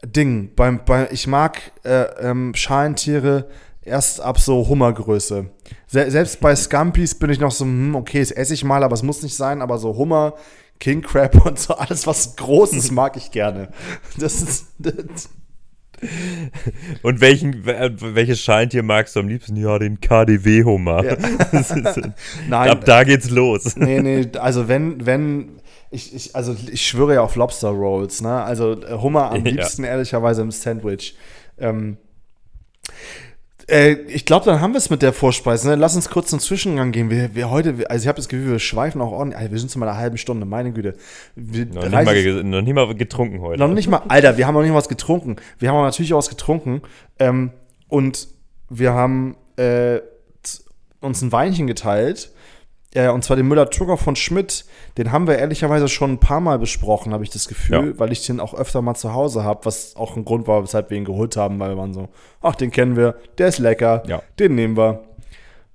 Ding. 0.06 0.52
Beim, 0.56 0.84
bei, 0.86 1.10
ich 1.12 1.28
mag 1.28 1.60
äh, 1.84 2.04
ähm, 2.20 2.54
Schalentiere 2.56 3.48
erst 3.82 4.22
ab 4.22 4.40
so 4.40 4.68
Hummergröße. 4.68 5.50
Se 5.88 6.12
selbst 6.12 6.40
bei 6.40 6.56
Scampis 6.56 7.16
bin 7.16 7.30
ich 7.30 7.40
noch 7.40 7.52
so, 7.52 7.66
hm, 7.66 7.96
okay, 7.96 8.20
das 8.20 8.32
esse 8.32 8.54
ich 8.54 8.64
mal, 8.64 8.84
aber 8.84 8.94
es 8.94 9.04
muss 9.04 9.24
nicht 9.24 9.36
sein, 9.36 9.62
aber 9.62 9.78
so 9.78 9.96
Hummer, 9.96 10.34
King 10.80 11.02
Crab 11.02 11.46
und 11.46 11.58
so 11.60 11.76
alles, 11.76 12.06
was 12.06 12.36
groß 12.36 12.74
ist, 12.74 12.92
mag 12.92 13.18
ich 13.18 13.32
gerne. 13.32 13.70
Das 14.18 14.42
ist. 14.42 14.68
Das, 14.80 15.30
Und 17.02 17.22
welchen, 17.22 17.66
wel- 17.66 17.96
welches 18.16 18.42
Schalentier 18.42 18.84
magst 18.84 19.16
du 19.16 19.20
am 19.22 19.28
liebsten? 19.28 19.56
Ja, 19.56 19.80
den 19.80 20.00
KDW-Hummer. 20.00 21.04
Ja. 21.04 21.18
Nein. 22.50 22.70
Ab 22.70 22.86
da 22.86 23.04
geht's 23.04 23.30
los. 23.30 23.76
nee, 23.76 24.00
nee, 24.02 24.28
also 24.40 24.68
wenn, 24.68 25.06
wenn, 25.06 25.60
ich, 25.90 26.14
ich, 26.14 26.36
also 26.36 26.56
ich 26.72 26.86
schwöre 26.86 27.16
ja 27.16 27.22
auf 27.22 27.36
Lobster 27.36 27.70
Rolls, 27.70 28.22
ne? 28.22 28.44
Also 28.44 28.82
äh, 28.82 28.94
Hummer 28.94 29.32
am 29.32 29.38
Ja. 29.46 29.52
liebsten 29.52 29.84
ehrlicherweise 29.84 30.42
im 30.42 30.52
Sandwich. 30.52 31.16
Ähm, 31.58 31.98
äh, 33.70 33.94
ich 34.08 34.26
glaube, 34.26 34.46
dann 34.46 34.62
haben 34.62 34.74
wir 34.74 34.78
es 34.78 34.90
mit 34.90 35.02
der 35.02 35.12
Vorspeise. 35.14 35.68
Ne? 35.68 35.76
Lass 35.76 35.96
uns 35.96 36.10
kurz 36.10 36.30
zum 36.30 36.40
Zwischengang 36.40 36.92
gehen. 36.92 37.10
Wir, 37.10 37.36
wir 37.36 37.50
heute, 37.50 37.90
also 37.90 38.04
ich 38.04 38.08
habe 38.08 38.16
das 38.16 38.30
Gefühl, 38.30 38.52
wir 38.52 38.60
schweifen 38.60 39.02
auch 39.02 39.12
ordentlich. 39.12 39.40
Alter, 39.40 39.52
wir 39.52 39.60
sind 39.60 39.70
zu 39.70 39.80
mal 39.80 39.90
einer 39.90 39.98
halben 39.98 40.18
Stunde, 40.18 40.46
meine 40.46 40.72
Güte. 40.72 40.96
Wir, 41.36 41.66
Noch 41.66 41.84
nicht, 41.84 41.92
mal, 41.92 42.44
noch 42.44 42.62
nicht 42.62 42.74
mal 42.74 42.96
getrunken 42.96 43.42
heute. 43.42 43.60
noch 43.60 43.68
nicht 43.68 43.90
mal, 43.90 44.02
Alter, 44.08 44.38
wir 44.38 44.48
haben 44.48 44.54
noch 44.54 44.62
nicht 44.62 44.72
mal 44.72 44.78
was 44.78 44.90
getrunken. 44.90 45.36
Wir 45.60 45.70
haben 45.70 45.82
natürlich 45.82 46.14
auch 46.14 46.20
was 46.20 46.30
getrunken. 46.30 46.82
Ähm, 47.20 47.52
und 47.90 48.30
wir 48.70 48.94
haben 48.94 49.36
äh, 49.58 50.00
uns 51.02 51.22
ein 51.22 51.32
Weinchen 51.32 51.68
geteilt. 51.68 52.32
Äh, 52.98 53.10
und 53.10 53.24
zwar 53.24 53.38
den 53.38 53.48
Müller-Turgau 53.48 53.96
von 53.98 54.16
Schmidt. 54.16 54.66
Den 54.98 55.12
haben 55.12 55.28
wir 55.28 55.38
ehrlicherweise 55.38 55.88
schon 55.88 56.14
ein 56.14 56.20
paar 56.20 56.40
Mal 56.42 56.58
besprochen, 56.60 57.14
habe 57.14 57.24
ich 57.24 57.30
das 57.30 57.48
Gefühl, 57.48 57.90
Ja. 57.94 58.00
weil 58.00 58.12
ich 58.12 58.26
den 58.26 58.40
auch 58.40 58.54
öfter 58.54 58.82
mal 58.82 58.96
zu 58.96 59.14
Hause 59.14 59.44
habe, 59.44 59.66
was 59.66 59.96
auch 59.96 60.16
ein 60.16 60.26
Grund 60.26 60.48
war, 60.48 60.64
weshalb 60.64 60.90
wir 60.90 60.98
ihn 60.98 61.06
geholt 61.06 61.38
haben, 61.38 61.60
weil 61.60 61.70
wir 61.72 61.78
waren 61.78 61.94
so, 61.94 62.10
ach, 62.42 62.56
den 62.56 62.72
kennen 62.72 62.96
wir, 62.96 63.16
der 63.38 63.50
ist 63.50 63.60
lecker, 63.60 64.04
Ja. 64.08 64.22
den 64.40 64.56
nehmen 64.56 64.76
wir. 64.78 65.02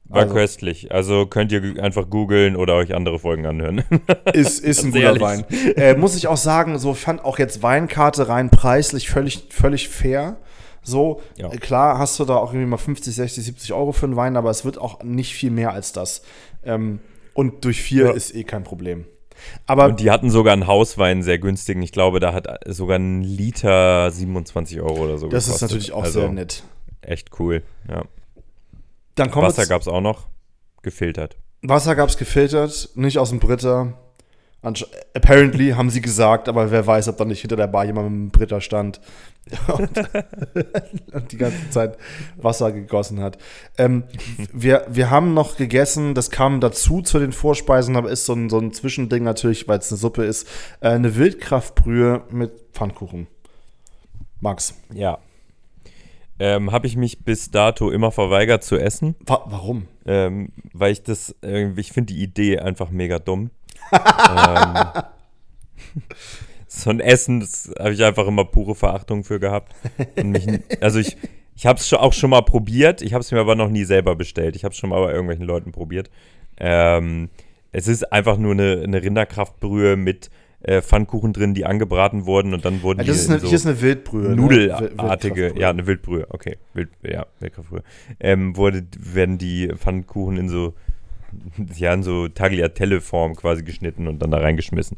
War 0.07 0.23
Also- 0.23 0.35
köstlich. 0.35 0.93
Also 0.93 1.25
könnt 1.27 1.53
ihr 1.53 1.83
einfach 1.83 2.11
googeln 2.11 2.57
oder 2.57 2.75
euch 2.75 2.95
andere 2.95 3.19
Folgen 3.19 3.47
anhören. 3.47 3.83
Ist, 4.35 4.59
ist 4.61 4.83
ein 4.85 4.91
guter 4.93 5.05
ehrlich. 5.05 5.23
Wein. 5.23 5.45
Äh, 5.77 5.95
muss 5.95 6.17
ich 6.17 6.27
auch 6.27 6.37
sagen, 6.37 6.79
so 6.79 6.93
fand 6.93 7.25
auch 7.25 7.39
jetzt 7.39 7.63
Weinkarte 7.63 8.29
rein 8.29 8.51
preislich 8.51 9.09
völlig, 9.09 9.47
völlig 9.51 9.89
fair. 9.89 10.37
So, 10.83 11.23
Ja. 11.37 11.51
äh, 11.51 11.57
klar 11.57 11.99
hast 11.99 12.19
du 12.19 12.25
da 12.25 12.35
auch 12.37 12.53
irgendwie 12.53 12.67
mal 12.69 12.77
50, 12.77 13.15
60, 13.15 13.45
70 13.45 13.73
Euro 13.73 13.93
für 13.93 14.05
einen 14.07 14.17
Wein, 14.17 14.37
aber 14.37 14.51
es 14.51 14.65
wird 14.65 14.77
auch 14.79 15.03
nicht 15.05 15.33
viel 15.35 15.51
mehr 15.53 15.73
als 15.73 15.93
das. 15.93 16.23
Ähm, 16.65 16.99
und 17.35 17.65
durch 17.65 17.81
vier 17.83 18.07
Ja. 18.07 18.13
ist 18.13 18.35
eh 18.35 18.45
kein 18.45 18.65
Problem. 18.65 19.05
Aber 19.67 19.87
Und 19.87 20.01
die 20.01 20.11
hatten 20.11 20.31
sogar 20.31 20.53
einen 20.53 20.67
Hauswein 20.67 21.23
sehr 21.23 21.39
günstigen. 21.39 21.83
Ich 21.83 21.91
glaube, 21.93 22.21
da 22.21 22.33
hat 22.33 22.47
sogar 22.67 22.99
ein 22.99 23.23
Liter 23.23 24.11
27 24.11 24.81
Euro 24.81 25.05
oder 25.05 25.19
so 25.19 25.29
das 25.29 25.45
ist 25.45 25.55
gekostet. 25.55 25.71
natürlich 25.71 25.93
auch 25.93 26.05
also, 26.05 26.21
sehr 26.21 26.29
nett. 26.33 26.63
Echt 27.01 27.31
cool. 27.41 27.63
Ja. 27.89 28.05
Wasser 29.17 29.67
gab 29.67 29.81
es 29.83 29.89
auch 29.89 30.01
noch. 30.01 30.29
Gefiltert. 30.83 31.37
Wasser 31.63 31.95
gab 31.95 32.09
es 32.09 32.17
gefiltert, 32.17 32.91
nicht 32.95 33.19
aus 33.19 33.31
dem 33.31 33.39
Britta. 33.41 33.95
Apparently 34.63 35.71
haben 35.71 35.91
sie 35.91 36.01
gesagt, 36.01 36.49
aber 36.49 36.71
wer 36.71 36.87
weiß, 36.87 37.09
ob 37.09 37.17
da 37.17 37.25
nicht 37.25 37.41
hinter 37.41 37.57
der 37.57 37.67
Bar 37.67 37.85
jemand 37.85 38.11
mit 38.11 38.17
einem 38.17 38.31
Britta 38.31 38.61
stand 38.61 39.01
und, 39.67 39.91
und 41.13 41.33
die 41.33 41.37
ganze 41.37 41.71
Zeit 41.71 41.99
Wasser 42.37 42.71
gegossen 42.71 43.21
hat. 43.21 43.39
Ähm, 43.77 44.05
wir, 44.53 44.87
wir 44.89 45.11
haben 45.11 45.35
noch 45.35 45.57
gegessen, 45.57 46.15
das 46.15 46.31
kam 46.31 46.61
dazu 46.61 47.03
zu 47.03 47.19
den 47.19 47.33
Vorspeisen, 47.33 47.97
aber 47.97 48.11
ist 48.11 48.25
so 48.25 48.35
ein, 48.35 48.49
so 48.51 48.59
ein 48.59 48.73
Zwischending 48.73 49.25
natürlich, 49.25 49.67
weil 49.67 49.81
es 49.81 49.91
eine 49.91 49.99
Suppe 49.99 50.25
ist, 50.25 50.47
äh, 50.81 50.91
eine 50.91 51.17
Wildkraftbrühe 51.17 52.23
mit 52.31 52.53
Pfannkuchen. 52.73 53.27
Max, 54.41 54.75
Ja. 54.93 55.19
Ähm, 56.39 56.73
Habe 56.73 56.89
ich 56.89 56.97
mich 56.97 57.25
bis 57.25 57.53
dato 57.53 57.91
immer 57.91 58.11
verweigert 58.11 58.65
zu 58.65 58.77
essen, 58.77 59.15
wa 59.27 59.45
warum? 59.47 59.87
ähm, 60.07 60.49
weil 60.73 60.91
ich 60.91 61.05
das, 61.05 61.37
irgendwie, 61.43 61.83
ich 61.83 61.93
finde 61.93 62.15
die 62.15 62.23
Idee 62.23 62.59
einfach 62.59 62.91
mega 62.91 63.21
dumm. 63.21 63.51
Ähm, 63.93 65.03
so 66.67 66.91
ein 66.91 67.01
Essen, 67.01 67.41
das 67.41 67.71
habe 67.79 67.93
ich 67.93 68.03
einfach 68.03 68.27
immer 68.27 68.45
pure 68.45 68.75
Verachtung 68.75 69.25
für 69.25 69.41
gehabt. 69.41 69.75
Mich, 70.23 70.47
also 70.81 70.99
ich, 70.99 71.17
ich 71.55 71.67
habe 71.67 71.79
es 71.79 71.93
auch 71.93 72.13
schon 72.13 72.31
mal 72.31 72.43
probiert, 72.43 73.03
ich 73.03 73.13
habe 73.13 73.21
es 73.21 73.31
mir 73.31 73.41
aber 73.41 73.55
noch 73.55 73.69
nie 73.69 73.85
selber 73.85 74.17
bestellt. 74.17 74.57
Ich 74.57 74.65
habe 74.65 74.73
es 74.73 74.79
schon 74.79 74.91
mal 74.91 75.03
bei 75.03 75.13
irgendwelchen 75.13 75.47
Leuten 75.47 75.73
probiert. 75.73 76.11
Ähm, 76.59 77.29
es 77.73 77.89
ist 77.89 78.13
einfach 78.13 78.37
nur 78.37 78.53
eine, 78.53 78.83
eine 78.83 79.03
Rinderkraftbrühe 79.03 79.97
mit 79.97 80.31
äh, 80.63 80.81
Pfannkuchen 80.81 81.33
drin, 81.33 81.55
die 81.55 81.65
angebraten 81.65 82.25
wurden 82.27 82.55
und 82.55 82.65
dann 82.65 82.83
wurden 82.83 83.01
Ja, 83.01 83.05
das 83.05 83.17
ist 83.17 83.29
die 83.29 83.29
in 83.29 83.33
eine, 83.33 83.41
so 83.41 83.49
hier 83.49 83.57
ist 83.57 83.67
eine 83.67 83.81
Wildbrühe. 83.81 84.29
ne? 84.29 84.37
Nudelartige, 84.37 85.55
ja, 85.59 85.71
eine 85.71 85.87
Wildbrühe, 85.87 86.27
okay. 86.31 86.59
Wild, 86.75 86.91
ja, 87.03 87.27
Wildkraftbrühe. 87.41 87.83
Ähm, 88.21 88.57
wurde, 88.57 88.85
werden 88.99 89.39
die 89.39 89.69
Pfannkuchen 89.77 90.37
in 90.37 90.49
so, 90.49 90.75
ja, 91.77 91.93
in 91.95 92.03
so 92.03 92.29
Tagliatelle-Form 92.29 93.37
quasi 93.37 93.63
geschnitten 93.63 94.09
und 94.09 94.21
dann 94.21 94.31
da 94.31 94.39
reingeschmissen. 94.39 94.97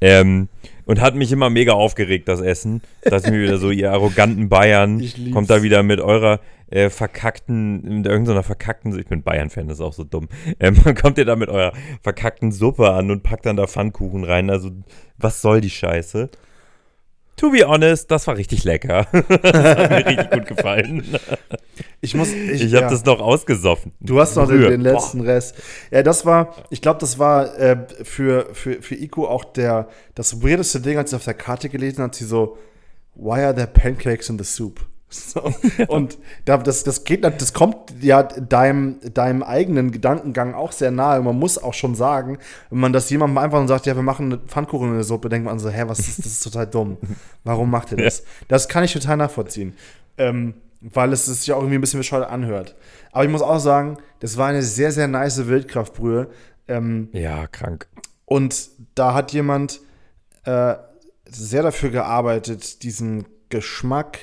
Ähm, 0.00 0.48
und 0.84 1.00
hat 1.00 1.16
mich 1.16 1.32
immer 1.32 1.50
mega 1.50 1.72
aufgeregt, 1.72 2.28
das 2.28 2.40
Essen. 2.40 2.80
Dass 3.02 3.24
ich 3.24 3.30
mir 3.30 3.42
wieder 3.42 3.58
so, 3.58 3.70
ihr 3.70 3.92
arroganten 3.92 4.48
Bayern, 4.48 5.02
kommt 5.32 5.50
da 5.50 5.62
wieder 5.62 5.82
mit 5.82 6.00
eurer 6.00 6.40
äh, 6.70 6.90
verkackten, 6.90 7.98
mit 7.98 8.06
irgendeiner 8.06 8.42
verkackten, 8.42 8.96
ich 8.98 9.06
bin 9.06 9.22
Bayern-Fan, 9.22 9.68
das 9.68 9.78
ist 9.78 9.84
auch 9.84 9.92
so 9.92 10.04
dumm. 10.04 10.28
Ähm, 10.60 10.76
kommt 11.00 11.18
ihr 11.18 11.24
da 11.24 11.36
mit 11.36 11.48
eurer 11.48 11.72
verkackten 12.02 12.52
Suppe 12.52 12.90
an 12.92 13.10
und 13.10 13.22
packt 13.22 13.46
dann 13.46 13.56
da 13.56 13.66
Pfannkuchen 13.66 14.24
rein. 14.24 14.50
Also, 14.50 14.70
was 15.18 15.42
soll 15.42 15.60
die 15.60 15.70
Scheiße? 15.70 16.30
To 17.36 17.50
be 17.50 17.66
honest, 17.66 18.10
das 18.10 18.26
war 18.26 18.36
richtig 18.36 18.64
lecker. 18.64 19.06
das 19.12 19.52
hat 19.52 19.90
mir 19.90 20.06
richtig 20.06 20.30
gut 20.30 20.46
gefallen. 20.46 21.04
Ich 22.00 22.14
muss. 22.14 22.32
Ich, 22.32 22.62
Ich 22.62 22.74
habe 22.74 22.84
ja. 22.84 22.90
das 22.90 23.04
noch 23.04 23.20
ausgesoffen. 23.20 23.92
Du 24.00 24.18
hast 24.20 24.36
noch 24.36 24.48
den, 24.48 24.62
den 24.62 24.80
letzten 24.80 25.20
Rest. 25.20 25.54
Ja, 25.90 26.02
das 26.02 26.24
war, 26.24 26.54
ich 26.70 26.80
glaube, 26.80 26.98
das 27.00 27.18
war 27.18 27.58
äh, 27.58 27.76
für, 28.02 28.54
für, 28.54 28.80
für 28.80 28.94
Ico 28.94 29.28
auch 29.28 29.44
der, 29.44 29.88
das 30.14 30.42
weirdeste 30.42 30.80
Ding, 30.80 30.96
als 30.96 31.10
sie 31.10 31.16
auf 31.16 31.24
der 31.24 31.34
Karte 31.34 31.68
gelesen 31.68 32.02
hat, 32.02 32.14
sie 32.14 32.24
so, 32.24 32.56
why 33.14 33.40
are 33.40 33.54
there 33.54 33.66
pancakes 33.66 34.30
in 34.30 34.38
the 34.38 34.44
soup? 34.44 34.80
So. 35.10 35.52
Und 35.86 36.18
da, 36.46 36.58
das, 36.58 36.82
das 36.82 37.04
geht, 37.04 37.22
das 37.22 37.52
kommt 37.52 37.76
ja 38.00 38.24
deinem, 38.24 38.98
deinem 39.14 39.42
eigenen 39.44 39.92
Gedankengang 39.92 40.52
auch 40.54 40.72
sehr 40.72 40.90
nahe. 40.90 41.22
Man 41.22 41.38
muss 41.38 41.58
auch 41.58 41.74
schon 41.74 41.94
sagen, 41.94 42.38
wenn 42.70 42.80
man 42.80 42.92
das 42.92 43.08
jemandem 43.08 43.38
einfach 43.38 43.60
und 43.60 43.68
sagt, 43.68 43.86
ja, 43.86 43.94
wir 43.94 44.02
machen 44.02 44.26
eine 44.26 44.38
Pfannkuchen 44.38 44.88
in 44.88 44.94
der 44.94 45.04
Suppe, 45.04 45.28
denkt 45.28 45.46
man 45.46 45.60
so, 45.60 45.70
hä, 45.70 45.84
was 45.86 46.00
ist, 46.00 46.18
das 46.18 46.26
ist 46.26 46.42
total 46.42 46.66
dumm. 46.66 46.96
Warum 47.44 47.70
macht 47.70 47.92
ihr 47.92 47.98
das? 48.04 48.24
Das 48.48 48.68
kann 48.68 48.82
ich 48.82 48.92
total 48.92 49.16
nachvollziehen. 49.16 49.74
Ähm, 50.18 50.54
weil 50.80 51.12
es 51.12 51.26
sich 51.26 51.46
ja 51.46 51.54
auch 51.54 51.60
irgendwie 51.60 51.78
ein 51.78 51.80
bisschen 51.80 52.00
bescheuert 52.00 52.28
anhört. 52.28 52.74
Aber 53.12 53.24
ich 53.24 53.30
muss 53.30 53.42
auch 53.42 53.60
sagen, 53.60 53.98
das 54.20 54.36
war 54.36 54.48
eine 54.48 54.62
sehr, 54.62 54.90
sehr 54.90 55.06
nice 55.08 55.46
Wildkraftbrühe. 55.46 56.28
Ähm, 56.68 57.08
Ja, 57.12 57.46
krank. 57.46 57.86
und 58.24 58.70
da 58.96 59.14
hat 59.14 59.32
jemand 59.32 59.80
äh, 60.44 60.74
sehr 61.28 61.62
dafür 61.62 61.90
gearbeitet, 61.90 62.82
diesen 62.82 63.26
Geschmack 63.50 64.18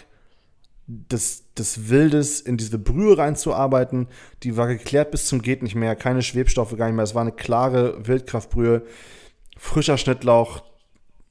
des, 0.88 1.53
des 1.53 1.89
Wildes 1.89 2.41
in 2.41 2.57
diese 2.57 2.77
Brühe 2.77 3.17
reinzuarbeiten. 3.17 4.07
Die 4.43 4.57
war 4.57 4.67
geklärt 4.67 5.11
bis 5.11 5.27
zum 5.27 5.41
geht 5.41 5.63
nicht 5.63 5.75
mehr, 5.75 5.95
keine 5.95 6.21
Schwebstoffe 6.21 6.75
gar 6.77 6.88
nicht 6.88 6.95
mehr. 6.95 7.03
Es 7.03 7.15
war 7.15 7.21
eine 7.21 7.31
klare 7.31 8.05
Wildkraftbrühe, 8.05 8.84
frischer 9.57 9.97
Schnittlauch, 9.97 10.63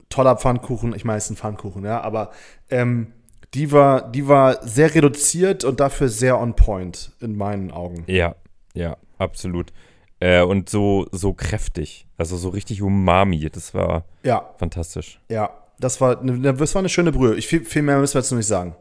toller 0.09 0.37
Pfannkuchen. 0.37 0.95
Ich 0.95 1.05
meine, 1.05 1.19
es 1.19 1.25
ist 1.25 1.31
ein 1.31 1.37
Pfannkuchen, 1.37 1.85
ja, 1.85 2.01
aber 2.01 2.31
ähm, 2.71 3.13
die 3.55 3.71
war, 3.73 4.11
die 4.11 4.27
war 4.29 4.67
sehr 4.67 4.95
reduziert 4.95 5.65
und 5.65 5.81
dafür 5.81 6.09
sehr 6.09 6.41
on 6.41 6.57
point 6.57 7.13
in 7.21 7.37
meinen 7.37 7.71
Augen. 7.71 8.05
Ja, 8.07 8.35
ja, 8.75 8.97
absolut. 9.19 9.73
Äh, 10.21 10.43
und 10.43 10.71
so, 10.71 11.07
so 11.13 11.35
kräftig. 11.35 12.07
Also 12.17 12.37
so 12.37 12.49
richtig 12.49 12.81
Umami. 12.81 13.51
Das 13.51 13.75
war 13.75 14.05
Ja, 14.23 14.51
fantastisch. 14.59 15.21
ja. 15.29 15.51
Das 15.81 16.01
war, 16.01 16.21
eine, 16.21 16.55
das 16.55 16.75
war 16.77 16.79
eine 16.81 16.89
schöne 16.89 17.11
Brühe. 17.11 17.35
Ich, 17.35 17.49
viel, 17.49 17.65
viel 17.65 17.83
mehr 17.83 17.99
müssen 17.99 18.15
wir 18.15 18.21
jetzt 18.21 18.31
noch 18.31 18.37
nicht 18.37 18.47
sagen. 18.47 18.77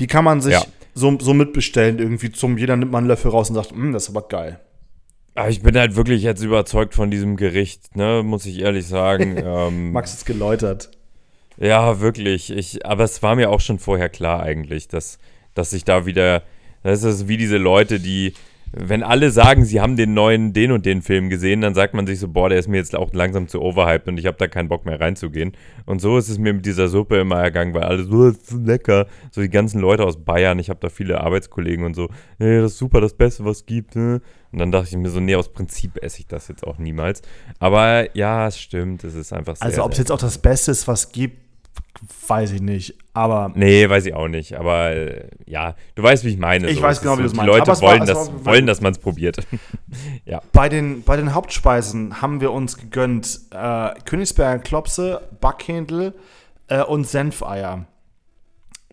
Die 0.00 0.06
kann 0.06 0.24
man 0.24 0.40
sich 0.40 0.52
Ja. 0.54 0.64
so, 0.94 1.18
so 1.20 1.34
mitbestellen, 1.34 1.98
irgendwie 1.98 2.30
zum, 2.32 2.58
jeder 2.58 2.76
nimmt 2.76 2.92
mal 2.92 2.98
einen 2.98 3.08
Löffel 3.08 3.30
raus 3.30 3.48
und 3.50 3.56
sagt, 3.56 3.74
"Mm, 3.74 3.92
das 3.92 4.04
ist 4.04 4.10
aber 4.10 4.26
geil. 4.28 4.60
Aber 5.34 5.48
ich 5.50 5.62
bin 5.62 5.76
halt 5.76 5.94
wirklich 5.94 6.22
jetzt 6.22 6.42
überzeugt 6.42 6.94
von 6.94 7.10
diesem 7.10 7.36
Gericht, 7.36 7.96
ne, 7.96 8.22
muss 8.24 8.44
ich 8.46 8.58
ehrlich 8.60 8.86
sagen. 8.86 9.36
ähm, 9.44 9.92
Max 9.92 10.12
ist 10.14 10.26
geläutert. 10.26 10.90
Ja, 11.56 12.00
wirklich. 12.00 12.50
Ich, 12.50 12.84
aber 12.86 13.04
es 13.04 13.22
war 13.22 13.36
mir 13.36 13.50
auch 13.50 13.60
schon 13.60 13.78
vorher 13.78 14.08
klar 14.08 14.42
eigentlich, 14.42 14.88
dass, 14.88 15.18
dass 15.54 15.72
ich 15.72 15.84
da 15.84 16.06
wieder. 16.06 16.42
Das 16.84 17.02
ist 17.02 17.26
wie 17.28 17.36
diese 17.36 17.56
Leute, 17.56 17.98
die, 18.00 18.34
wenn 18.72 19.02
alle 19.02 19.30
sagen, 19.30 19.64
sie 19.64 19.80
haben 19.80 19.96
den 19.96 20.14
neuen, 20.14 20.52
den 20.52 20.72
und 20.72 20.84
den 20.84 21.02
Film 21.02 21.30
gesehen, 21.30 21.60
dann 21.60 21.74
sagt 21.74 21.94
man 21.94 22.06
sich 22.06 22.20
so, 22.20 22.28
boah, 22.28 22.48
der 22.48 22.58
ist 22.58 22.68
mir 22.68 22.76
jetzt 22.76 22.94
auch 22.94 23.12
langsam 23.12 23.48
zu 23.48 23.60
overhyped 23.60 24.08
und 24.08 24.18
ich 24.18 24.26
habe 24.26 24.36
da 24.38 24.46
keinen 24.46 24.68
Bock 24.68 24.84
mehr 24.84 25.00
reinzugehen. 25.00 25.52
Und 25.86 26.00
so 26.00 26.18
ist 26.18 26.28
es 26.28 26.38
mir 26.38 26.52
mit 26.52 26.66
dieser 26.66 26.88
Suppe 26.88 27.18
immer 27.18 27.40
ergangen, 27.40 27.74
weil 27.74 27.84
alle 27.84 28.04
so, 28.04 28.30
das 28.30 28.38
ist 28.38 28.66
lecker. 28.66 29.06
So 29.30 29.40
die 29.40 29.48
ganzen 29.48 29.80
Leute 29.80 30.04
aus 30.04 30.22
Bayern, 30.22 30.58
ich 30.58 30.70
habe 30.70 30.80
da 30.80 30.88
viele 30.88 31.20
Arbeitskollegen 31.20 31.84
und 31.84 31.94
so, 31.94 32.08
hey, 32.38 32.60
das 32.60 32.72
ist 32.72 32.78
super, 32.78 33.00
das 33.00 33.14
Beste, 33.14 33.44
was 33.44 33.58
es 33.58 33.66
gibt. 33.66 33.96
Ne? 33.96 34.20
Und 34.52 34.58
dann 34.58 34.72
dachte 34.72 34.88
ich 34.90 34.96
mir 34.96 35.10
so, 35.10 35.20
nee, 35.20 35.34
aus 35.34 35.52
Prinzip 35.52 36.02
esse 36.02 36.20
ich 36.20 36.26
das 36.26 36.48
jetzt 36.48 36.66
auch 36.66 36.78
niemals. 36.78 37.22
Aber 37.58 38.14
ja, 38.16 38.46
es 38.46 38.58
stimmt, 38.58 39.04
es 39.04 39.14
ist 39.14 39.32
einfach 39.32 39.56
sehr. 39.56 39.66
Also, 39.66 39.84
ob 39.84 39.92
es 39.92 39.98
jetzt 39.98 40.12
auch 40.12 40.18
das 40.18 40.38
Beste 40.38 40.70
ist, 40.70 40.88
was 40.88 41.12
gibt, 41.12 41.47
weiß 42.28 42.52
ich 42.52 42.60
nicht. 42.62 42.94
Aber 43.12 43.50
Nee, 43.54 43.88
weiß 43.88 44.06
ich 44.06 44.14
auch 44.14 44.28
nicht. 44.28 44.54
Aber 44.56 44.90
äh, 44.90 45.28
ja, 45.46 45.74
du 45.94 46.02
weißt, 46.02 46.24
wie 46.24 46.28
ich 46.30 46.38
meine. 46.38 46.68
Ich 46.68 46.76
so. 46.76 46.82
weiß 46.82 46.98
Es 46.98 47.02
genau, 47.02 47.18
wie 47.18 47.22
du's 47.22 47.32
Die 47.32 47.36
meinst. 47.38 47.48
Leute 47.48 47.62
Aber 47.62 47.72
es 47.72 47.82
war- 47.82 47.88
wollen, 47.90 48.02
es 48.02 48.08
das, 48.08 48.28
war- 48.32 48.44
wollen, 48.46 48.66
dass 48.66 48.80
man 48.80 48.92
es 48.92 48.98
probiert. 48.98 49.38
bei 50.52 50.68
den, 50.68 51.02
bei 51.02 51.16
den 51.16 51.34
Hauptspeisen 51.34 52.20
haben 52.22 52.40
wir 52.40 52.52
uns 52.52 52.76
gegönnt 52.76 53.40
äh, 53.50 53.90
Königsberger 54.04 54.58
Klopse, 54.62 55.22
Backhändel 55.40 56.14
äh, 56.68 56.82
und 56.82 57.06
Senfeier. 57.06 57.86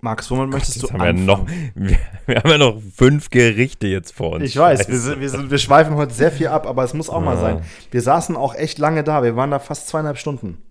Max, 0.01 0.30
womit 0.30 0.49
möchtest 0.51 0.84
du 0.84 0.89
haben 0.91 1.03
wir, 1.03 1.14
noch, 1.14 1.47
wir, 1.76 1.97
wir 2.28 2.36
haben 2.36 2.49
ja 2.49 2.58
noch 2.60 2.80
fünf 2.95 3.30
Gerichte 3.32 3.88
jetzt 3.88 4.12
vor 4.14 4.34
uns. 4.34 4.43
Ich 4.43 4.56
weiß, 4.58 4.88
wir, 4.88 4.97
sind, 4.99 5.20
wir, 5.20 5.30
sind, 5.30 5.49
wir 5.49 5.58
schweifen 5.58 5.95
heute 5.95 6.14
sehr 6.14 6.32
viel 6.32 6.47
ab, 6.47 6.68
aber 6.68 6.84
es 6.84 6.93
muss 6.93 7.10
auch 7.10 7.22
mal 7.22 7.36
Ja. 7.36 7.41
sein. 7.41 7.62
Wir 7.91 8.01
saßen 8.01 8.36
auch 8.36 8.53
echt 8.53 8.78
lange 8.78 9.03
da. 9.03 9.24
Wir 9.24 9.36
waren 9.36 9.49
da 9.51 9.58
fast 9.60 9.88
zweieinhalb 9.88 10.18
Stunden. 10.20 10.62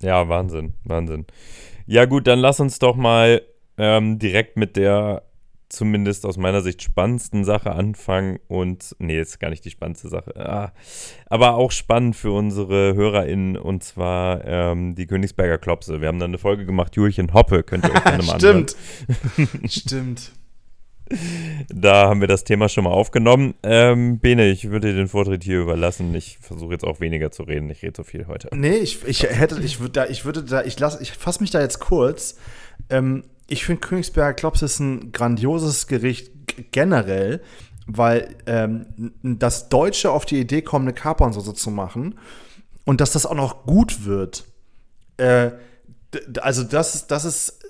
Ja, 0.00 0.28
Wahnsinn, 0.28 0.74
Wahnsinn. 0.84 1.26
Ja, 1.86 2.04
gut, 2.04 2.26
dann 2.26 2.38
lass 2.38 2.60
uns 2.60 2.78
doch 2.78 2.96
mal 2.96 3.42
ähm, 3.76 4.18
direkt 4.18 4.56
mit 4.56 4.76
der 4.76 5.22
zumindest 5.70 6.26
aus 6.26 6.36
meiner 6.36 6.60
Sicht 6.60 6.82
spannendsten 6.82 7.44
Sache 7.44 7.72
anfangen. 7.72 8.38
Und, 8.48 8.94
nee, 8.98 9.18
ist 9.18 9.38
gar 9.40 9.50
nicht 9.50 9.64
die 9.64 9.70
spannendste 9.70 10.08
Sache. 10.08 10.34
Ah, 10.36 10.72
aber 11.26 11.54
auch 11.54 11.70
spannend 11.70 12.16
für 12.16 12.32
unsere 12.32 12.94
HörerInnen 12.94 13.56
und 13.56 13.82
zwar 13.82 14.44
ähm, 14.44 14.94
die 14.94 15.06
Königsberger 15.06 15.58
Klopse. 15.58 16.00
Wir 16.00 16.08
haben 16.08 16.18
da 16.18 16.26
eine 16.26 16.38
Folge 16.38 16.66
gemacht, 16.66 16.96
Julchen 16.96 17.32
Hoppe, 17.32 17.62
könnt 17.62 17.84
ihr 17.84 17.94
euch 17.94 18.04
gerne 18.04 18.24
mal. 18.24 18.36
Stimmt. 18.38 18.76
Stimmt. 19.66 20.32
Da 21.68 22.08
haben 22.08 22.20
wir 22.20 22.28
das 22.28 22.44
Thema 22.44 22.68
schon 22.68 22.84
mal 22.84 22.90
aufgenommen. 22.90 23.54
Ähm, 23.62 24.18
Bene, 24.20 24.48
ich 24.48 24.70
würde 24.70 24.88
dir 24.88 24.94
den 24.94 25.08
Vortritt 25.08 25.42
hier 25.42 25.60
überlassen. 25.60 26.14
Ich 26.14 26.38
versuche 26.40 26.72
jetzt 26.72 26.84
auch 26.84 27.00
weniger 27.00 27.30
zu 27.30 27.42
reden. 27.42 27.68
Ich 27.70 27.82
rede 27.82 27.94
so 27.96 28.04
viel 28.04 28.26
heute. 28.26 28.48
Nee, 28.52 28.76
ich, 28.76 29.04
ich 29.06 29.22
hätte, 29.24 29.60
ich 29.60 29.80
würde 29.80 29.92
da, 29.92 30.06
ich 30.06 30.24
würde 30.24 30.42
da, 30.42 30.62
ich 30.62 30.78
lasse, 30.78 31.02
ich 31.02 31.12
fasse 31.12 31.40
mich 31.40 31.50
da 31.50 31.60
jetzt 31.60 31.80
kurz. 31.80 32.36
Ähm, 32.88 33.24
ich 33.48 33.64
finde 33.64 33.80
Königsberger 33.80 34.34
Klops 34.34 34.62
ist 34.62 34.78
ein 34.78 35.10
grandioses 35.12 35.88
Gericht 35.88 36.30
generell, 36.70 37.42
weil 37.86 38.36
ähm, 38.46 39.12
das 39.22 39.68
Deutsche 39.68 40.12
auf 40.12 40.24
die 40.24 40.38
Idee 40.40 40.62
kommt, 40.62 40.84
eine 40.84 40.94
Kapernsoße 40.94 41.54
zu 41.54 41.70
machen 41.70 42.18
und 42.84 43.00
dass 43.00 43.12
das 43.12 43.26
auch 43.26 43.34
noch 43.34 43.66
gut 43.66 44.04
wird. 44.04 44.44
Äh, 45.16 45.50
also 46.40 46.62
das 46.62 46.94
ist, 46.94 47.06
das 47.08 47.24
ist, 47.24 47.60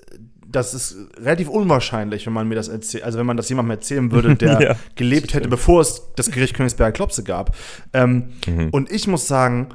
das 0.51 0.73
ist 0.73 0.95
relativ 1.17 1.49
unwahrscheinlich, 1.49 2.25
wenn 2.25 2.33
man 2.33 2.47
mir 2.47 2.55
das 2.55 2.67
erzählt, 2.67 3.03
also 3.03 3.17
wenn 3.17 3.25
man 3.25 3.37
das 3.37 3.49
jemandem 3.49 3.71
erzählen 3.71 4.11
würde, 4.11 4.35
der 4.35 4.61
Ja, 4.61 4.75
gelebt 4.95 5.33
hätte, 5.33 5.47
bevor 5.49 5.81
es 5.81 6.13
das 6.15 6.31
Gericht 6.31 6.55
Königsberger 6.55 6.91
Klopse 6.91 7.23
gab. 7.23 7.55
Ähm, 7.93 8.29
Und 8.71 8.91
ich 8.91 9.07
muss 9.07 9.27
sagen, 9.27 9.69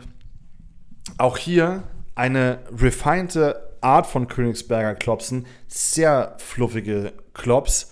auch 1.18 1.38
hier 1.38 1.82
eine 2.14 2.58
refinete 2.76 3.62
Art 3.80 4.06
von 4.06 4.28
Königsberger 4.28 4.94
Klopsen, 4.94 5.46
sehr 5.68 6.34
fluffige 6.38 7.12
Klops, 7.34 7.90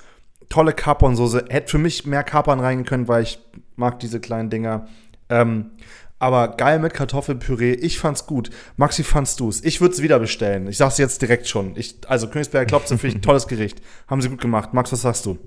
tolle 0.49 0.72
Kapernsoße, 0.72 1.47
hätte 1.49 1.70
für 1.70 1.78
mich 1.78 2.07
mehr 2.07 2.24
Kapern 2.24 2.61
rein 2.61 2.85
können, 2.85 3.09
weil 3.09 3.22
ich 3.22 3.39
mag 3.76 3.99
diese 4.01 4.20
kleinen 4.20 4.51
Dinger. 4.51 4.87
Ähm, 5.28 5.72
aber 6.19 6.49
geil 6.57 6.79
mit 6.79 6.95
Kartoffelpüree, 6.95 7.73
ich 7.73 7.99
fand's 7.99 8.27
gut. 8.27 8.51
Maxi, 8.77 9.03
fandst 9.03 9.41
du's? 9.41 9.62
Ich 9.62 9.81
würde 9.81 9.95
es 9.95 10.03
wieder 10.03 10.19
bestellen. 10.19 10.69
Ich 10.69 10.79
sag's 10.79 10.99
jetzt 10.99 11.21
direkt 11.21 11.49
schon. 11.49 11.73
Ich, 11.77 11.97
also 12.07 12.29
Königsberger 12.29 12.67
Klopse 12.67 12.97
finde 12.97 13.09
ich 13.09 13.15
ein 13.17 13.23
tolles 13.23 13.47
Gericht. 13.47 13.83
Haben 14.07 14.23
sie 14.23 14.29
gut 14.29 14.41
gemacht. 14.41 14.73
Max, 14.73 14.93
was 14.93 15.03
sagst 15.03 15.27
du? 15.27 15.39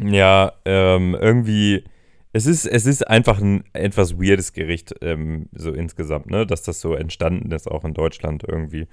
Ja, 0.00 0.52
ähm, 0.64 1.16
irgendwie, 1.20 1.84
es 2.32 2.46
ist, 2.46 2.64
es 2.66 2.86
ist 2.86 3.06
einfach 3.06 3.40
ein 3.40 3.64
etwas 3.72 4.18
weirdes 4.18 4.52
Gericht, 4.52 4.94
ähm, 5.02 5.48
so 5.52 5.72
insgesamt, 5.72 6.30
ne, 6.30 6.46
dass 6.46 6.62
das 6.62 6.80
so 6.80 6.94
entstanden 6.94 7.50
ist, 7.52 7.70
auch 7.70 7.84
in 7.84 7.92
Deutschland 7.92 8.44
irgendwie. 8.46 8.88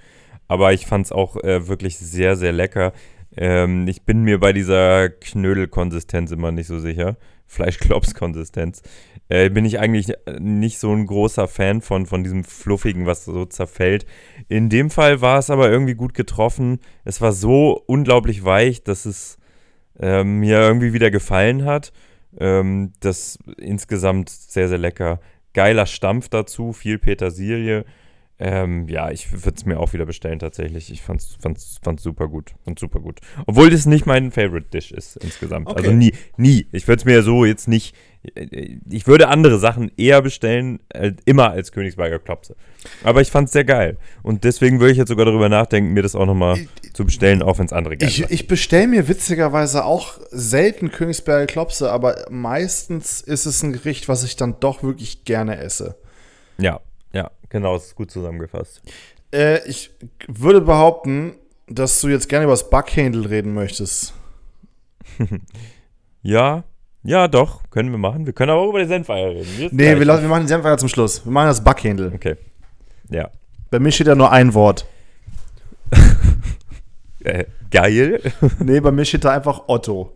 Aber 0.48 0.72
ich 0.72 0.86
fand 0.86 1.06
es 1.06 1.12
auch 1.12 1.36
äh, 1.36 1.68
wirklich 1.68 1.98
sehr, 1.98 2.36
sehr 2.36 2.52
lecker. 2.52 2.92
Ähm, 3.36 3.86
ich 3.88 4.02
bin 4.02 4.22
mir 4.22 4.40
bei 4.40 4.52
dieser 4.52 5.08
Knödelkonsistenz 5.08 6.32
immer 6.32 6.52
nicht 6.52 6.66
so 6.66 6.78
sicher. 6.78 7.16
Fleischklops-Konsistenz. 7.46 8.82
Äh, 9.30 9.48
bin 9.48 9.64
ich 9.64 9.78
eigentlich 9.78 10.12
nicht 10.40 10.80
so 10.80 10.92
ein 10.92 11.06
großer 11.06 11.46
Fan 11.46 11.82
von, 11.82 12.04
von 12.04 12.24
diesem 12.24 12.42
Fluffigen, 12.42 13.06
was 13.06 13.24
so 13.24 13.44
zerfällt. 13.44 14.04
In 14.48 14.68
dem 14.68 14.90
Fall 14.90 15.20
war 15.20 15.38
es 15.38 15.50
aber 15.50 15.70
irgendwie 15.70 15.94
gut 15.94 16.14
getroffen. 16.14 16.80
Es 17.04 17.20
war 17.20 17.30
so 17.30 17.80
unglaublich 17.86 18.44
weich, 18.44 18.82
dass 18.82 19.06
es 19.06 19.38
ähm, 20.00 20.40
mir 20.40 20.58
irgendwie 20.58 20.92
wieder 20.92 21.12
gefallen 21.12 21.64
hat. 21.64 21.92
Ähm, 22.38 22.92
das 22.98 23.38
insgesamt 23.56 24.30
sehr, 24.30 24.68
sehr 24.68 24.78
lecker. 24.78 25.20
Geiler 25.54 25.86
Stampf 25.86 26.28
dazu, 26.28 26.72
viel 26.72 26.98
Petersilie. 26.98 27.84
Ähm, 28.42 28.88
ja, 28.88 29.10
ich 29.10 29.30
würde 29.44 29.54
es 29.56 29.66
mir 29.66 29.78
auch 29.78 29.92
wieder 29.92 30.06
bestellen 30.06 30.38
tatsächlich. 30.38 30.90
Ich 30.90 31.02
fand's, 31.02 31.36
fand's, 31.40 31.78
fand's 31.82 32.02
super 32.02 32.26
gut. 32.26 32.54
Fand's 32.64 32.80
super 32.80 32.98
gut. 32.98 33.20
Obwohl 33.46 33.68
das 33.68 33.84
nicht 33.84 34.06
mein 34.06 34.32
Favorite 34.32 34.70
Dish 34.70 34.92
ist 34.92 35.16
insgesamt. 35.18 35.68
Okay. 35.68 35.78
Also 35.78 35.92
nie, 35.92 36.14
nie. 36.38 36.66
Ich 36.72 36.88
würde 36.88 37.00
es 37.00 37.04
mir 37.04 37.22
so 37.22 37.44
jetzt 37.44 37.68
nicht. 37.68 37.94
Ich 38.22 39.06
würde 39.06 39.28
andere 39.28 39.58
Sachen 39.58 39.90
eher 39.96 40.20
bestellen, 40.20 40.80
äh, 40.90 41.12
immer 41.24 41.50
als 41.50 41.72
Königsberger 41.72 42.18
Klopse. 42.18 42.54
Aber 43.02 43.22
ich 43.22 43.30
fand's 43.30 43.52
sehr 43.52 43.64
geil. 43.64 43.96
Und 44.22 44.44
deswegen 44.44 44.78
würde 44.78 44.92
ich 44.92 44.98
jetzt 44.98 45.08
sogar 45.08 45.24
darüber 45.24 45.48
nachdenken, 45.48 45.94
mir 45.94 46.02
das 46.02 46.14
auch 46.14 46.26
nochmal 46.26 46.58
zu 46.92 47.06
bestellen, 47.06 47.42
auch 47.42 47.58
wenn 47.58 47.64
es 47.66 47.72
andere 47.72 47.96
geil 47.96 48.08
Ich, 48.08 48.30
ich 48.30 48.46
bestelle 48.46 48.88
mir 48.88 49.08
witzigerweise 49.08 49.84
auch 49.86 50.18
selten 50.30 50.90
Königsberger 50.90 51.46
Klopse, 51.46 51.90
aber 51.90 52.26
meistens 52.30 53.22
ist 53.22 53.46
es 53.46 53.62
ein 53.62 53.72
Gericht, 53.72 54.08
was 54.08 54.22
ich 54.22 54.36
dann 54.36 54.56
doch 54.60 54.82
wirklich 54.82 55.24
gerne 55.24 55.56
esse. 55.58 55.96
Ja, 56.58 56.80
ja, 57.14 57.30
genau, 57.48 57.72
das 57.74 57.86
ist 57.86 57.94
gut 57.94 58.10
zusammengefasst. 58.10 58.82
Äh, 59.32 59.66
ich 59.66 59.92
würde 60.28 60.60
behaupten, 60.60 61.36
dass 61.68 62.02
du 62.02 62.08
jetzt 62.08 62.28
gerne 62.28 62.44
über 62.44 62.52
das 62.52 62.68
Backhändel 62.68 63.26
reden 63.26 63.54
möchtest. 63.54 64.12
Ja, 66.22 66.64
ja, 67.02 67.28
doch, 67.28 67.62
können 67.70 67.90
wir 67.90 67.98
machen. 67.98 68.26
Wir 68.26 68.32
können 68.32 68.50
aber 68.50 68.60
auch 68.60 68.70
über 68.70 68.80
die 68.80 68.86
Senfeier 68.86 69.30
reden. 69.30 69.68
Nee, 69.72 69.98
wir, 69.98 70.04
lassen- 70.04 70.22
wir 70.22 70.28
machen 70.28 70.42
den 70.42 70.48
Senfeier 70.48 70.76
zum 70.78 70.88
Schluss. 70.88 71.24
Wir 71.24 71.32
machen 71.32 71.46
das 71.48 71.62
Backhändel. 71.64 72.12
Okay. 72.14 72.36
Ja. 73.08 73.30
Bei 73.70 73.78
mir 73.78 73.90
steht 73.92 74.06
da 74.08 74.14
nur 74.14 74.30
ein 74.32 74.52
Wort. 74.54 74.86
Äh, 77.22 77.44
geil. 77.70 78.20
Nee, 78.60 78.80
bei 78.80 78.90
mir 78.90 79.04
steht 79.04 79.24
da 79.24 79.32
einfach 79.32 79.64
Otto. 79.68 80.10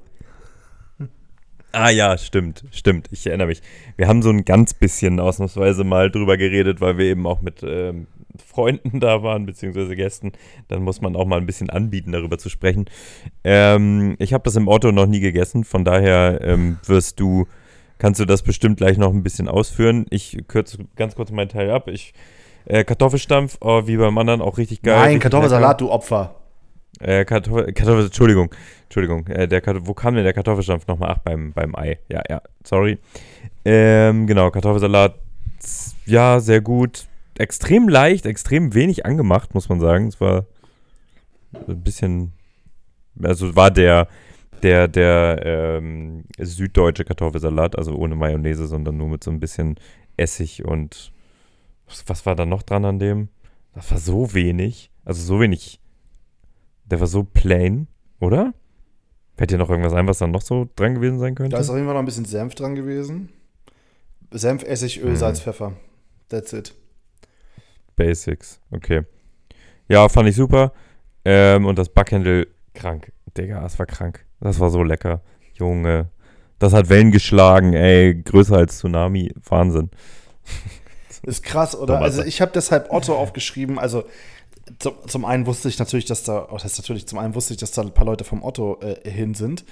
ah 1.73 1.91
ja, 1.91 2.17
stimmt, 2.17 2.65
stimmt. 2.71 3.09
Ich 3.11 3.27
erinnere 3.27 3.49
mich. 3.49 3.61
Wir 3.97 4.09
haben 4.09 4.23
so 4.23 4.31
ein 4.31 4.45
ganz 4.47 4.73
bisschen 4.73 5.21
ausnahmsweise 5.21 5.85
mal 5.85 6.11
drüber 6.11 6.37
geredet, 6.39 6.81
weil 6.81 6.97
wir 6.97 7.05
eben 7.07 7.27
auch 7.27 7.43
mit 7.43 7.63
ähm, 7.63 8.07
Freunden 8.45 9.01
da 9.01 9.23
waren, 9.23 9.47
beziehungsweise 9.47 9.97
Gästen. 9.97 10.33
Dann 10.69 10.83
muss 10.83 11.01
man 11.01 11.17
auch 11.17 11.27
mal 11.27 11.39
ein 11.39 11.47
bisschen 11.47 11.71
anbieten, 11.71 12.13
darüber 12.13 12.39
zu 12.39 12.49
sprechen. 12.49 12.87
Ähm, 13.45 14.17
ich 14.19 14.33
habe 14.33 14.45
das 14.45 14.57
im 14.57 14.69
Otto 14.69 14.93
noch 14.93 15.07
nie 15.07 15.21
gegessen, 15.21 15.65
von 15.65 15.85
daher 15.85 16.41
ähm, 16.43 16.79
wirst 16.87 17.21
du, 17.21 17.47
kannst 17.99 18.21
du 18.21 18.25
das 18.25 18.43
bestimmt 18.43 18.79
gleich 18.79 18.99
noch 18.99 19.13
ein 19.13 19.23
bisschen 19.23 19.49
ausführen. 19.49 20.07
Ich 20.11 20.39
kürze 20.49 20.79
ganz 20.97 21.15
kurz 21.15 21.31
meinen 21.31 21.49
Teil 21.49 21.71
ab. 21.71 21.89
Ich 21.89 22.15
äh, 22.67 22.85
Kartoffelstampf, 22.85 23.59
oh, 23.61 23.87
wie 23.87 23.97
beim 23.97 24.17
anderen, 24.19 24.41
auch 24.41 24.59
richtig 24.59 24.83
geil. 24.83 24.99
Nein, 24.99 25.19
Kartoffelsalat, 25.19 25.81
du 25.81 25.91
Opfer. 25.91 26.35
Äh, 27.01 27.25
Kartoffel, 27.25 27.73
Kartoffel, 27.73 28.07
Entschuldigung, 28.07 28.55
Entschuldigung, 28.85 29.27
äh, 29.27 29.49
der 29.49 29.61
Kartoffel, 29.61 29.89
wo 29.89 29.95
kam 29.95 30.15
denn 30.15 30.25
der 30.25 30.33
Kartoffelstampf 30.33 30.87
nochmal? 30.87 31.15
Ach, 31.17 31.19
beim, 31.19 31.53
beim 31.53 31.75
Ei, 31.75 31.99
ja, 32.09 32.23
ja, 32.29 32.41
sorry. 32.63 32.99
Ähm, 33.65 34.27
genau, 34.27 34.51
Kartoffelsalat, 34.51 35.17
ja, 36.07 36.41
sehr 36.41 36.61
gut. 36.61 37.07
Extrem 37.39 37.89
leicht, 37.89 38.27
extrem 38.27 38.75
wenig 38.75 39.07
angemacht, 39.07 39.55
muss 39.55 39.69
man 39.69 39.81
sagen. 39.81 40.09
Es 40.09 40.21
war 40.21 40.47
ein 41.69 41.81
bisschen, 41.83 42.33
also 43.23 43.55
war 43.57 43.71
der, 43.71 44.09
der, 44.63 44.89
der 44.89 45.41
ähm, 45.45 46.25
süddeutsche 46.39 47.05
Kartoffelsalat, 47.05 47.77
also 47.77 47.95
ohne 47.97 48.15
Mayonnaise, 48.17 48.67
sondern 48.67 48.97
nur 48.97 49.09
mit 49.09 49.25
so 49.25 49.31
ein 49.31 49.41
bisschen 49.41 49.77
Essig 50.17 50.65
und 50.65 51.13
was, 51.87 52.05
was 52.07 52.27
war 52.27 52.35
da 52.35 52.47
noch 52.47 52.63
dran 52.63 52.85
an 52.85 52.99
dem? 52.99 53.29
Das 53.75 53.91
war 53.91 53.99
so 53.99 54.33
wenig, 54.35 54.91
also 55.05 55.21
so 55.23 55.41
wenig, 55.41 55.81
der 56.87 57.01
war 57.01 57.07
so 57.09 57.25
plain, 57.25 57.89
oder? 58.21 58.55
Fällt 59.37 59.51
dir 59.51 59.59
noch 59.59 59.69
irgendwas 59.69 59.93
ein, 59.93 60.07
was 60.07 60.19
da 60.19 60.29
noch 60.29 60.43
so 60.43 60.69
dran 60.77 60.95
gewesen 60.95 61.19
sein 61.19 61.35
könnte? 61.35 61.57
Da 61.57 61.61
ist 61.61 61.69
auf 61.69 61.75
jeden 61.75 61.87
Fall 61.87 61.95
noch 61.95 62.03
ein 62.03 62.07
bisschen 62.07 62.25
Senf 62.25 62.55
dran 62.55 62.77
gewesen. 62.77 63.31
Senf, 64.31 64.63
Essig, 64.63 65.03
Öl, 65.03 65.11
Mhm. 65.11 65.17
Salz, 65.17 65.41
Pfeffer. 65.41 65.73
That's 66.29 66.53
it. 66.53 66.73
Basics, 67.97 68.61
okay. 68.71 69.03
Ja, 69.89 70.09
fand 70.09 70.29
ich 70.29 70.37
super. 70.37 70.73
Ähm, 71.25 71.67
und 71.67 71.79
das 71.79 71.89
Backhändel, 71.89 72.49
krank. 72.75 73.13
Digga, 73.37 73.61
das 73.61 73.79
war 73.79 73.87
krank. 73.87 74.25
Das 74.41 74.61
war 74.61 74.71
so 74.71 74.83
lecker. 74.83 75.23
Junge. 75.55 76.11
Das 76.59 76.73
hat 76.73 76.89
Wellen 76.89 77.11
geschlagen, 77.11 77.73
ey. 77.73 78.15
Größer 78.23 78.57
als 78.57 78.79
Tsunami. 78.79 79.33
Wahnsinn. 79.49 79.91
Ist 81.23 81.43
krass, 81.43 81.75
oder? 81.77 82.01
Also 82.01 82.23
ich 82.23 82.43
habe 82.43 82.53
deshalb 82.55 82.93
Otto 82.93 83.17
aufgeschrieben. 83.17 83.79
Also 83.79 84.05
zum, 84.79 84.95
zum 85.07 85.25
einen 85.25 85.47
wusste 85.47 85.69
ich 85.69 85.79
natürlich, 85.79 86.05
dass 86.05 86.23
da, 86.23 86.49
oh, 86.51 86.55
das 86.55 86.65
ist 86.65 86.79
natürlich, 86.79 87.07
zum 87.07 87.19
einen 87.19 87.35
wusste 87.35 87.55
ich, 87.55 87.61
dass 87.61 87.71
da 87.71 87.83
ein 87.83 87.93
paar 87.93 88.05
Leute 88.05 88.25
vom 88.25 88.43
Otto 88.43 88.79
äh, 88.81 89.09
hin 89.09 89.35
sind. 89.35 89.65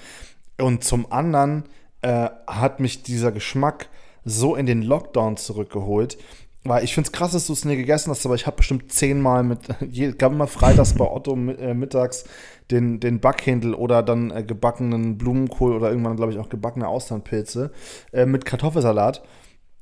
Und 0.59 0.83
zum 0.83 1.11
anderen 1.11 1.65
äh, 2.01 2.29
hat 2.47 2.79
mich 2.79 3.03
dieser 3.03 3.31
Geschmack 3.31 3.89
so 4.25 4.55
in 4.55 4.65
den 4.65 4.81
Lockdown 4.81 5.37
zurückgeholt. 5.37 6.17
Weil 6.65 6.83
ich 6.85 6.93
finde 6.93 7.07
es 7.07 7.11
krass, 7.11 7.33
dass 7.33 7.47
du 7.47 7.53
es 7.53 7.65
nie 7.65 7.75
gegessen 7.75 8.09
hast, 8.09 8.25
aber 8.25 8.35
ich 8.35 8.45
habe 8.47 8.55
bestimmt 8.57 8.91
zehnmal 8.91 9.43
mit, 9.43 9.59
je- 9.89 10.13
gab 10.13 10.31
immer 10.31 10.47
freitags 10.47 10.93
bei 10.93 11.05
Otto 11.05 11.33
äh, 11.35 11.73
mittags 11.73 12.23
den, 12.71 13.01
den 13.01 13.19
Backhändel 13.19 13.73
oder 13.73 14.01
dann 14.01 14.31
äh, 14.31 14.43
gebackenen 14.43 15.17
Blumenkohl 15.17 15.73
oder 15.75 15.89
irgendwann, 15.89 16.15
glaube 16.15 16.31
ich, 16.31 16.39
auch 16.39 16.47
gebackene 16.47 16.87
Austernpilze 16.87 17.71
äh, 18.13 18.25
mit 18.25 18.45
Kartoffelsalat, 18.45 19.23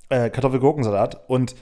äh, 0.09 0.31
Kartoffelgurkensalat. 0.31 1.29
Und 1.29 1.55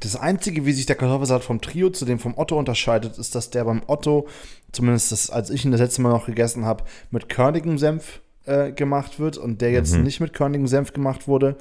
das 0.00 0.16
Einzige, 0.16 0.64
wie 0.66 0.72
sich 0.72 0.86
der 0.86 0.96
Kartoffelsalat 0.96 1.44
vom 1.44 1.60
Trio 1.60 1.90
zu 1.90 2.04
dem 2.04 2.18
vom 2.18 2.36
Otto 2.36 2.58
unterscheidet, 2.58 3.18
ist, 3.18 3.34
dass 3.34 3.50
der 3.50 3.64
beim 3.64 3.82
Otto, 3.86 4.26
zumindest 4.72 5.12
das, 5.12 5.30
als 5.30 5.50
ich 5.50 5.64
ihn 5.64 5.72
das 5.72 5.80
letzte 5.80 6.02
Mal 6.02 6.08
noch 6.10 6.26
gegessen 6.26 6.64
habe, 6.64 6.84
mit 7.10 7.28
körnigem 7.28 7.78
Senf 7.78 8.22
äh, 8.46 8.72
gemacht 8.72 9.20
wird 9.20 9.36
und 9.36 9.60
der 9.60 9.70
jetzt 9.72 9.94
Mhm. 9.94 10.02
nicht 10.02 10.20
mit 10.20 10.32
körnigem 10.32 10.66
Senf 10.66 10.92
gemacht 10.92 11.28
wurde. 11.28 11.56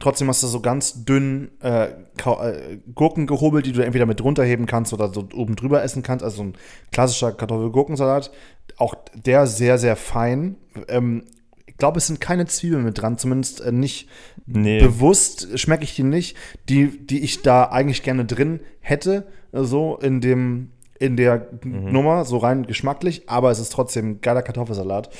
Trotzdem 0.00 0.28
hast 0.28 0.42
du 0.42 0.46
so 0.46 0.60
ganz 0.60 1.04
dünn 1.04 1.50
äh, 1.62 1.86
äh, 1.88 2.78
Gurken 2.94 3.26
gehobelt, 3.26 3.66
die 3.66 3.72
du 3.72 3.84
entweder 3.84 4.06
mit 4.06 4.20
drunter 4.20 4.44
heben 4.44 4.66
kannst 4.66 4.92
oder 4.92 5.12
so 5.12 5.28
oben 5.34 5.56
drüber 5.56 5.82
essen 5.82 6.02
kannst. 6.02 6.24
Also 6.24 6.42
ein 6.42 6.54
klassischer 6.92 7.32
Kartoffelgurkensalat. 7.32 8.30
Auch 8.76 8.94
der 9.14 9.46
sehr, 9.46 9.78
sehr 9.78 9.96
fein. 9.96 10.56
Ähm, 10.88 11.24
ich 11.66 11.76
glaube, 11.76 11.98
es 11.98 12.06
sind 12.06 12.20
keine 12.20 12.46
Zwiebeln 12.46 12.84
mit 12.84 13.00
dran, 13.00 13.18
zumindest 13.18 13.60
äh, 13.60 13.72
nicht 13.72 14.08
Nee. 14.46 14.80
bewusst 14.80 15.58
schmecke 15.58 15.84
ich 15.84 15.94
die 15.94 16.02
nicht, 16.02 16.36
die, 16.68 17.06
die 17.06 17.20
ich 17.20 17.42
da 17.42 17.64
eigentlich 17.64 18.02
gerne 18.02 18.24
drin 18.24 18.60
hätte, 18.80 19.26
äh, 19.52 19.62
so 19.62 19.96
in 19.98 20.20
dem 20.20 20.70
in 20.98 21.16
der 21.16 21.48
Nummer, 21.62 22.24
so 22.24 22.38
rein 22.38 22.66
geschmacklich, 22.66 23.28
aber 23.28 23.52
es 23.52 23.60
ist 23.60 23.70
trotzdem 23.70 24.10
ein 24.10 24.20
geiler 24.20 24.42
Kartoffelsalat. 24.42 25.10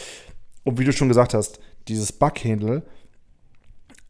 Und 0.64 0.78
wie 0.80 0.84
du 0.84 0.92
schon 0.92 1.06
gesagt 1.08 1.34
hast, 1.34 1.60
dieses 1.86 2.10
Backhändel, 2.10 2.82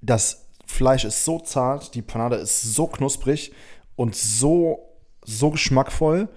das 0.01 0.47
Fleisch 0.71 1.05
ist 1.05 1.25
so 1.25 1.41
zart, 1.41 1.95
die 1.95 2.03
Panade 2.03 2.37
ist 2.37 2.62
so 2.75 2.87
knusprig 2.87 3.53
und 3.97 4.14
so, 4.14 4.79
so 5.25 5.51
geschmackvoll. 5.51 6.29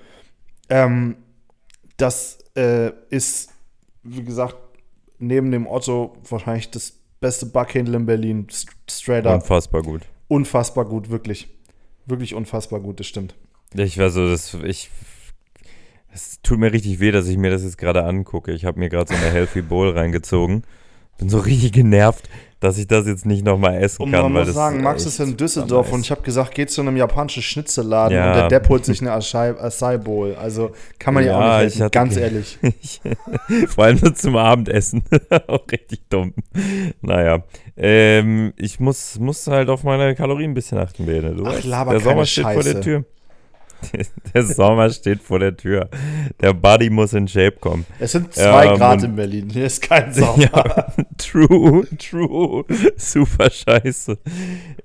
Ähm, 0.70 1.18
das 1.98 2.40
äh, 2.56 2.92
ist, 3.10 3.50
wie 4.04 4.24
gesagt, 4.24 4.56
neben 5.20 5.52
dem 5.52 5.68
Otto 5.68 6.18
wahrscheinlich 6.30 6.72
das 6.72 6.94
beste 7.20 7.46
Backhändel 7.46 7.96
in 7.96 8.06
Berlin. 8.06 8.48
st- 8.50 8.70
Straight 8.90 9.28
up. 9.28 9.42
Unfassbar 9.44 9.84
gut. 9.84 10.02
Unfassbar 10.28 10.86
gut, 10.86 11.10
wirklich. 11.10 11.50
Wirklich 12.06 12.34
unfassbar 12.34 12.80
gut, 12.80 13.00
das 13.00 13.08
stimmt. 13.08 13.36
Ich 13.74 13.98
war 13.98 14.10
so, 14.10 14.28
das, 14.28 14.56
ich, 14.64 14.90
es 16.14 16.42
tut 16.42 16.58
mir 16.58 16.72
richtig 16.74 17.00
weh, 17.00 17.12
dass 17.12 17.28
ich 17.28 17.38
mir 17.38 17.52
das 17.52 17.64
jetzt 17.64 17.78
gerade 17.78 18.04
angucke. 18.06 18.52
Ich 18.54 18.66
habe 18.66 18.80
mir 18.80 18.90
gerade 18.90 19.14
so 19.14 19.20
eine 19.22 19.32
Healthy 19.32 19.62
Bowl 19.62 19.90
reingezogen. 19.92 20.64
Bin 21.18 21.30
so 21.30 21.38
richtig 21.40 21.74
genervt, 21.74 22.30
dass 22.62 22.78
ich 22.78 22.88
das 22.88 23.06
jetzt 23.08 23.26
nicht 23.26 23.44
nochmal 23.44 23.84
essen 23.84 24.04
Und 24.04 24.12
kann. 24.12 24.22
man 24.22 24.34
weil 24.34 24.40
muss 24.42 24.48
das 24.50 24.56
sagen, 24.56 24.82
Max 24.82 25.06
ist 25.06 25.20
in 25.20 25.36
Düsseldorf 25.36 25.92
und 25.92 26.02
ich 26.02 26.12
habe 26.12 26.22
gesagt, 26.22 26.54
geht 26.56 26.70
zu 26.72 26.80
einem 26.82 26.96
japanischen 26.96 27.44
Schnitzelladen 27.44 28.16
Ja. 28.16 28.28
und 28.30 28.38
der 28.38 28.48
Depp 28.48 28.70
holt 28.70 28.86
sich 28.86 29.02
eine 29.02 29.12
Acai, 29.12 29.50
Acai 29.60 29.98
Bowl. 29.98 30.36
Also 30.36 30.72
kann 31.00 31.14
man 31.16 31.26
ja, 31.26 31.36
auch 31.36 31.64
nicht 31.64 31.76
ich 31.76 31.82
helfen, 31.82 31.84
hatte 31.84 31.92
ganz 31.92 32.16
ehrlich. 32.18 32.58
Ich, 32.82 33.02
vor 33.68 33.84
allem 33.84 33.98
so 33.98 34.10
zum 34.12 34.36
Abendessen. 34.38 35.04
Auch 35.48 35.66
richtig 35.72 36.08
dumm. 36.10 36.34
Naja. 37.02 37.44
Ähm, 37.76 38.54
ich 38.58 38.80
muss, 38.80 39.20
muss 39.20 39.48
halt 39.48 39.70
auf 39.70 39.84
meine 39.84 40.16
Kalorien 40.16 40.52
ein 40.52 40.54
bisschen 40.54 40.78
achten, 40.78 41.06
Bene. 41.06 41.34
Du 41.36 41.46
Ach, 41.46 41.64
laber 41.64 41.92
der 41.92 42.00
keine 42.00 42.12
Sommer 42.14 42.26
steht 42.26 42.44
vor 42.44 42.54
der 42.54 42.62
Scheiße. 42.64 42.80
Tür. 42.82 43.06
Der 44.34 44.44
Sommer 44.44 44.90
steht 44.90 45.22
vor 45.22 45.40
der 45.40 45.56
Tür. 45.58 45.90
Der 46.40 46.54
Buddy 46.54 46.90
muss 46.90 47.14
in 47.14 47.28
Shape 47.28 47.58
kommen. 47.60 47.86
Es 48.00 48.12
sind 48.14 48.34
zwei 48.34 48.68
Ähm, 48.68 48.78
Grad 48.78 49.04
in 49.04 49.16
Berlin. 49.16 49.50
Hier 49.50 49.66
ist 49.66 49.82
kein 49.82 50.14
Sommer. 50.14 50.38
Ja, 50.44 50.94
true, 51.18 51.86
true. 51.98 52.66
Super 52.98 53.50
scheiße. 53.50 54.18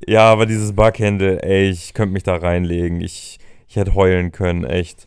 Ja, 0.07 0.23
aber 0.33 0.47
dieses 0.47 0.73
Backhändel, 0.73 1.39
ey, 1.43 1.69
ich 1.71 1.95
könnte 1.95 2.13
mich 2.13 2.23
da 2.23 2.37
reinlegen. 2.37 3.01
Ich, 3.01 3.39
ich 3.69 3.77
hätte 3.77 3.95
heulen 3.95 4.33
können, 4.33 4.65
echt. 4.65 5.07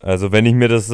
Also, 0.00 0.32
wenn 0.32 0.46
ich 0.46 0.54
mir 0.54 0.68
das. 0.68 0.92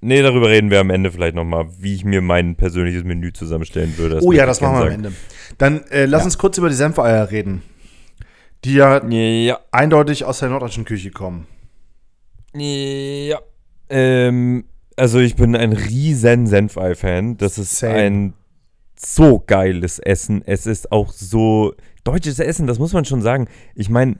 Nee, 0.00 0.20
darüber 0.20 0.50
reden 0.50 0.70
wir 0.70 0.80
am 0.80 0.90
Ende 0.90 1.10
vielleicht 1.10 1.34
nochmal, 1.34 1.66
wie 1.78 1.94
ich 1.94 2.04
mir 2.04 2.20
mein 2.20 2.56
persönliches 2.56 3.04
Menü 3.04 3.32
zusammenstellen 3.32 3.96
würde. 3.96 4.20
Oh 4.22 4.32
ja, 4.32 4.44
das 4.44 4.60
machen 4.60 4.76
wir 4.76 4.82
am 4.82 4.90
Ende. 4.92 5.12
Dann 5.56 5.82
äh, 5.90 6.04
lass 6.04 6.20
Ja. 6.20 6.24
uns 6.26 6.36
kurz 6.36 6.58
über 6.58 6.68
die 6.68 6.74
Senfeier 6.74 7.30
reden, 7.30 7.62
die 8.64 8.74
ja. 8.74 9.02
Ja, 9.08 9.60
eindeutig 9.72 10.26
aus 10.26 10.40
der 10.40 10.50
norddeutschen 10.50 10.84
Küche 10.84 11.10
kommen. 11.10 11.46
Ja. 12.54 13.38
Ähm, 13.88 14.64
also, 14.96 15.18
ich 15.18 15.36
bin 15.36 15.56
ein 15.56 15.72
riesen 15.72 16.46
Senfei-Fan. 16.46 17.36
Das 17.36 17.58
ist 17.58 17.78
Same. 17.78 17.94
ein 17.94 18.34
so 18.96 19.42
geiles 19.44 19.98
Essen. 19.98 20.42
Es 20.46 20.66
ist 20.66 20.92
auch 20.92 21.12
so 21.12 21.74
deutsches 22.04 22.38
Essen, 22.38 22.66
das 22.66 22.78
muss 22.78 22.92
man 22.92 23.04
schon 23.04 23.22
sagen. 23.22 23.48
Ich 23.74 23.90
meine, 23.90 24.16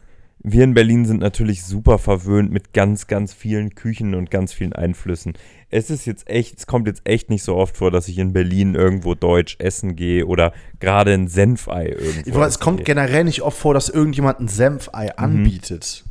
wir 0.47 0.65
in 0.65 0.75
Berlin 0.75 1.07
sind 1.07 1.21
natürlich 1.21 1.63
super 1.65 1.99
verwöhnt 1.99 2.51
mit 2.53 2.73
ganz, 2.75 3.07
ganz 3.07 3.33
vielen 3.33 3.75
Küchen 3.75 4.15
und 4.15 4.31
ganz 4.31 4.53
vielen 4.53 4.75
Einflüssen. 4.75 5.35
Es 5.71 5.89
ist 5.91 6.05
jetzt 6.07 6.29
echt, 6.29 6.59
es 6.59 6.67
kommt 6.67 6.87
jetzt 6.87 7.03
echt 7.05 7.31
nicht 7.31 7.43
so 7.43 7.57
oft 7.57 7.77
vor, 7.79 7.91
dass 7.91 8.09
ich 8.09 8.19
in 8.19 8.33
Berlin 8.35 8.75
irgendwo 8.75 9.15
deutsch 9.15 9.57
essen 9.59 9.97
gehe 9.97 10.27
oder 10.27 10.53
gerade 10.81 11.15
ein 11.15 11.29
Senfei 11.29 11.87
irgendwo. 11.87 12.43
Es 12.43 12.59
kommt 12.59 12.79
gehe. 12.79 12.85
generell 12.85 13.25
nicht 13.25 13.41
oft 13.43 13.57
vor, 13.57 13.73
dass 13.73 13.89
irgendjemand 13.89 14.41
ein 14.41 14.49
Senfei 14.49 15.17
anbietet. 15.17 16.05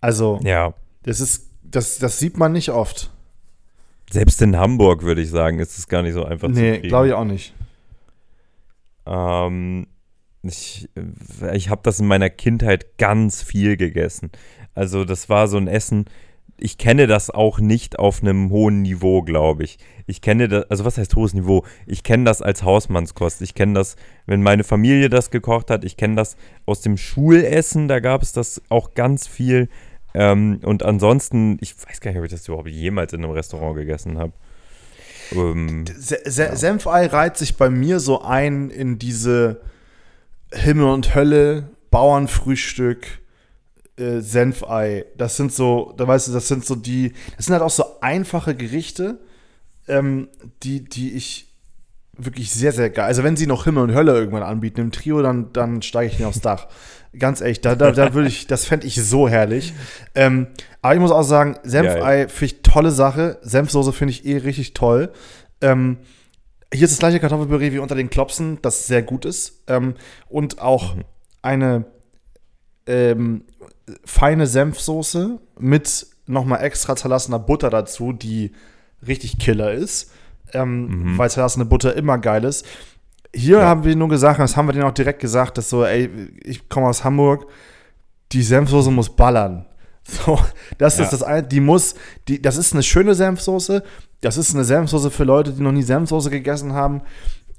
Also, 0.00 0.38
Mhm. 0.40 0.46
Ja, 0.46 0.74
das 1.06 1.20
ist, 1.20 1.50
das, 1.62 1.98
das 1.98 2.18
sieht 2.18 2.36
man 2.36 2.52
nicht 2.52 2.68
oft. 2.70 3.10
selbst 4.10 4.40
in 4.42 4.56
Hamburg 4.56 5.02
würde 5.02 5.22
ich 5.22 5.30
sagen, 5.30 5.58
ist 5.58 5.78
es 5.78 5.88
gar 5.88 6.02
nicht 6.02 6.12
so 6.14 6.24
einfach 6.24 6.48
zu 6.48 6.54
Nee, 6.54 6.74
kriegen. 6.74 6.88
glaube 6.88 7.08
ich 7.08 7.12
auch 7.14 7.24
nicht. 7.24 7.54
Ähm, 9.06 9.86
ich 10.42 10.88
ich 11.52 11.70
habe 11.70 11.80
das 11.84 12.00
in 12.00 12.06
meiner 12.06 12.30
Kindheit 12.30 12.98
ganz 12.98 13.42
viel 13.42 13.76
gegessen. 13.76 14.30
Also 14.74 15.04
das 15.04 15.28
war 15.28 15.48
so 15.48 15.56
ein 15.56 15.68
Essen. 15.68 16.04
Ich 16.58 16.78
kenne 16.78 17.06
das 17.06 17.28
auch 17.30 17.58
nicht 17.58 17.98
auf 17.98 18.22
einem 18.22 18.50
hohen 18.50 18.80
Niveau, 18.82 19.22
glaube 19.22 19.64
ich. 19.64 19.78
Ich 20.06 20.22
kenne 20.22 20.48
das, 20.48 20.70
also 20.70 20.84
was 20.86 20.96
heißt 20.96 21.14
hohes 21.14 21.34
Niveau? 21.34 21.64
Ich 21.86 22.02
kenne 22.02 22.24
das 22.24 22.40
als 22.40 22.62
Hausmannskost. 22.62 23.42
Ich 23.42 23.54
kenne 23.54 23.74
das, 23.74 23.96
wenn 24.24 24.42
meine 24.42 24.64
Familie 24.64 25.10
das 25.10 25.30
gekocht 25.30 25.70
hat. 25.70 25.84
Ich 25.84 25.96
kenne 25.98 26.14
das 26.16 26.36
aus 26.64 26.80
dem 26.80 26.96
Schulessen, 26.96 27.88
da 27.88 28.00
gab 28.00 28.22
es 28.22 28.32
das 28.32 28.62
auch 28.70 28.94
ganz 28.94 29.26
viel. 29.26 29.68
Ähm, 30.18 30.60
und 30.62 30.82
ansonsten, 30.82 31.58
ich 31.60 31.74
weiß 31.86 32.00
gar 32.00 32.10
nicht, 32.10 32.18
ob 32.18 32.24
ich 32.24 32.30
das 32.30 32.48
überhaupt 32.48 32.70
jemals 32.70 33.12
in 33.12 33.22
einem 33.22 33.34
Restaurant 33.34 33.76
gegessen 33.76 34.18
habe. 34.18 34.32
Ähm, 35.32 35.84
Se 35.94 36.20
Se 36.24 36.56
Senfei 36.56 37.06
reiht 37.06 37.36
sich 37.36 37.58
bei 37.58 37.68
mir 37.68 38.00
so 38.00 38.22
ein 38.22 38.70
in 38.70 38.98
diese 38.98 39.60
Himmel 40.52 40.86
und 40.86 41.14
Hölle, 41.14 41.68
Bauernfrühstück, 41.90 43.06
äh, 43.98 44.20
Senfei. 44.20 45.04
Das 45.18 45.36
sind 45.36 45.52
so, 45.52 45.92
da 45.98 46.08
weißt 46.08 46.28
du, 46.28 46.32
das 46.32 46.48
sind 46.48 46.64
so 46.64 46.76
die, 46.76 47.12
das 47.36 47.44
sind 47.44 47.52
halt 47.52 47.62
auch 47.62 47.68
so 47.68 48.00
einfache 48.00 48.54
Gerichte, 48.54 49.18
ähm, 49.86 50.28
die, 50.62 50.82
die 50.82 51.12
ich 51.12 51.52
wirklich 52.16 52.50
sehr, 52.52 52.72
sehr 52.72 52.88
geil. 52.88 53.04
Also 53.04 53.22
wenn 53.22 53.36
sie 53.36 53.46
noch 53.46 53.64
Himmel 53.64 53.82
und 53.82 53.94
Hölle 53.94 54.14
irgendwann 54.14 54.44
anbieten 54.44 54.80
im 54.80 54.92
Trio, 54.92 55.20
dann, 55.20 55.52
dann 55.52 55.82
steige 55.82 56.10
ich 56.10 56.18
nicht 56.18 56.26
aufs 56.26 56.40
Dach. 56.40 56.68
Ganz 57.18 57.40
ehrlich, 57.40 57.60
da, 57.60 57.74
da, 57.74 57.90
da 57.92 58.14
würde 58.14 58.28
ich, 58.28 58.46
das 58.46 58.64
fände 58.66 58.86
ich 58.86 58.96
so 59.02 59.28
herrlich. 59.28 59.72
Ähm, 60.14 60.48
aber 60.82 60.94
ich 60.94 61.00
muss 61.00 61.10
auch 61.10 61.22
sagen, 61.22 61.56
Senfei 61.62 62.28
finde 62.28 62.44
ich 62.54 62.62
tolle 62.62 62.90
Sache. 62.90 63.38
Senfsoße 63.42 63.92
finde 63.92 64.12
ich 64.12 64.24
eh 64.26 64.38
richtig 64.38 64.74
toll. 64.74 65.12
Ähm, 65.60 65.98
hier 66.72 66.84
ist 66.84 66.92
das 66.92 66.98
gleiche 66.98 67.20
Kartoffelpüree 67.20 67.72
wie 67.72 67.78
unter 67.78 67.94
den 67.94 68.10
Klopsen, 68.10 68.58
das 68.62 68.86
sehr 68.86 69.02
gut 69.02 69.24
ist. 69.24 69.62
Ähm, 69.66 69.94
und 70.28 70.60
auch 70.60 70.96
eine, 71.42 71.86
ähm, 72.86 73.44
feine 74.04 74.46
Senfsoße 74.46 75.38
mit 75.58 76.06
nochmal 76.26 76.62
extra 76.64 76.96
zerlassener 76.96 77.38
Butter 77.38 77.70
dazu, 77.70 78.12
die 78.12 78.52
richtig 79.06 79.38
Killer 79.38 79.72
ist. 79.72 80.10
Ähm, 80.52 80.86
Mhm. 81.12 81.18
Weil 81.18 81.30
zerlassene 81.30 81.64
Butter 81.64 81.94
immer 81.94 82.18
geil 82.18 82.44
ist. 82.44 82.66
Hier 83.36 83.58
Ja. 83.58 83.64
haben 83.66 83.84
wir 83.84 83.94
nur 83.94 84.08
gesagt, 84.08 84.40
das 84.40 84.56
haben 84.56 84.66
wir 84.68 84.72
denen 84.72 84.84
auch 84.84 84.92
direkt 84.94 85.20
gesagt, 85.20 85.58
dass 85.58 85.68
so, 85.70 85.84
ey, 85.84 86.08
ich 86.42 86.68
komme 86.68 86.86
aus 86.88 87.04
Hamburg, 87.04 87.46
die 88.32 88.42
Senfsoße 88.42 88.90
muss 88.90 89.14
ballern. 89.14 89.66
So, 90.08 90.38
das 90.78 90.98
Ja. 90.98 91.04
ist 91.04 91.12
das 91.12 91.22
eine, 91.24 91.42
die 91.42 91.58
muss, 91.60 91.96
die, 92.28 92.40
das 92.40 92.56
ist 92.56 92.72
eine 92.72 92.82
schöne 92.84 93.14
Senfsoße. 93.16 93.82
Das 94.20 94.36
ist 94.36 94.54
eine 94.54 94.64
Senfsoße 94.64 95.10
für 95.10 95.24
Leute, 95.24 95.52
die 95.52 95.60
noch 95.62 95.72
nie 95.72 95.82
Senfsoße 95.82 96.30
gegessen 96.30 96.72
haben. 96.74 97.02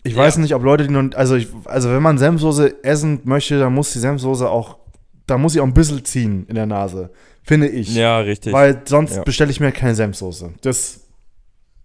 Ich 0.03 0.13
Ja. 0.13 0.19
weiß 0.19 0.37
nicht, 0.37 0.55
ob 0.55 0.63
Leute, 0.63 0.87
die 0.87 0.93
noch, 0.93 1.13
also 1.15 1.35
ich, 1.35 1.49
also 1.65 1.89
wenn 1.91 2.01
man 2.01 2.17
Senfsoße 2.17 2.83
essen 2.85 3.19
möchte, 3.25 3.59
dann 3.59 3.73
muss 3.73 3.91
die 3.91 3.99
Senfsoße 3.99 4.49
auch, 4.49 4.77
da 5.25 5.37
muss 5.37 5.53
sie 5.53 5.59
auch 5.59 5.65
ein 5.65 5.73
bisschen 5.73 6.05
ziehen 6.05 6.45
in 6.47 6.55
der 6.55 6.65
Nase. 6.65 7.09
Finde 7.43 7.67
ich. 7.67 7.93
Ja, 7.93 8.19
richtig. 8.19 8.53
Weil 8.53 8.81
sonst 8.85 9.23
bestelle 9.25 9.51
ich 9.51 9.59
mir 9.59 9.73
keine 9.73 9.95
Senfsoße. 9.95 10.51
Das 10.61 11.01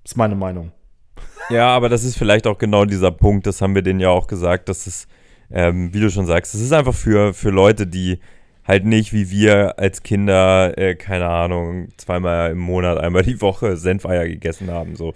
ist 0.05 0.17
meine 0.17 0.37
Meinung. 0.37 0.71
Ja, 1.51 1.69
aber 1.69 1.89
das 1.89 2.05
ist 2.05 2.17
vielleicht 2.17 2.47
auch 2.47 2.59
genau 2.59 2.85
dieser 2.85 3.11
Punkt, 3.11 3.47
das 3.47 3.61
haben 3.61 3.75
wir 3.75 3.83
denen 3.83 4.01
ja 4.01 4.09
auch 4.09 4.27
gesagt, 4.27 4.69
dass 4.69 4.87
es, 4.87 5.07
ähm, 5.51 5.93
wie 5.93 6.01
du 6.01 6.11
schon 6.11 6.27
sagst, 6.27 6.55
es 6.55 6.61
ist 6.61 6.73
einfach 6.73 6.95
für, 6.95 7.35
für 7.35 7.51
Leute, 7.51 7.87
die 7.87 8.21
halt 8.65 8.85
nicht 8.85 9.13
wie 9.13 9.31
wir 9.31 9.79
als 9.79 10.03
Kinder, 10.03 10.77
äh, 10.79 10.95
keine 10.95 11.29
Ahnung, 11.29 11.89
zweimal 11.97 12.53
im 12.53 12.59
Monat, 12.59 12.99
einmal 12.99 13.23
die 13.23 13.41
Woche 13.41 13.77
Senfeier 13.77 14.27
gegessen 14.29 14.71
haben. 14.71 14.97
So. 14.97 15.15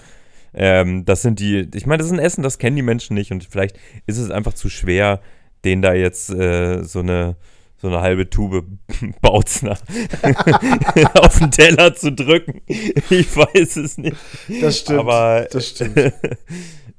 Ähm, 0.53 1.05
das 1.05 1.23
sind 1.23 1.39
die, 1.39 1.69
ich 1.75 1.87
meine, 1.87 1.99
das 1.99 2.07
ist 2.07 2.13
ein 2.13 2.19
Essen, 2.19 2.43
das 2.43 2.59
kennen 2.59 2.77
die 2.77 2.83
Menschen 2.83 3.15
nicht 3.15 3.31
und 3.31 3.45
vielleicht 3.45 3.79
ist 4.07 4.19
es 4.19 4.31
einfach 4.31 4.55
zu 4.55 4.69
schwer, 4.69 5.21
denen 5.65 5.83
da 5.83 5.95
jetzt 5.95 6.31
äh, 6.31 6.83
so 6.83 7.01
eine 7.01 7.37
so 7.79 7.89
eine 7.89 8.01
halbe 8.01 8.31
Tube 8.31 8.65
Bautzner 9.21 9.79
auf 11.15 11.39
den 11.39 11.51
Teller 11.51 11.95
zu 11.95 12.13
drücken. 12.13 12.63
Ich 12.67 13.37
weiß 13.37 13.77
es 13.77 13.99
nicht. 13.99 14.17
Das 14.61 14.79
stimmt. 14.79 15.01
Aber, 15.01 15.47
das 15.51 15.69
stimmt. 15.69 16.13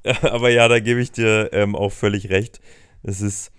aber 0.21 0.49
ja, 0.49 0.67
da 0.67 0.79
gebe 0.79 1.01
ich 1.01 1.11
dir 1.11 1.49
ähm, 1.53 1.75
auch 1.75 1.91
völlig 1.91 2.29
recht. 2.29 2.59
Es 3.03 3.21
ist. 3.21 3.51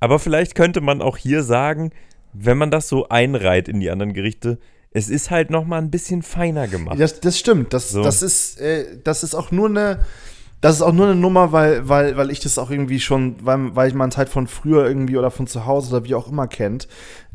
Aber 0.00 0.18
vielleicht 0.18 0.54
könnte 0.54 0.80
man 0.80 1.02
auch 1.02 1.16
hier 1.16 1.42
sagen, 1.42 1.90
wenn 2.32 2.58
man 2.58 2.70
das 2.70 2.88
so 2.88 3.08
einreiht 3.08 3.68
in 3.68 3.80
die 3.80 3.90
anderen 3.90 4.12
Gerichte, 4.12 4.58
es 4.90 5.08
ist 5.08 5.30
halt 5.30 5.50
noch 5.50 5.64
mal 5.64 5.78
ein 5.78 5.90
bisschen 5.90 6.22
feiner 6.22 6.68
gemacht. 6.68 7.00
Das, 7.00 7.20
das 7.20 7.38
stimmt. 7.38 7.72
Das, 7.72 7.90
So. 7.90 8.02
das, 8.02 8.22
ist, 8.22 8.60
äh, 8.60 8.98
das 9.02 9.22
ist 9.22 9.34
auch 9.34 9.50
nur 9.50 9.68
eine. 9.68 10.04
Das 10.60 10.74
ist 10.76 10.82
auch 10.82 10.92
nur 10.92 11.06
eine 11.06 11.14
Nummer, 11.14 11.52
weil, 11.52 11.88
weil, 11.88 12.16
weil 12.16 12.30
ich 12.30 12.40
das 12.40 12.58
auch 12.58 12.70
irgendwie 12.70 12.98
schon, 13.00 13.36
weil, 13.44 13.76
weil 13.76 13.92
man 13.92 14.08
es 14.10 14.16
halt 14.16 14.28
von 14.28 14.46
früher 14.48 14.86
irgendwie 14.86 15.16
oder 15.16 15.30
von 15.30 15.46
zu 15.46 15.66
Hause 15.66 15.94
oder 15.96 16.04
wie 16.04 16.14
auch 16.16 16.28
immer 16.28 16.48
kennt. 16.48 16.88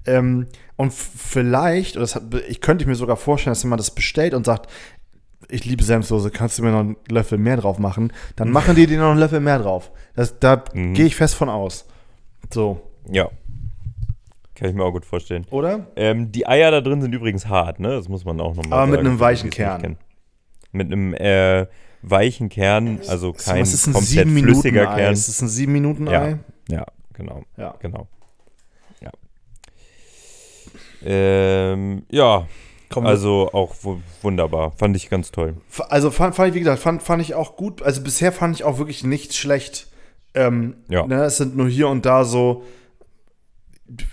Ähm, 0.06 0.48
und 0.76 0.92
vielleicht, 0.94 1.96
oder 1.96 2.06
hat, 2.06 2.24
ich 2.50 2.60
könnte 2.60 2.86
mir 2.86 2.96
sogar 2.96 3.16
vorstellen, 3.16 3.52
dass 3.54 3.64
jemand 3.64 3.80
das 3.80 3.92
bestellt 3.92 4.34
und 4.34 4.46
sagt, 4.46 4.70
ich 5.50 5.64
liebe 5.66 5.84
Senfsoße, 5.84 6.32
kannst 6.32 6.58
du 6.58 6.64
mir 6.64 6.72
noch 6.72 6.80
einen 6.82 6.96
Löffel 7.10 7.38
mehr 7.38 7.56
drauf 7.58 7.80
machen? 7.80 8.12
Dann 8.36 8.52
machen 8.52 8.76
die 8.76 8.88
dir 8.88 9.00
noch 9.00 9.12
einen 9.12 9.20
Löffel 9.20 9.40
mehr 9.40 9.60
drauf. 9.60 9.92
Das, 10.16 10.40
da 10.40 10.62
Mhm. 10.74 10.94
gehe 10.94 11.06
ich 11.06 11.16
fest 11.16 11.36
von 11.36 11.48
aus. 11.50 11.86
So, 12.52 12.82
Ja. 13.10 13.30
Kann 14.56 14.70
ich 14.70 14.76
mir 14.76 14.84
auch 14.84 14.92
gut 14.92 15.06
vorstellen. 15.06 15.46
oder? 15.50 15.88
Ähm, 15.96 16.32
die 16.32 16.46
Eier 16.48 16.70
da 16.72 16.80
drin 16.82 17.02
sind 17.02 17.12
übrigens 17.14 17.48
hart, 17.48 17.80
ne? 17.80 17.90
Das 17.90 18.08
muss 18.08 18.24
man 18.24 18.40
auch 18.40 18.54
nochmal 18.56 18.80
Aber 18.80 18.92
mit 18.92 19.00
einem 19.00 19.20
weichen 19.20 19.50
Kern. 19.50 19.98
Mit 20.72 20.92
einem 20.92 21.14
äh, 21.16 21.66
weichen 22.04 22.50
Kern, 22.50 23.00
also 23.08 23.34
So, 23.38 23.52
kein 23.52 23.64
ist 23.64 23.88
ein 23.88 23.94
komplett 23.94 24.28
flüssiger 24.30 24.92
Ei? 24.92 24.96
Kern. 24.98 25.14
Ist 25.14 25.28
das 25.30 25.42
ein 25.42 25.48
sieben 25.48 25.72
Minuten 25.74 26.06
Ja. 26.08 26.22
Ei? 26.22 26.40
Ja, 26.70 26.86
genau. 27.14 27.44
Ja. 27.58 27.76
Genau. 27.80 28.08
Ja. 29.02 29.12
Ähm, 31.06 32.04
ja, 32.10 32.48
Komm, 32.90 33.06
also 33.08 33.50
auch 33.54 33.74
wu- 33.82 34.00
wunderbar. 34.22 34.72
Fand 34.78 34.96
ich 34.96 35.10
ganz 35.10 35.32
toll. 35.32 35.56
Also 35.90 36.12
fand, 36.12 36.36
fand 36.36 36.50
ich, 36.50 36.56
wie 36.56 36.60
gesagt, 36.60 36.80
fand, 36.80 37.02
fand 37.02 37.22
ich 37.22 37.34
auch 37.34 37.56
gut. 37.56 37.82
Also 37.82 38.02
bisher 38.02 38.32
fand 38.32 38.56
ich 38.56 38.64
auch 38.64 38.78
wirklich 38.78 39.04
nicht 39.04 39.34
schlecht. 39.34 39.88
Ähm, 40.36 40.76
Ja. 40.90 41.06
ne, 41.08 41.24
es 41.24 41.38
sind 41.38 41.56
nur 41.58 41.68
hier 41.68 41.88
und 41.90 42.06
da 42.06 42.24
so, 42.24 42.64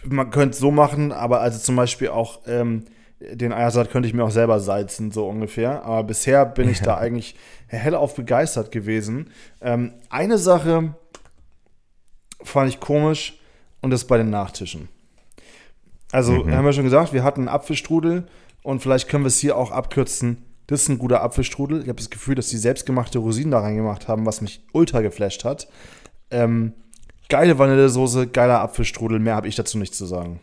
man 0.04 0.30
könnte 0.30 0.54
es 0.54 0.58
so 0.58 0.70
machen, 0.70 1.12
aber 1.12 1.40
also 1.40 1.58
zum 1.58 1.76
Beispiel 1.76 2.08
auch 2.08 2.40
ähm, 2.46 2.84
den 3.20 3.52
Eiersalat 3.52 3.90
könnte 3.90 4.08
ich 4.08 4.14
mir 4.14 4.24
auch 4.24 4.30
selber 4.30 4.60
salzen, 4.60 5.10
so 5.10 5.28
ungefähr. 5.28 5.84
Aber 5.84 6.04
bisher 6.04 6.46
bin 6.46 6.68
ich 6.68 6.80
da 6.80 6.96
eigentlich 6.98 7.36
hellauf 7.66 8.14
begeistert 8.14 8.72
gewesen. 8.72 9.30
Ähm, 9.60 9.92
eine 10.08 10.38
Sache 10.38 10.94
fand 12.42 12.68
ich 12.70 12.80
komisch 12.80 13.38
und 13.80 13.90
das 13.90 14.04
bei 14.06 14.16
den 14.16 14.30
Nachtischen. 14.30 14.88
Also, 16.12 16.32
Mhm. 16.44 16.52
haben 16.54 16.64
wir 16.64 16.72
schon 16.72 16.84
gesagt, 16.84 17.12
wir 17.12 17.22
hatten 17.22 17.42
einen 17.42 17.48
Apfelstrudel 17.48 18.26
und 18.62 18.80
vielleicht 18.82 19.08
können 19.08 19.24
wir 19.24 19.28
es 19.28 19.38
hier 19.38 19.56
auch 19.56 19.70
abkürzen. 19.70 20.44
Das 20.66 20.82
ist 20.82 20.88
ein 20.88 20.98
guter 20.98 21.22
Apfelstrudel. 21.22 21.82
Ich 21.82 21.88
habe 21.88 21.96
das 21.98 22.10
Gefühl, 22.10 22.34
dass 22.34 22.48
die 22.48 22.56
selbstgemachte 22.56 23.18
Rosinen 23.18 23.50
da 23.50 23.60
reingemacht 23.60 24.08
haben, 24.08 24.24
was 24.26 24.40
mich 24.40 24.64
ultra 24.72 25.00
geflasht 25.00 25.44
hat. 25.44 25.68
Ähm, 26.30 26.72
geile 27.28 27.58
Vanillesoße, 27.58 28.28
geiler 28.28 28.60
Apfelstrudel, 28.60 29.18
mehr 29.18 29.34
habe 29.34 29.48
ich 29.48 29.56
dazu 29.56 29.78
nicht 29.78 29.94
zu 29.94 30.06
sagen. 30.06 30.40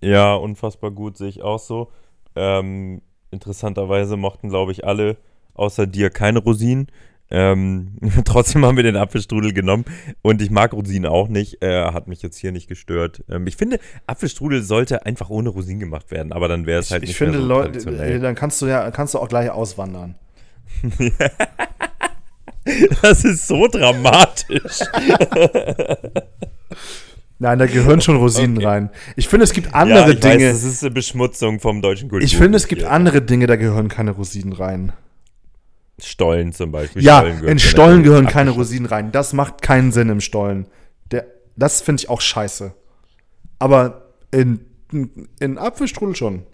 Ja, 0.00 0.34
unfassbar 0.34 0.90
gut, 0.90 1.16
sehe 1.16 1.28
ich 1.28 1.42
auch 1.42 1.58
so. 1.58 1.90
Ähm, 2.36 3.02
interessanterweise 3.30 4.16
mochten, 4.16 4.48
glaube 4.48 4.72
ich, 4.72 4.84
alle 4.84 5.16
außer 5.54 5.86
dir 5.86 6.10
keine 6.10 6.38
Rosinen. 6.40 6.88
Ähm, 7.30 7.96
trotzdem 8.24 8.64
haben 8.64 8.76
wir 8.76 8.82
den 8.82 8.96
Apfelstrudel 8.96 9.54
genommen 9.54 9.84
und 10.20 10.42
ich 10.42 10.50
mag 10.50 10.74
Rosinen 10.74 11.10
auch 11.10 11.28
nicht. 11.28 11.62
Äh, 11.62 11.84
hat 11.92 12.06
mich 12.06 12.20
jetzt 12.22 12.36
hier 12.36 12.52
nicht 12.52 12.68
gestört. 12.68 13.24
Ähm, 13.30 13.46
ich 13.46 13.56
finde, 13.56 13.78
Apfelstrudel 14.06 14.62
sollte 14.62 15.06
einfach 15.06 15.30
ohne 15.30 15.48
Rosinen 15.48 15.80
gemacht 15.80 16.10
werden, 16.10 16.32
aber 16.32 16.48
dann 16.48 16.66
wäre 16.66 16.80
es 16.80 16.90
halt 16.90 17.04
ich 17.04 17.10
nicht 17.10 17.16
finde, 17.16 17.38
mehr 17.38 17.42
so 17.42 17.48
Leute, 17.48 17.72
traditionell. 17.72 18.16
äh, 18.16 18.20
dann 18.20 18.34
kannst 18.34 18.60
du 18.60 18.66
ja 18.66 18.90
kannst 18.90 19.14
du 19.14 19.18
auch 19.18 19.28
gleich 19.28 19.50
auswandern. 19.50 20.14
Das 23.02 23.24
ist 23.24 23.48
so 23.48 23.66
dramatisch. 23.66 24.78
Nein, 27.42 27.58
da 27.58 27.66
gehören 27.66 28.00
schon 28.00 28.14
Rosinen 28.18 28.58
Okay. 28.58 28.66
rein. 28.66 28.90
Ich 29.16 29.26
finde, 29.26 29.42
es 29.42 29.52
gibt 29.52 29.66
ja, 29.66 29.72
andere 29.72 30.12
ich 30.12 30.20
Dinge. 30.20 30.46
Weiß, 30.46 30.62
das 30.62 30.62
ist 30.62 30.84
eine 30.84 30.92
Beschmutzung 30.92 31.58
vom 31.58 31.82
deutschen 31.82 32.08
Kultur. 32.08 32.24
ich 32.24 32.36
finde, 32.36 32.54
es 32.56 32.68
gibt 32.68 32.84
andere 32.84 33.20
Dinge, 33.20 33.48
da 33.48 33.56
gehören 33.56 33.88
keine 33.88 34.12
Rosinen 34.12 34.52
rein. 34.52 34.92
Stollen 36.00 36.52
zum 36.52 36.70
Beispiel. 36.70 37.02
Ja, 37.02 37.18
Stollen 37.18 37.44
in 37.48 37.58
Stollen 37.58 38.02
gehören 38.04 38.28
keine. 38.28 38.50
Rosinen 38.50 38.86
rein. 38.86 39.10
Das 39.10 39.32
macht 39.32 39.60
keinen 39.60 39.90
Sinn 39.90 40.08
im 40.08 40.20
Stollen. 40.20 40.66
Der, 41.10 41.26
das 41.56 41.80
finde 41.80 42.02
ich 42.02 42.08
auch 42.08 42.20
scheiße. 42.20 42.74
Aber 43.58 44.12
in, 44.30 44.60
in, 44.92 45.28
in 45.40 45.58
Apfelstrudel 45.58 46.14
schon. 46.14 46.46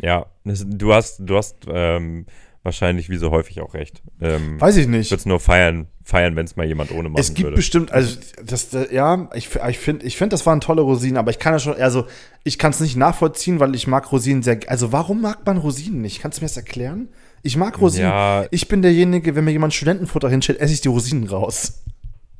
Ja, 0.00 0.24
du 0.46 0.94
hast, 0.94 1.18
du 1.20 1.36
hast 1.36 1.66
ähm, 1.68 2.24
wahrscheinlich 2.62 3.08
wie 3.08 3.16
so 3.16 3.30
häufig 3.30 3.60
auch 3.60 3.74
recht. 3.74 4.02
Ähm, 4.20 4.60
Weiß 4.60 4.76
ich 4.76 4.82
ich 4.82 4.88
nicht. 4.88 5.10
würde 5.10 5.20
es 5.20 5.26
nur 5.26 5.40
feiern, 5.40 5.86
feiern 6.02 6.36
wenn 6.36 6.44
es 6.44 6.56
mal 6.56 6.66
jemand 6.66 6.92
ohne 6.92 7.08
machen 7.08 7.20
Es 7.20 7.32
gibt 7.34 7.46
würde. 7.46 7.56
bestimmt, 7.56 7.92
also 7.92 8.18
das, 8.44 8.76
ja, 8.90 9.28
ich, 9.34 9.48
ich 9.68 9.78
finde, 9.78 10.04
ich 10.06 10.16
find, 10.16 10.32
das 10.32 10.44
waren 10.46 10.60
tolle 10.60 10.82
Rosinen, 10.82 11.16
aber 11.16 11.30
ich 11.30 11.38
kann 11.38 11.54
ja 11.54 11.58
schon, 11.58 11.74
also 11.74 12.06
ich 12.44 12.58
kann 12.58 12.70
es 12.72 12.80
nicht 12.80 12.96
nachvollziehen, 12.96 13.60
weil 13.60 13.74
ich 13.74 13.86
mag 13.86 14.10
Rosinen 14.12 14.42
sehr, 14.42 14.60
also 14.66 14.92
warum 14.92 15.20
mag 15.22 15.46
man 15.46 15.56
Rosinen 15.56 16.02
nicht? 16.02 16.20
Kannst 16.20 16.38
du 16.38 16.42
mir 16.42 16.48
das 16.48 16.56
erklären? 16.56 17.08
Ich 17.42 17.56
mag 17.56 17.80
Rosinen. 17.80 18.08
Ja. 18.10 18.44
Ich 18.50 18.68
bin 18.68 18.82
derjenige, 18.82 19.34
wenn 19.34 19.44
mir 19.44 19.52
jemand 19.52 19.72
Studentenfutter 19.72 20.28
hinstellt, 20.28 20.60
esse 20.60 20.74
ich 20.74 20.82
die 20.82 20.88
Rosinen 20.88 21.26
raus. 21.28 21.82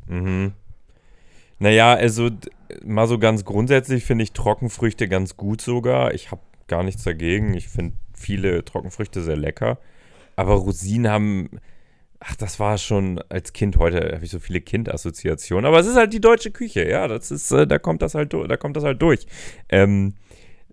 Mhm. 0.06 0.52
Naja, 1.58 1.94
also 1.94 2.30
mal 2.84 3.06
so 3.06 3.18
ganz 3.18 3.44
grundsätzlich 3.44 4.04
finde 4.04 4.24
ich 4.24 4.32
Trockenfrüchte 4.32 5.08
ganz 5.08 5.36
gut 5.36 5.60
sogar. 5.60 6.12
Ich 6.14 6.30
habe 6.30 6.40
gar 6.68 6.82
nichts 6.82 7.02
dagegen. 7.04 7.54
Ich 7.54 7.68
finde 7.68 7.94
viele 8.14 8.64
Trockenfrüchte 8.64 9.22
sehr 9.22 9.36
lecker. 9.36 9.78
Aber 10.40 10.54
Rosinen 10.54 11.12
haben, 11.12 11.50
ach, 12.18 12.34
das 12.36 12.58
war 12.58 12.78
schon 12.78 13.20
als 13.28 13.52
Kind, 13.52 13.76
heute 13.76 14.12
habe 14.14 14.24
ich 14.24 14.30
so 14.30 14.38
viele 14.38 14.62
Kindassoziationen. 14.62 15.66
Aber 15.66 15.78
es 15.78 15.86
ist 15.86 15.96
halt 15.96 16.14
die 16.14 16.20
deutsche 16.20 16.50
Küche, 16.50 16.88
ja, 16.88 17.08
das 17.08 17.30
ist, 17.30 17.52
äh, 17.52 17.66
da 17.66 17.78
kommt 17.78 18.00
das 18.00 18.14
halt, 18.14 18.32
da 18.32 18.56
kommt 18.56 18.76
das 18.76 18.84
halt 18.84 19.02
durch. 19.02 19.26
Ähm, 19.68 20.14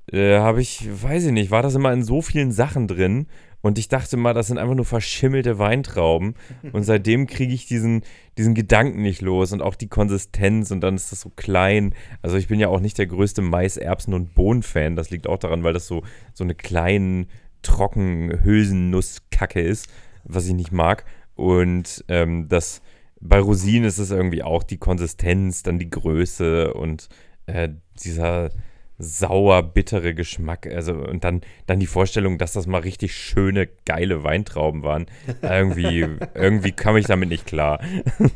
äh, 0.09 0.37
habe 0.37 0.61
ich, 0.61 0.87
weiß 0.89 1.25
ich 1.25 1.31
nicht, 1.33 1.51
war 1.51 1.61
das 1.61 1.75
immer 1.75 1.91
in 1.91 2.01
so 2.01 2.21
vielen 2.21 2.53
Sachen 2.53 2.87
drin 2.87 3.27
und 3.59 3.77
ich 3.77 3.89
dachte 3.89 4.15
mal, 4.15 4.33
das 4.33 4.47
sind 4.47 4.57
einfach 4.57 4.75
nur 4.75 4.85
verschimmelte 4.85 5.59
Weintrauben 5.59 6.35
und 6.71 6.83
seitdem 6.85 7.27
kriege 7.27 7.53
ich 7.53 7.65
diesen, 7.65 8.03
diesen 8.37 8.53
Gedanken 8.53 9.01
nicht 9.01 9.21
los 9.21 9.51
und 9.51 9.61
auch 9.61 9.75
die 9.75 9.89
Konsistenz 9.89 10.71
und 10.71 10.79
dann 10.79 10.95
ist 10.95 11.11
das 11.11 11.19
so 11.19 11.29
klein. 11.35 11.93
Also 12.21 12.37
ich 12.37 12.47
bin 12.47 12.57
ja 12.57 12.69
auch 12.69 12.79
nicht 12.79 12.97
der 12.97 13.07
größte 13.07 13.41
Mais, 13.41 13.75
Erbsen 13.75 14.13
und 14.13 14.33
Bohnen-Fan, 14.33 14.95
das 14.95 15.09
liegt 15.09 15.27
auch 15.27 15.39
daran, 15.39 15.65
weil 15.65 15.73
das 15.73 15.87
so, 15.87 16.03
so 16.33 16.45
eine 16.45 16.55
kleine, 16.55 17.27
trocken 17.67 18.43
Hülsennusskacke 18.43 19.61
ist, 19.61 19.87
was 20.23 20.47
ich 20.47 20.53
nicht 20.53 20.71
mag 20.71 21.05
und 21.35 22.03
ähm, 22.07 22.47
das 22.49 22.81
bei 23.19 23.39
Rosinen 23.39 23.85
ist 23.87 23.97
es 23.97 24.11
irgendwie 24.11 24.43
auch 24.43 24.63
die 24.63 24.77
Konsistenz, 24.77 25.63
dann 25.63 25.79
die 25.79 25.89
Größe 25.89 26.73
und 26.73 27.09
äh, 27.47 27.69
dieser 28.03 28.51
sauer 28.99 29.61
bittere 29.61 30.15
Geschmack, 30.15 30.65
also 30.67 30.93
und 30.93 31.23
dann 31.23 31.41
dann 31.67 31.79
die 31.79 31.87
Vorstellung, 31.87 32.39
dass 32.39 32.53
das 32.53 32.65
mal 32.65 32.81
richtig 32.81 33.15
schöne 33.15 33.67
geile 33.85 34.23
Weintrauben 34.23 34.81
waren. 34.81 35.05
Irgendwie 35.41 36.07
irgendwie 36.33 36.71
kam 36.71 36.97
ich 36.97 37.05
damit 37.05 37.29
nicht 37.29 37.45
klar. 37.45 37.79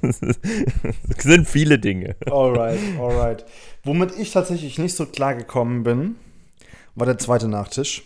Es 0.02 0.20
sind 1.24 1.48
viele 1.48 1.80
Dinge. 1.80 2.16
Alright, 2.30 2.80
alright. 3.00 3.46
Womit 3.84 4.18
ich 4.20 4.32
tatsächlich 4.32 4.78
nicht 4.78 4.96
so 4.96 5.08
klar 5.08 5.34
gekommen 5.34 5.84
bin, 5.84 6.16
war 6.94 7.08
der 7.08 7.18
zweite 7.18 7.48
Nachtisch. 7.48 8.04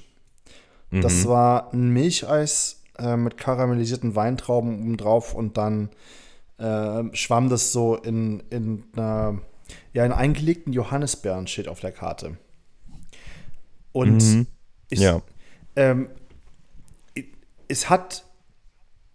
Das 1.02 1.24
Mhm. 1.26 1.30
war 1.30 1.74
ein 1.74 1.90
Milcheis 1.90 2.82
äh, 2.98 3.18
mit 3.18 3.38
karamellisierten 3.38 4.16
Weintrauben 4.16 4.80
obendrauf 4.82 5.34
und 5.34 5.58
dann 5.58 5.90
äh, 6.58 7.04
schwamm 7.14 7.50
das 7.50 7.72
so 7.74 7.96
in, 7.96 8.42
in 8.50 8.84
einer, 8.96 9.40
ja, 9.94 10.06
in 10.06 10.12
eingelegten 10.14 10.72
Johannisbeeren 10.72 11.48
steht 11.48 11.68
auf 11.68 11.80
der 11.82 11.92
Karte. 11.92 12.38
Und 13.92 14.18
Mhm. 14.24 14.48
ich, 14.90 15.00
Ja. 15.00 15.22
ähm, 15.76 16.10
es 17.68 17.90
hat, 17.90 18.24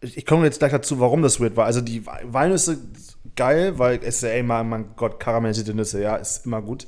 ich 0.00 0.16
ich 0.18 0.26
komme 0.26 0.44
jetzt 0.44 0.58
gleich 0.58 0.72
dazu, 0.72 1.00
warum 1.00 1.22
das 1.22 1.40
weird 1.40 1.56
war. 1.56 1.66
Also 1.66 1.80
die 1.80 2.04
Walnüsse 2.06 2.78
geil, 3.36 3.78
weil 3.78 4.00
es 4.02 4.20
ja 4.22 4.30
immer, 4.32 4.62
mein 4.64 4.96
Gott, 4.96 5.20
karamellisierte 5.20 5.72
Nüsse, 5.74 6.02
ja, 6.02 6.16
ist 6.16 6.44
immer 6.46 6.60
gut. 6.62 6.86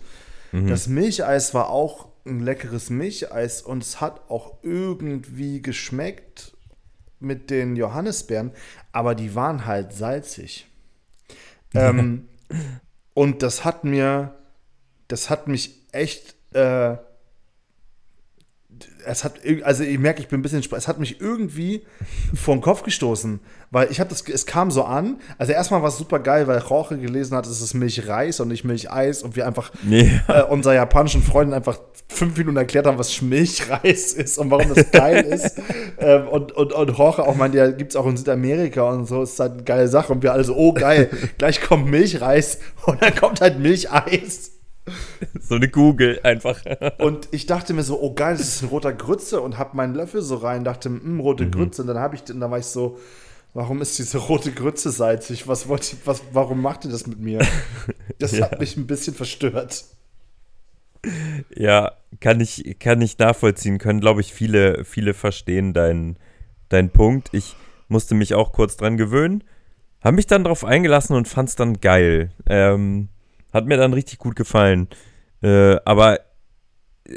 Das 0.53 0.87
Milcheis 0.87 1.55
war 1.55 1.71
auch 1.71 2.09
ein 2.25 2.41
leckeres 2.41 2.91
Milcheis 2.91 3.63
und 3.63 3.83
es 3.83 4.01
hat 4.01 4.31
auch 4.31 4.59
irgendwie 4.63 5.61
geschmeckt 5.61 6.57
mit 7.19 7.51
den 7.51 7.77
Johannisbeeren, 7.77 8.53
aber 8.93 9.15
die 9.15 9.35
waren 9.35 9.67
halt 9.67 9.93
salzig. 9.93 10.67
ähm, 11.75 12.29
und 13.15 13.43
das 13.43 13.65
hat 13.65 13.85
mir, 13.85 14.37
das 15.09 15.31
hat 15.31 15.49
mich 15.49 15.87
echt, 15.93 16.35
äh, 16.55 16.97
es 19.05 19.25
hat, 19.25 19.35
also 19.63 19.83
ich 19.83 19.99
merke, 19.99 20.21
ich 20.21 20.29
bin 20.29 20.41
ein 20.41 20.43
bisschen, 20.43 20.63
es 20.77 20.89
hat 20.89 20.99
mich 20.99 21.21
irgendwie 21.21 21.83
vor 22.35 22.55
den 22.55 22.61
Kopf 22.61 22.83
gestoßen, 22.83 23.41
weil 23.71 23.91
ich 23.91 24.01
habe 24.01 24.11
das, 24.11 24.23
es 24.29 24.47
kam 24.47 24.71
so 24.71 24.85
an, 24.85 25.21
also 25.39 25.53
erstmal 25.53 25.83
war 25.83 25.89
es 25.89 25.99
super 25.99 26.19
geil, 26.19 26.47
weil 26.47 26.59
Roche 26.59 26.99
gelesen 26.99 27.37
hat, 27.37 27.47
es 27.47 27.61
ist 27.61 27.75
Milchreis 27.75 28.41
und 28.41 28.49
nicht 28.49 28.65
Milcheis 28.65 29.23
und 29.23 29.37
wir 29.37 29.47
einfach 29.47 29.71
Nee. 29.83 30.21
äh, 30.29 30.43
unserer 30.43 30.75
japanischen 30.75 31.23
Freundin 31.23 31.55
einfach 31.55 31.79
fünf 32.09 32.37
Minuten 32.37 32.57
erklärt 32.57 32.87
haben, 32.87 32.99
was 32.99 33.23
Milchreis 33.23 34.13
ist 34.13 34.39
und 34.39 34.51
warum 34.51 34.73
das 34.73 34.91
geil 34.91 35.25
ist. 35.25 35.59
ähm, 35.99 36.29
und, 36.29 36.53
und, 36.53 36.73
und 36.73 36.97
Jorge 36.97 37.27
auch 37.27 37.35
meinte, 37.35 37.59
ja, 37.59 37.71
gibt 37.71 37.93
es 37.93 37.97
auch 37.97 38.07
in 38.07 38.17
Südamerika 38.17 38.83
und 38.83 39.07
so, 39.07 39.23
ist 39.23 39.41
halt 39.41 39.53
eine 39.53 39.63
geile 39.65 39.89
Sache. 39.89 40.13
Und 40.13 40.23
wir 40.23 40.33
alle 40.33 40.45
so, 40.45 40.55
oh 40.55 40.73
geil, 40.73 41.09
gleich 41.39 41.61
kommt 41.61 41.87
Milchreis 41.91 42.59
und 42.87 43.03
dann 43.03 43.15
kommt 43.15 43.41
halt 43.41 43.59
Milcheis. 43.59 44.52
So 45.41 45.55
eine 45.57 45.69
Google 45.69 46.21
einfach. 46.25 46.61
Und 46.99 47.29
ich 47.31 47.47
dachte 47.47 47.73
mir 47.75 47.83
so, 47.83 48.01
oh 48.01 48.15
geil, 48.15 48.37
das 48.37 48.49
ist 48.49 48.63
ein 48.63 48.69
roter 48.69 48.93
Grütze 48.93 49.41
und 49.41 49.59
hab 49.59 49.75
meinen 49.75 49.95
Löffel 49.95 50.23
so 50.23 50.37
rein, 50.37 50.65
dachte, 50.65 50.89
hm, 50.89 51.21
rote 51.21 51.49
Grütze. 51.49 51.83
Und 51.83 51.89
dann 51.89 51.99
habe 51.99 52.17
ich, 52.17 52.23
und 52.33 52.41
dann 52.41 52.51
war 52.51 52.59
ich 52.59 52.67
so, 52.67 52.99
warum 53.55 53.81
ist 53.81 53.99
diese 53.99 54.19
rote 54.19 54.51
Grütze 54.53 54.91
salzig? 54.91 55.47
Was 55.47 55.69
wollt 55.69 55.93
ihr, 55.93 55.99
was, 56.05 56.23
warum 56.33 56.61
macht 56.63 56.85
ihr 56.85 56.91
das 56.91 57.07
mit 57.07 57.21
mir? 57.21 57.41
Das 58.19 58.33
Ja. 58.33 58.45
hat 58.51 58.61
mich 58.61 58.77
ein 58.77 58.87
bisschen 58.87 59.15
verstört. 59.15 59.85
Ja, 61.57 61.93
kann 62.21 62.41
ich, 62.41 62.77
kann 62.79 63.01
ich 63.03 63.19
nachvollziehen. 63.19 63.79
Können, 63.79 64.01
glaube 64.01 64.21
ich, 64.21 64.33
viele, 64.33 64.85
viele 64.85 65.15
verstehen 65.15 65.73
deinen 65.73 66.17
deinen 66.69 66.91
Punkt. 66.91 67.29
Ich 67.33 67.57
musste 67.89 68.15
mich 68.15 68.35
auch 68.35 68.53
kurz 68.53 68.77
dran 68.77 68.97
gewöhnen. 68.97 69.45
Habe 70.01 70.17
mich 70.17 70.27
dann 70.27 70.45
darauf 70.45 70.65
eingelassen 70.65 71.15
und 71.17 71.29
fand 71.29 71.49
es 71.51 71.57
dann 71.57 71.81
geil. 71.81 72.31
Ähm, 72.47 73.09
hat 73.53 73.67
mir 73.67 73.77
dann 73.77 73.93
richtig 73.93 74.19
gut 74.19 74.37
gefallen. 74.37 74.89
Äh, 75.43 75.77
aber 75.85 76.21
äh, 77.07 77.17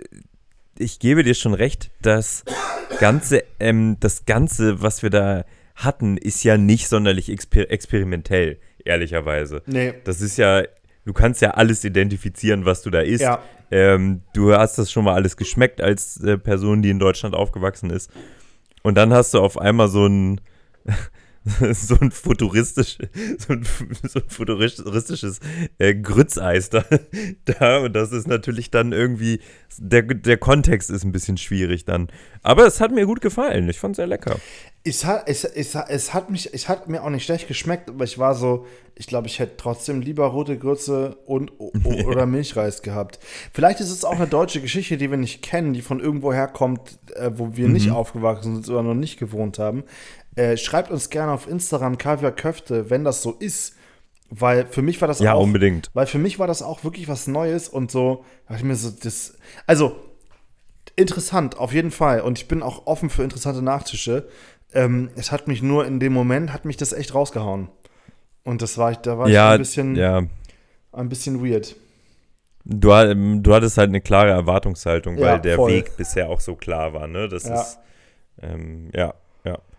ich 0.77 0.99
gebe 0.99 1.23
dir 1.23 1.33
schon 1.33 1.53
recht, 1.53 1.91
das 2.01 2.43
Ganze, 2.99 3.43
ähm, 3.59 3.97
das 3.99 4.25
Ganze, 4.25 4.81
was 4.81 5.03
wir 5.03 5.09
da 5.09 5.45
hatten, 5.75 6.17
ist 6.17 6.43
ja 6.43 6.57
nicht 6.57 6.87
sonderlich 6.87 7.29
exper 7.29 7.69
experimentell, 7.71 8.59
ehrlicherweise. 8.83 9.61
Nee. 9.65 9.93
Das 10.03 10.21
ist 10.21 10.37
ja, 10.37 10.63
du 11.05 11.13
kannst 11.13 11.41
ja 11.41 11.51
alles 11.51 11.83
identifizieren, 11.83 12.65
was 12.65 12.81
du 12.81 12.89
da 12.89 12.99
isst. 12.99 13.23
Ja. 13.23 13.41
Ähm, 13.71 14.21
du 14.33 14.53
hast 14.53 14.77
das 14.77 14.91
schon 14.91 15.05
mal 15.05 15.15
alles 15.15 15.37
geschmeckt 15.37 15.81
als 15.81 16.21
äh, 16.21 16.37
Person, 16.37 16.81
die 16.81 16.89
in 16.89 16.99
Deutschland 16.99 17.35
aufgewachsen 17.35 17.89
ist. 17.89 18.11
Und 18.83 18.95
dann 18.95 19.13
hast 19.13 19.33
du 19.33 19.39
auf 19.39 19.57
einmal 19.57 19.87
so 19.87 20.05
ein 20.05 20.41
so 21.73 21.95
ein 22.01 22.11
futuristisch, 22.11 22.97
so 23.37 23.53
ein, 23.53 23.63
so 24.07 24.19
ein 24.19 24.29
futuristisches 24.29 25.39
äh, 25.77 25.93
Grützeis 25.93 26.69
da, 26.69 26.83
da. 27.45 27.79
Und 27.79 27.93
das 27.93 28.11
ist 28.11 28.27
natürlich 28.27 28.71
dann 28.71 28.91
irgendwie, 28.91 29.39
der, 29.77 30.01
der 30.01 30.37
Kontext 30.37 30.89
ist 30.89 31.03
ein 31.03 31.11
bisschen 31.11 31.37
schwierig 31.37 31.85
dann. 31.85 32.07
Aber 32.41 32.65
es 32.65 32.81
hat 32.81 32.91
mir 32.91 33.05
gut 33.05 33.21
gefallen. 33.21 33.69
Ich 33.69 33.79
fand 33.79 33.93
es 33.93 33.97
sehr 33.97 34.07
lecker. 34.07 34.37
Es 34.83 35.03
hat, 35.05 35.23
es, 35.27 35.43
es, 35.43 35.73
es, 35.73 36.13
hat 36.13 36.29
mich, 36.29 36.53
es 36.53 36.69
hat 36.69 36.87
mir 36.87 37.03
auch 37.03 37.09
nicht 37.09 37.25
schlecht 37.25 37.47
geschmeckt, 37.47 37.89
aber 37.89 38.03
ich 38.03 38.19
war 38.19 38.35
so, 38.35 38.67
ich 38.93 39.07
glaube, 39.07 39.27
ich 39.27 39.39
hätte 39.39 39.57
trotzdem 39.57 40.01
lieber 40.01 40.27
rote 40.27 40.57
Grütze 40.59 41.17
und 41.25 41.59
o- 41.59 41.71
oder 42.05 42.25
Milchreis 42.27 42.83
gehabt. 42.83 43.19
Vielleicht 43.51 43.79
ist 43.79 43.89
es 43.89 44.05
auch 44.05 44.15
eine 44.15 44.27
deutsche 44.27 44.61
Geschichte, 44.61 44.97
die 44.97 45.09
wir 45.09 45.17
nicht 45.17 45.41
kennen, 45.41 45.73
die 45.73 45.81
von 45.81 45.99
irgendwo 45.99 46.33
herkommt, 46.33 46.99
äh, 47.15 47.31
wo 47.33 47.55
wir 47.55 47.67
nicht 47.67 47.89
aufgewachsen 47.89 48.55
sind 48.55 48.69
oder 48.69 48.83
noch 48.83 48.93
nicht 48.93 49.17
gewohnt 49.17 49.57
haben. 49.57 49.83
Äh, 50.35 50.57
schreibt 50.57 50.91
uns 50.91 51.09
gerne 51.09 51.31
auf 51.31 51.47
Instagram 51.47 51.97
Kaviar 51.97 52.31
Köfte, 52.31 52.89
wenn 52.89 53.03
das 53.03 53.21
so 53.21 53.31
ist. 53.31 53.75
Weil 54.29 54.65
für 54.67 54.81
mich 54.81 54.99
war 55.01 55.07
das 55.07 55.19
Ja, 55.19 55.33
auch. 55.33 55.43
unbedingt. 55.43 55.89
Weil 55.93 56.07
für 56.07 56.17
mich 56.17 56.39
war 56.39 56.47
das 56.47 56.61
auch 56.61 56.83
wirklich 56.83 57.07
was 57.07 57.27
Neues 57.27 57.69
und 57.69 57.91
so, 57.91 58.25
dachte 58.47 58.59
ich 58.61 58.63
mir 58.65 58.75
so, 58.75 58.89
das. 58.89 59.37
Also, 59.67 59.95
interessant, 60.95 61.57
auf 61.57 61.73
jeden 61.73 61.91
Fall. 61.91 62.21
Und 62.21 62.37
ich 62.39 62.47
bin 62.47 62.63
auch 62.63 62.87
offen 62.87 63.09
für 63.09 63.23
interessante 63.23 63.61
Nachtische. 63.61 64.27
Ähm, 64.73 65.09
es 65.15 65.31
hat 65.31 65.47
mich 65.47 65.61
nur 65.61 65.85
in 65.85 65.99
dem 65.99 66.11
Moment, 66.13 66.51
hat 66.53 66.65
mich 66.65 66.75
das 66.77 66.91
echt 66.91 67.13
rausgehauen. 67.13 67.69
Und 68.43 68.61
das 68.61 68.77
war 68.77 68.91
ich, 68.91 68.97
da 68.97 69.17
war 69.17 69.27
ich 69.27 69.33
Ja, 69.33 69.51
ein 69.51 69.59
bisschen, 69.59 69.95
ja. 69.95 70.23
ein 70.91 71.09
bisschen 71.09 71.43
weird. 71.45 71.75
Du, 72.63 72.91
ähm, 72.93 73.43
du 73.43 73.53
hattest 73.53 73.77
halt 73.77 73.89
eine 73.89 74.01
klare 74.01 74.31
Erwartungshaltung, 74.31 75.17
Ja, 75.17 75.33
weil 75.33 75.41
der 75.41 75.55
voll. 75.57 75.71
Weg 75.71 75.97
bisher 75.97 76.29
auch 76.29 76.39
so 76.39 76.55
klar 76.55 76.93
war, 76.93 77.07
ne? 77.07 77.27
Das 77.29 77.43
Ja. 77.43 77.61
ist, 77.61 77.79
ähm, 78.41 78.89
ja, 78.93 79.01
ja. 79.01 79.13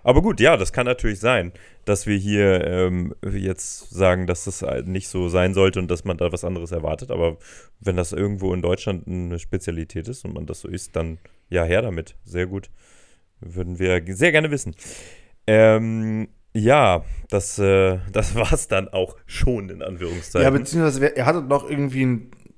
Aber 0.06 0.22
gut, 0.22 0.38
ja, 0.38 0.56
das 0.56 0.72
kann 0.72 0.86
natürlich 0.86 1.18
sein, 1.18 1.50
dass 1.84 2.06
wir 2.06 2.16
hier 2.16 2.64
ähm, 2.64 3.12
jetzt 3.28 3.90
sagen, 3.90 4.28
dass 4.28 4.44
das 4.44 4.62
halt 4.62 4.86
nicht 4.86 5.08
so 5.08 5.28
sein 5.28 5.52
sollte 5.52 5.80
und 5.80 5.90
dass 5.90 6.04
man 6.04 6.16
da 6.16 6.30
was 6.30 6.44
anderes 6.44 6.70
erwartet. 6.70 7.10
Aber 7.10 7.38
wenn 7.80 7.96
das 7.96 8.12
irgendwo 8.12 8.54
in 8.54 8.62
Deutschland 8.62 9.08
eine 9.08 9.40
Spezialität 9.40 10.06
ist 10.06 10.24
und 10.24 10.32
man 10.32 10.46
das 10.46 10.60
so 10.60 10.68
isst, 10.68 10.94
dann 10.94 11.18
ja, 11.48 11.64
her 11.64 11.82
damit. 11.82 12.14
Sehr 12.22 12.46
gut. 12.46 12.70
Würden 13.40 13.80
wir 13.80 14.00
sehr 14.14 14.30
gerne 14.30 14.52
wissen. 14.52 14.76
Ähm, 15.48 16.28
ja, 16.54 17.02
das, 17.28 17.58
äh, 17.58 17.98
das 18.12 18.36
war 18.36 18.52
es 18.52 18.68
dann 18.68 18.86
auch 18.86 19.16
schon, 19.26 19.70
in 19.70 19.82
Anführungszeichen. 19.82 20.44
Ja, 20.44 20.56
beziehungsweise 20.56 21.16
er 21.16 21.26
hatte 21.26 21.42
noch 21.42 21.68
irgendwie 21.68 22.02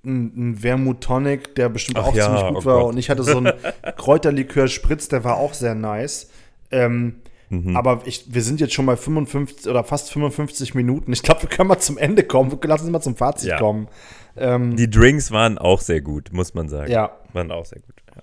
einen, 0.05 0.63
Wermut 0.63 1.01
Tonic, 1.01 1.55
der 1.55 1.71
bestimmt 1.71 1.97
Ach 1.99 2.09
auch 2.09 2.15
ja, 2.15 2.27
ziemlich 2.27 2.43
oh 2.43 2.53
gut 2.53 2.65
war. 2.67 2.81
Gott. 2.81 2.93
Und 2.93 2.99
ich 2.99 3.09
hatte 3.09 3.23
so 3.23 3.39
einen 3.39 3.55
Kräuterlikör 3.97 4.69
Spritz, 4.69 5.09
der 5.09 5.25
war 5.25 5.39
auch 5.39 5.55
sehr 5.55 5.75
nice. 5.75 6.31
Ähm, 6.71 7.23
Mhm. 7.51 7.77
Aber 7.77 8.03
ich, 8.05 8.27
wir 8.33 8.43
sind 8.43 8.61
jetzt 8.61 8.75
schon 8.75 8.87
bei 8.87 8.97
55 8.97 9.69
oder 9.71 9.85
fast 9.85 10.13
55 10.13 10.75
Minuten. 10.75 11.13
Ich 11.13 11.23
glaube, 11.23 11.43
wir 11.43 11.49
können 11.49 11.69
mal 11.69 11.79
zum 11.79 11.97
Ende 11.99 12.23
kommen. 12.25 12.57
Lass 12.63 12.83
uns 12.83 12.91
mal 12.91 13.01
zum 13.01 13.17
Fazit 13.17 13.49
Ja. 13.51 13.59
kommen. 13.59 13.89
Ähm, 14.37 14.77
Die 14.77 14.89
Drinks 14.91 15.31
waren 15.31 15.59
auch 15.59 15.81
sehr 15.81 16.01
gut, 16.01 16.33
muss 16.33 16.55
man 16.55 16.69
sagen. 16.69 16.91
ja, 16.91 17.17
Waren 17.33 17.51
auch 17.51 17.65
sehr 17.65 17.81
gut. 17.81 17.95
Ja. 18.15 18.23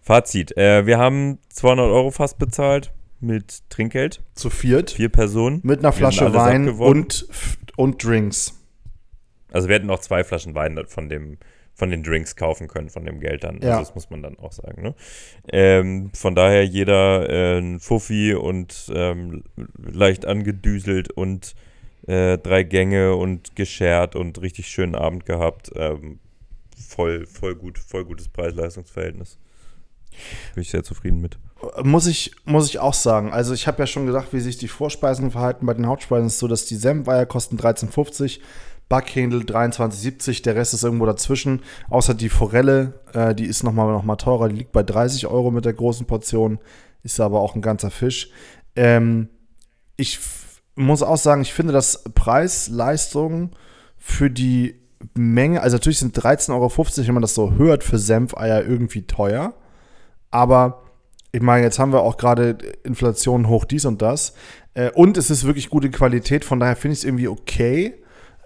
Fazit. 0.00 0.56
Äh, 0.56 0.86
wir 0.86 0.98
haben 0.98 1.38
200 1.50 1.86
Euro 1.86 2.10
fast 2.10 2.38
bezahlt 2.38 2.92
mit 3.20 3.68
Trinkgeld. 3.70 4.22
zu 4.34 4.50
viert. 4.50 4.90
Vier 4.90 5.08
Personen. 5.08 5.60
Mit 5.62 5.78
einer 5.78 5.92
Flasche 5.92 6.34
Wein 6.34 6.68
und, 6.68 7.26
und 7.76 8.04
Drinks. 8.04 8.54
Also 9.52 9.68
wir 9.68 9.76
hätten 9.76 9.90
auch 9.90 10.00
zwei 10.00 10.24
Flaschen 10.24 10.54
Wein 10.54 10.78
von 10.88 11.08
dem 11.08 11.38
von 11.74 11.90
den 11.90 12.02
Drinks 12.02 12.36
kaufen 12.36 12.68
können, 12.68 12.90
von 12.90 13.04
dem 13.04 13.20
Geld 13.20 13.44
dann. 13.44 13.60
Ja. 13.60 13.78
Also 13.78 13.80
das 13.80 13.94
muss 13.94 14.10
man 14.10 14.22
dann 14.22 14.38
auch 14.38 14.52
sagen. 14.52 14.82
Ne? 14.82 14.94
Ähm, 15.50 16.10
von 16.14 16.34
daher 16.34 16.64
jeder 16.64 17.28
äh, 17.28 17.58
ein 17.58 17.80
Fuffi 17.80 18.34
und 18.34 18.90
ähm, 18.94 19.44
leicht 19.76 20.26
angedüselt 20.26 21.10
und 21.10 21.54
äh, 22.06 22.38
drei 22.38 22.62
Gänge 22.62 23.14
und 23.14 23.56
geschert 23.56 24.16
und 24.16 24.40
richtig 24.42 24.68
schönen 24.68 24.94
Abend 24.94 25.24
gehabt. 25.24 25.70
Ähm, 25.74 26.18
voll, 26.88 27.26
voll 27.26 27.54
gut, 27.54 27.78
voll 27.78 28.04
gutes 28.04 28.28
Preis-Leistungs-Verhältnis. 28.28 29.38
Bin 30.54 30.62
ich 30.62 30.70
sehr 30.70 30.82
zufrieden 30.82 31.20
mit. 31.20 31.38
Muss 31.84 32.06
ich, 32.06 32.32
muss 32.44 32.68
ich 32.68 32.80
auch 32.80 32.94
sagen. 32.94 33.32
Also 33.32 33.54
ich 33.54 33.66
habe 33.66 33.78
ja 33.78 33.86
schon 33.86 34.04
gesagt, 34.04 34.32
wie 34.32 34.40
sich 34.40 34.58
die 34.58 34.68
Vorspeisen 34.68 35.30
verhalten. 35.30 35.64
Bei 35.64 35.74
den 35.74 35.86
Hauptspeisen 35.86 36.26
ist 36.26 36.34
es 36.34 36.38
so, 36.40 36.48
dass 36.48 36.66
die 36.66 36.76
Senfeier 36.76 37.24
kosten 37.24 37.56
13,50, 37.56 38.40
Backhändel 38.88 39.42
23,70, 39.42 40.42
der 40.42 40.56
Rest 40.56 40.74
ist 40.74 40.84
irgendwo 40.84 41.06
dazwischen. 41.06 41.62
Außer 41.88 42.14
die 42.14 42.28
Forelle, 42.28 43.00
äh, 43.14 43.34
die 43.34 43.46
ist 43.46 43.62
nochmal 43.62 43.92
noch 43.92 44.02
mal 44.02 44.16
teurer, 44.16 44.48
die 44.48 44.56
liegt 44.56 44.72
bei 44.72 44.82
30 44.82 45.26
Euro 45.26 45.50
mit 45.50 45.64
der 45.64 45.72
großen 45.72 46.06
Portion, 46.06 46.58
ist 47.02 47.20
aber 47.20 47.40
auch 47.40 47.54
ein 47.54 47.62
ganzer 47.62 47.90
Fisch. 47.90 48.30
Ähm, 48.76 49.28
ich 49.96 50.18
muss 50.74 51.02
auch 51.02 51.16
sagen, 51.16 51.42
ich 51.42 51.52
finde 51.52 51.72
das 51.72 52.04
Preis-Leistung 52.14 53.50
für 53.98 54.30
die 54.30 54.74
Menge, 55.14 55.60
also 55.60 55.76
natürlich 55.76 55.98
sind 55.98 56.16
13,50 56.16 56.52
Euro, 56.52 56.72
wenn 57.06 57.14
man 57.14 57.22
das 57.22 57.34
so 57.34 57.52
hört, 57.54 57.84
für 57.84 57.98
Senfeier 57.98 58.64
irgendwie 58.64 59.06
teuer. 59.06 59.54
Aber 60.30 60.82
ich 61.32 61.40
meine, 61.40 61.64
jetzt 61.64 61.78
haben 61.78 61.92
wir 61.92 62.02
auch 62.02 62.16
gerade 62.16 62.58
Inflation 62.84 63.48
hoch 63.48 63.64
dies 63.64 63.84
und 63.84 64.02
das. 64.02 64.34
Äh, 64.74 64.90
und 64.90 65.16
es 65.16 65.30
ist 65.30 65.44
wirklich 65.44 65.70
gute 65.70 65.90
Qualität, 65.90 66.44
von 66.44 66.60
daher 66.60 66.76
finde 66.76 66.92
ich 66.92 67.00
es 67.00 67.04
irgendwie 67.04 67.28
okay. 67.28 68.01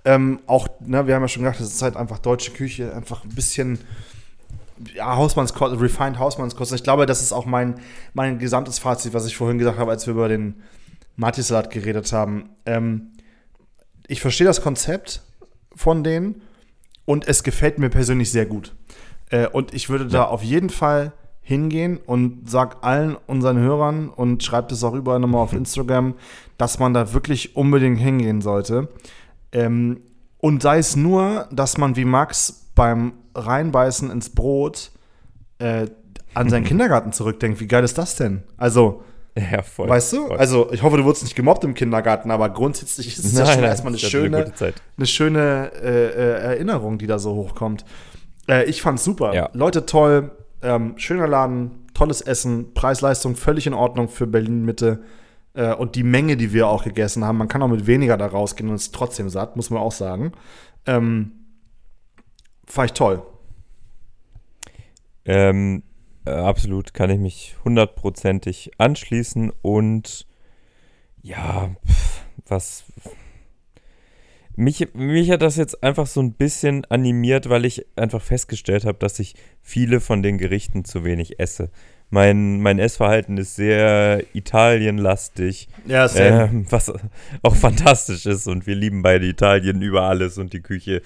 Ähm, 0.06 0.38
auch, 0.46 0.68
ne, 0.80 1.06
wir 1.06 1.16
haben 1.16 1.22
ja 1.22 1.28
schon 1.28 1.42
gesagt, 1.42 1.60
das 1.60 1.74
ist 1.74 1.82
halt 1.82 1.96
einfach 1.96 2.20
deutsche 2.20 2.52
Küche, 2.52 2.94
einfach 2.94 3.24
ein 3.24 3.34
bisschen 3.34 3.80
ja, 4.94 5.16
Hausmannskost, 5.16 5.80
Refined 5.80 6.18
Hausmannskost. 6.18 6.72
Ich 6.72 6.84
glaube, 6.84 7.06
das 7.06 7.22
ist 7.22 7.32
auch 7.32 7.44
mein, 7.44 7.80
mein 8.14 8.38
gesamtes 8.38 8.78
Fazit, 8.78 9.14
was 9.14 9.26
ich 9.26 9.36
vorhin 9.36 9.58
gesagt 9.58 9.78
habe, 9.78 9.90
als 9.90 10.06
wir 10.06 10.14
über 10.14 10.28
den 10.28 10.62
Matisalat 11.16 11.70
geredet 11.70 12.12
haben. 12.12 12.50
Ähm, 12.66 13.08
ich 14.06 14.20
verstehe 14.20 14.46
das 14.46 14.62
Konzept 14.62 15.22
von 15.74 16.04
denen 16.04 16.42
und 17.04 17.26
es 17.26 17.42
gefällt 17.42 17.80
mir 17.80 17.90
persönlich 17.90 18.30
sehr 18.30 18.46
gut. 18.46 18.76
Äh, 19.30 19.48
und 19.48 19.74
ich 19.74 19.88
würde 19.88 20.06
da 20.06 20.24
auf 20.24 20.44
jeden 20.44 20.70
Fall 20.70 21.12
hingehen 21.42 21.98
und 21.98 22.48
sag 22.48 22.84
allen 22.84 23.16
unseren 23.26 23.58
Hörern 23.58 24.08
und 24.08 24.44
schreibt 24.44 24.70
es 24.72 24.84
auch 24.84 24.94
überall 24.94 25.20
nochmal 25.20 25.42
auf 25.42 25.52
Instagram, 25.52 26.14
dass 26.58 26.78
man 26.78 26.94
da 26.94 27.12
wirklich 27.12 27.56
unbedingt 27.56 27.98
hingehen 27.98 28.40
sollte. 28.40 28.88
Ähm, 29.52 30.00
und 30.38 30.62
sei 30.62 30.78
es 30.78 30.96
nur, 30.96 31.48
dass 31.50 31.78
man 31.78 31.96
wie 31.96 32.04
Max 32.04 32.70
beim 32.74 33.14
Reinbeißen 33.34 34.10
ins 34.10 34.30
Brot 34.30 34.90
äh, 35.58 35.86
an 36.34 36.48
seinen 36.50 36.64
Kindergarten 36.70 37.12
zurückdenkt. 37.12 37.60
Wie 37.60 37.66
geil 37.66 37.84
ist 37.84 37.98
das 37.98 38.16
denn? 38.16 38.42
Also, 38.56 39.02
Ja, 39.34 39.62
voll. 39.62 39.88
weißt 39.88 40.12
du? 40.12 40.26
voll. 40.28 40.36
Also, 40.36 40.70
ich 40.72 40.82
hoffe, 40.82 40.96
du 40.98 41.04
wurdest 41.04 41.24
nicht 41.24 41.34
gemobbt 41.36 41.64
im 41.64 41.74
Kindergarten, 41.74 42.30
aber 42.30 42.50
grundsätzlich 42.50 43.08
ist 43.08 43.24
es 43.24 43.38
ja 43.38 43.46
schon 43.46 43.64
erstmal 43.64 43.92
eine 43.92 44.00
eine 44.00 44.10
schöne, 44.10 44.54
Zeit. 44.54 44.74
eine 44.96 45.06
schöne 45.06 45.70
äh, 45.82 46.06
äh, 46.06 46.42
Erinnerung, 46.52 46.98
die 46.98 47.06
da 47.06 47.18
so 47.18 47.34
hochkommt. 47.34 47.84
Äh, 48.48 48.64
ich 48.64 48.82
fand's 48.82 49.04
super. 49.04 49.34
Ja. 49.34 49.50
Leute 49.54 49.86
toll, 49.86 50.30
ähm, 50.62 50.94
schöner 50.98 51.26
Laden, 51.26 51.86
tolles 51.94 52.20
Essen, 52.20 52.74
Preis-Leistung 52.74 53.36
völlig 53.36 53.66
in 53.66 53.74
Ordnung 53.74 54.08
für 54.08 54.26
Berlin-Mitte. 54.26 55.00
Äh, 55.56 55.74
und 55.74 55.96
die 55.96 56.02
Menge, 56.02 56.36
die 56.36 56.52
wir 56.52 56.68
auch 56.68 56.84
gegessen 56.84 57.24
haben, 57.24 57.38
man 57.38 57.48
kann 57.48 57.62
auch 57.62 57.68
mit 57.68 57.86
weniger 57.86 58.16
da 58.16 58.26
rausgehen 58.26 58.68
und 58.68 58.76
ist 58.76 58.94
trotzdem 58.94 59.28
satt, 59.28 59.56
muss 59.56 59.70
man 59.70 59.80
auch 59.80 59.92
sagen. 59.92 60.32
Ähm, 60.84 61.32
fand 62.66 62.90
ich 62.90 62.94
toll. 62.96 63.22
Ähm, 65.24 65.82
äh, 66.26 66.30
absolut 66.30 66.94
kann 66.94 67.10
ich 67.10 67.18
mich 67.18 67.56
hundertprozentig 67.64 68.72
anschließen 68.78 69.50
und 69.62 70.26
ja, 71.22 71.74
pf, 71.86 72.22
was. 72.46 72.84
Mich, 74.58 74.94
mich 74.94 75.30
hat 75.30 75.42
das 75.42 75.56
jetzt 75.56 75.82
einfach 75.82 76.06
so 76.06 76.20
ein 76.20 76.32
bisschen 76.32 76.84
animiert, 76.86 77.50
weil 77.50 77.66
ich 77.66 77.86
einfach 77.96 78.22
festgestellt 78.22 78.86
habe, 78.86 78.98
dass 78.98 79.18
ich 79.18 79.34
viele 79.60 80.00
von 80.00 80.22
den 80.22 80.38
Gerichten 80.38 80.84
zu 80.84 81.04
wenig 81.04 81.40
esse. 81.40 81.70
Mein, 82.08 82.60
mein 82.60 82.78
Essverhalten 82.78 83.36
ist 83.36 83.56
sehr 83.56 84.22
italienlastig, 84.32 85.68
Ja, 85.86 86.08
ähm, 86.14 86.64
was 86.70 86.92
auch 87.42 87.56
fantastisch 87.56 88.26
ist 88.26 88.46
und 88.46 88.66
wir 88.66 88.76
lieben 88.76 89.02
beide 89.02 89.26
Italien 89.26 89.82
über 89.82 90.02
alles 90.02 90.38
und 90.38 90.52
die 90.52 90.62
Küche. 90.62 91.02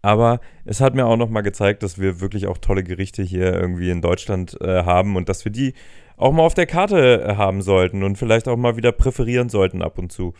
Aber 0.00 0.40
es 0.64 0.80
hat 0.80 0.94
mir 0.94 1.06
auch 1.06 1.16
nochmal 1.16 1.42
gezeigt, 1.42 1.82
dass 1.82 1.98
wir 1.98 2.20
wirklich 2.20 2.46
auch 2.46 2.58
tolle 2.58 2.84
Gerichte 2.84 3.22
hier 3.22 3.52
irgendwie 3.52 3.90
in 3.90 4.00
Deutschland 4.00 4.56
äh, 4.60 4.84
haben 4.84 5.16
und 5.16 5.28
dass 5.28 5.44
wir 5.44 5.50
die 5.52 5.74
auch 6.16 6.32
mal 6.32 6.42
auf 6.42 6.54
der 6.54 6.66
Karte 6.66 7.22
äh, 7.22 7.36
haben 7.36 7.60
sollten 7.60 8.02
und 8.02 8.16
vielleicht 8.16 8.46
auch 8.46 8.56
mal 8.56 8.76
wieder 8.76 8.92
präferieren 8.92 9.48
sollten 9.48 9.82
ab 9.82 9.98
und 9.98 10.12
zu. 10.12 10.34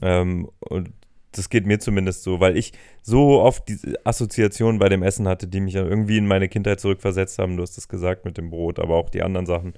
Ähm, 0.00 0.48
und 0.58 0.90
das 1.32 1.48
geht 1.48 1.66
mir 1.66 1.78
zumindest 1.78 2.22
so, 2.22 2.40
weil 2.40 2.56
ich 2.56 2.72
so 3.02 3.40
oft 3.40 3.68
diese 3.68 3.94
Assoziationen 4.04 4.78
bei 4.78 4.88
dem 4.88 5.02
Essen 5.02 5.26
hatte, 5.26 5.46
die 5.46 5.60
mich 5.60 5.74
dann 5.74 5.88
irgendwie 5.88 6.18
in 6.18 6.26
meine 6.26 6.48
Kindheit 6.48 6.80
zurückversetzt 6.80 7.38
haben. 7.38 7.56
Du 7.56 7.62
hast 7.62 7.76
es 7.78 7.88
gesagt 7.88 8.24
mit 8.24 8.38
dem 8.38 8.50
Brot, 8.50 8.78
aber 8.78 8.96
auch 8.96 9.10
die 9.10 9.22
anderen 9.22 9.46
Sachen. 9.46 9.74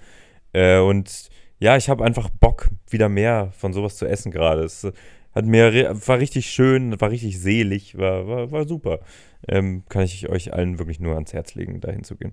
Äh, 0.53 0.79
und 0.79 1.29
ja, 1.59 1.77
ich 1.77 1.89
habe 1.89 2.05
einfach 2.05 2.29
Bock, 2.29 2.69
wieder 2.89 3.09
mehr 3.09 3.53
von 3.57 3.73
sowas 3.73 3.97
zu 3.97 4.07
essen 4.07 4.31
gerade. 4.31 4.65
Es 4.65 4.87
hat 5.35 5.47
mir 5.47 5.97
war 6.07 6.19
richtig 6.19 6.47
schön, 6.47 7.01
war 7.01 7.11
richtig 7.11 7.41
selig, 7.41 7.99
war, 7.99 8.27
war, 8.29 8.53
war 8.53 8.69
super. 8.69 9.01
Ähm, 9.49 9.85
kann 9.89 10.03
ich 10.03 10.29
euch 10.29 10.53
allen 10.53 10.79
wirklich 10.79 11.01
nur 11.01 11.15
ans 11.15 11.33
Herz 11.33 11.55
legen, 11.55 11.81
dahin 11.81 12.05
zu 12.05 12.17
gehen. 12.17 12.33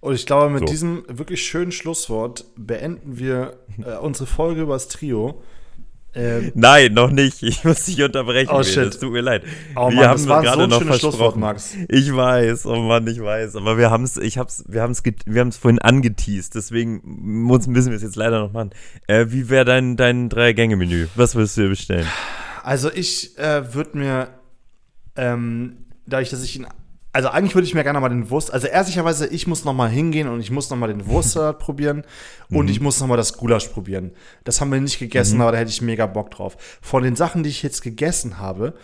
Und 0.00 0.14
ich 0.14 0.26
glaube, 0.26 0.50
mit 0.50 0.60
So. 0.60 0.66
diesem 0.66 1.04
wirklich 1.08 1.42
schönen 1.44 1.72
Schlusswort 1.72 2.44
beenden 2.56 3.18
wir 3.18 3.58
äh, 3.84 3.96
unsere 3.96 4.26
Folge 4.26 4.62
über 4.62 4.74
das 4.74 4.88
Trio. 4.88 5.42
Ähm, 6.14 6.52
Nein, 6.54 6.94
noch 6.94 7.10
nicht. 7.10 7.42
Ich 7.42 7.64
muss 7.64 7.84
dich 7.84 8.02
unterbrechen. 8.02 8.50
Oh, 8.52 8.62
shit. 8.62 8.88
Es 8.88 8.98
tut 8.98 9.12
mir 9.12 9.20
leid. 9.20 9.42
oh 9.74 9.90
wir 9.90 9.96
Mann, 9.96 10.08
haben 10.08 10.28
war 10.28 10.42
gerade 10.42 10.62
so 10.62 10.66
noch 10.66 10.82
versprochen. 10.82 11.40
Max. 11.40 11.74
Ich 11.88 12.14
weiß, 12.14 12.66
oh 12.66 12.76
Mann, 12.76 13.06
ich 13.06 13.20
weiß. 13.20 13.56
Aber 13.56 13.78
wir 13.78 13.90
haben 13.90 14.04
es, 14.04 14.16
ich 14.16 14.38
hab's, 14.38 14.64
wir 14.68 14.82
haben 14.82 14.92
es, 14.92 15.02
wir 15.04 15.40
haben 15.40 15.48
es 15.48 15.56
vorhin 15.56 15.80
angeteased. 15.80 16.54
Deswegen 16.54 17.00
müssen 17.04 17.74
wir 17.74 17.96
es 17.96 18.02
jetzt 18.02 18.16
leider 18.16 18.40
noch 18.40 18.52
machen. 18.52 18.70
Äh, 19.06 19.26
wie 19.28 19.48
wäre 19.48 19.64
dein, 19.64 19.96
dein 19.96 20.28
Drei-Gänge-Menü? 20.28 21.08
Was 21.16 21.34
würdest 21.34 21.56
du 21.56 21.62
dir 21.62 21.68
bestellen? 21.70 22.06
Also 22.62 22.90
ich 22.92 23.36
äh, 23.38 23.74
würde 23.74 23.98
mir, 23.98 24.28
ähm, 25.16 25.76
dadurch, 26.06 26.30
dass 26.30 26.42
ich 26.42 26.56
ihn, 26.56 26.66
also 27.14 27.28
eigentlich 27.28 27.54
würde 27.54 27.66
ich 27.66 27.74
mir 27.74 27.82
gerne 27.84 28.00
mal 28.00 28.08
den 28.10 28.28
Wurst, 28.28 28.52
also 28.52 28.66
ehrlicherweise, 28.66 29.26
ich 29.28 29.46
muss 29.46 29.64
noch 29.64 29.72
mal 29.72 29.88
hingehen 29.88 30.28
und 30.28 30.40
ich 30.40 30.50
muss 30.50 30.68
noch 30.68 30.76
mal 30.76 30.88
den 30.88 31.06
Wurstsalat 31.06 31.58
probieren 31.66 32.04
und 32.50 32.68
ich 32.68 32.80
muss 32.80 33.00
noch 33.00 33.06
mal 33.06 33.16
das 33.16 33.34
Gulasch 33.38 33.68
probieren. 33.68 34.10
Das 34.44 34.60
haben 34.60 34.70
wir 34.72 34.80
nicht 34.80 34.98
gegessen, 34.98 35.40
aber 35.40 35.52
da 35.52 35.58
hätte 35.58 35.70
ich 35.70 35.80
mega 35.80 36.06
Bock 36.06 36.30
drauf. 36.32 36.56
Von 36.82 37.02
den 37.04 37.16
Sachen, 37.16 37.42
die 37.42 37.50
ich 37.50 37.62
jetzt 37.62 37.82
gegessen 37.82 38.38
habe, 38.38 38.74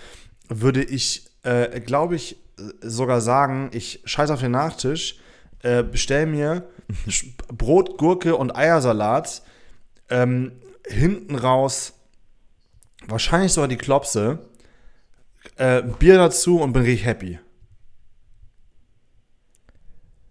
würde 0.48 0.82
ich, 0.82 1.26
äh, 1.42 1.80
glaube 1.80 2.14
ich, 2.16 2.36
sogar 2.80 3.20
sagen, 3.20 3.70
ich 3.72 4.00
scheiß 4.04 4.30
auf 4.30 4.40
den 4.40 4.52
Nachtisch, 4.52 5.18
äh, 5.62 5.82
bestell 5.82 6.26
mir 6.26 6.68
Sch- 7.08 7.32
Brot, 7.52 7.98
Gurke 7.98 8.36
und 8.36 8.54
Eiersalat, 8.56 9.42
ähm, 10.08 10.52
hinten 10.86 11.34
raus 11.36 11.94
wahrscheinlich 13.06 13.52
sogar 13.52 13.68
die 13.68 13.76
Klopse, 13.76 14.38
äh, 15.56 15.82
Bier 15.82 16.16
dazu 16.16 16.60
und 16.60 16.72
bin 16.72 16.82
richtig 16.82 17.06
happy. 17.06 17.38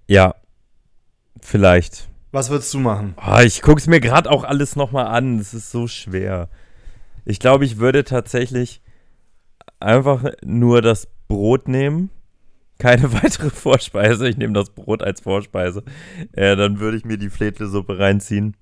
Ja, 0.09 0.33
vielleicht. 1.39 2.09
Was 2.31 2.49
würdest 2.49 2.73
du 2.73 2.79
machen? 2.79 3.13
Ah, 3.17 3.43
ich 3.43 3.61
gucke 3.61 3.79
es 3.79 3.85
mir 3.85 3.99
gerade 3.99 4.31
auch 4.31 4.43
alles 4.43 4.75
nochmal 4.75 5.05
an. 5.05 5.37
Es 5.37 5.53
ist 5.53 5.69
so 5.69 5.85
schwer. 5.85 6.49
Ich 7.25 7.39
glaube, 7.39 7.63
ich 7.63 7.77
würde 7.77 8.03
tatsächlich 8.03 8.81
einfach 9.79 10.25
nur 10.43 10.81
das 10.81 11.07
Brot 11.27 11.67
nehmen. 11.67 12.09
Keine 12.79 13.13
weitere 13.23 13.51
Vorspeise. 13.51 14.27
Ich 14.27 14.37
nehme 14.37 14.53
das 14.53 14.71
Brot 14.71 15.03
als 15.03 15.21
Vorspeise. 15.21 15.83
Äh, 16.31 16.55
dann 16.55 16.79
würde 16.79 16.97
ich 16.97 17.05
mir 17.05 17.17
die 17.17 17.29
Fledlesuppe 17.29 17.99
reinziehen, 17.99 18.57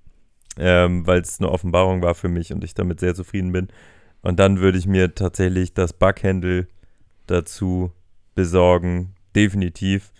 ähm, 0.57 1.07
weil 1.07 1.21
es 1.21 1.39
eine 1.39 1.49
Offenbarung 1.49 2.01
war 2.01 2.13
für 2.13 2.27
mich 2.27 2.51
und 2.51 2.61
ich 2.61 2.73
damit 2.73 2.99
sehr 2.99 3.15
zufrieden 3.15 3.53
bin. 3.53 3.69
Und 4.21 4.37
dann 4.37 4.59
würde 4.59 4.77
ich 4.77 4.85
mir 4.85 5.15
tatsächlich 5.15 5.73
das 5.73 5.93
Backhändel 5.93 6.67
dazu 7.25 7.93
besorgen. 8.35 9.15
Definitiv. 9.33 10.11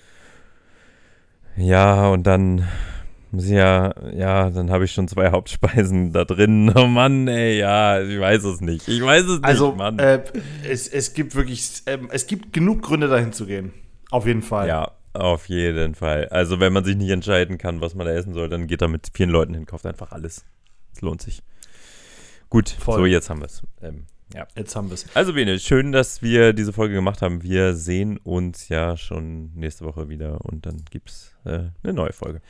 Ja, 1.58 2.10
und 2.10 2.24
dann 2.28 2.68
muss 3.32 3.45
ich 3.45 3.51
ja, 3.51 3.93
ja, 4.14 4.49
dann 4.49 4.70
habe 4.72 4.86
ich 4.86 4.91
schon 4.93 5.08
zwei 5.08 5.32
Hauptspeisen 5.32 6.14
da 6.14 6.24
drin. 6.24 6.72
Oh 6.76 6.86
Mann, 6.88 7.28
ey, 7.28 7.60
ja, 7.60 8.01
ich 8.01 8.20
weiß 8.20 8.43
es 8.45 8.62
nicht. 8.62 8.88
Ich 8.88 9.01
weiß 9.03 9.24
es 9.26 9.43
Also, 9.43 9.68
nicht, 9.70 9.78
Mann. 9.78 9.99
äh, 9.99 10.24
es, 10.68 10.88
es 10.88 11.14
gibt 11.14 11.36
wirklich, 11.36 11.84
ähm, 11.88 12.10
es 12.12 12.28
gibt 12.28 12.53
genug 12.53 12.84
Gründe, 12.84 13.08
dahin 13.08 13.34
zu 13.34 13.45
gehen. 13.45 13.74
Auf 14.12 14.26
jeden 14.26 14.41
Fall. 14.41 14.68
ja, 14.68 14.91
auf 15.14 15.49
jeden 15.49 15.95
Fall. 15.95 16.30
Also, 16.30 16.60
wenn 16.60 16.72
man 16.72 16.86
sich 16.86 16.95
nicht 16.95 17.10
entscheiden 17.10 17.58
kann, 17.58 17.82
was 17.82 17.95
man 17.95 18.08
da 18.08 18.14
essen 18.14 18.34
soll, 18.34 18.47
dann 18.49 18.68
geht 18.68 18.82
da 18.82 18.88
mit 18.88 19.08
vielen 19.14 19.30
Leuten 19.32 19.53
hin, 19.53 19.66
kauft 19.66 19.86
einfach 19.86 20.12
alles. 20.12 20.45
Es 20.93 21.01
lohnt 21.01 21.22
sich. 21.22 21.41
Gut, 22.49 22.70
Voll. 22.70 22.99
so, 22.99 23.05
jetzt 23.05 23.30
haben 23.30 23.41
wir 23.41 23.47
es. 23.47 23.62
Ähm, 23.82 24.05
ja. 24.34 24.47
Jetzt 24.55 24.75
haben 24.75 24.89
wir 24.89 24.95
es. 24.95 25.05
Also, 25.13 25.34
Bene, 25.34 25.59
schön, 25.59 25.91
dass 25.91 26.21
wir 26.21 26.53
diese 26.53 26.73
Folge 26.73 26.93
gemacht 26.95 27.21
haben. 27.21 27.43
Wir 27.43 27.75
sehen 27.75 28.17
uns 28.17 28.69
ja 28.69 28.97
schon 28.97 29.51
nächste 29.55 29.86
Woche 29.86 30.09
wieder 30.09 30.43
und 30.45 30.65
dann 30.65 30.84
gibt 30.89 31.09
es 31.11 31.32
äh, 31.45 31.69
eine 31.84 31.93
neue 31.93 32.13
Folge. 32.13 32.41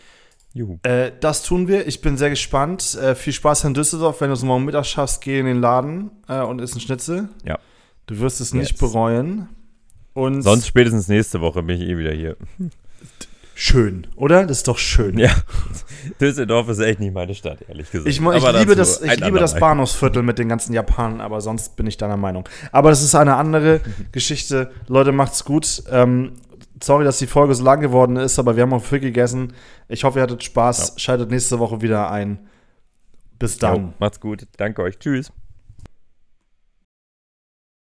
Juhu. 0.54 0.80
Äh, 0.84 1.12
das 1.20 1.44
tun 1.44 1.68
wir. 1.68 1.86
Ich 1.88 2.02
bin 2.02 2.18
sehr 2.18 2.30
gespannt. 2.32 2.96
Äh, 2.96 3.14
viel 3.16 3.34
Spaß 3.34 3.66
in 3.66 3.74
Düsseldorf. 3.74 4.22
Wenn 4.22 4.30
du 4.30 4.34
es 4.34 4.44
morgen 4.44 4.66
Mittag 4.66 4.86
schaffst, 4.86 5.22
geh 5.22 5.40
in 5.40 5.46
den 5.46 5.62
Laden 5.62 6.10
äh, 6.28 6.40
und 6.42 6.60
isst 6.62 6.74
einen 6.74 6.82
Schnitzel. 6.82 7.30
Ja. 7.46 7.60
Du 8.08 8.18
wirst 8.20 8.42
es 8.42 8.54
Yes. 8.54 8.62
nicht 8.70 8.80
bereuen. 8.80 9.50
Und 10.14 10.42
Sonst 10.42 10.66
spätestens 10.66 11.08
nächste 11.10 11.42
Woche 11.42 11.62
bin 11.62 11.80
ich 11.80 11.88
eh 11.88 11.98
wieder 11.98 12.12
hier. 12.14 12.38
schön, 13.58 14.06
oder? 14.16 14.46
Das 14.46 14.58
ist 14.58 14.68
doch 14.68 14.78
schön. 14.78 15.18
Ja, 15.18 15.32
Düsseldorf 16.22 16.70
ist 16.70 16.80
echt 16.80 17.00
nicht 17.00 17.14
meine 17.14 17.34
Stadt, 17.34 17.60
ehrlich 17.68 17.90
gesagt. 17.90 18.08
Ich, 18.10 18.22
ich 18.22 18.54
liebe, 18.54 18.76
das, 18.76 19.02
ich 19.02 19.20
liebe 19.20 19.40
das. 19.40 19.60
Bahnhofsviertel 19.60 20.22
mit 20.22 20.38
den 20.38 20.48
ganzen 20.48 20.74
Japanern, 20.74 21.22
aber 21.22 21.42
sonst 21.42 21.76
bin 21.76 21.88
ich 21.88 21.98
deiner 21.98 22.18
Meinung. 22.18 22.48
Aber 22.72 22.92
das 22.92 23.02
ist 23.02 23.16
eine 23.16 23.36
andere 23.36 23.82
Geschichte. 24.12 24.72
Leute, 24.88 25.12
macht's 25.12 25.44
gut. 25.44 25.84
Ähm, 25.90 26.34
sorry, 26.82 27.04
dass 27.04 27.18
die 27.18 27.28
Folge 27.28 27.56
so 27.56 27.64
lang 27.64 27.82
geworden 27.82 28.16
ist, 28.16 28.38
aber 28.38 28.56
wir 28.56 28.64
haben 28.64 28.74
auch 28.74 28.84
viel 28.84 29.00
gegessen. 29.00 29.54
Ich 29.88 30.04
hoffe, 30.04 30.20
ihr 30.20 30.24
hattet 30.24 30.44
Spaß. 30.44 30.94
Schaltet 30.98 31.32
nächste 31.32 31.58
Woche 31.58 31.82
wieder 31.82 32.12
ein. 32.12 32.40
Bis 33.40 33.58
dann. 33.58 33.76
Jo, 33.76 33.94
macht's 34.00 34.20
gut. 34.20 34.48
Danke 34.58 34.84
euch. 34.84 35.00
Tschüss. 35.00 35.32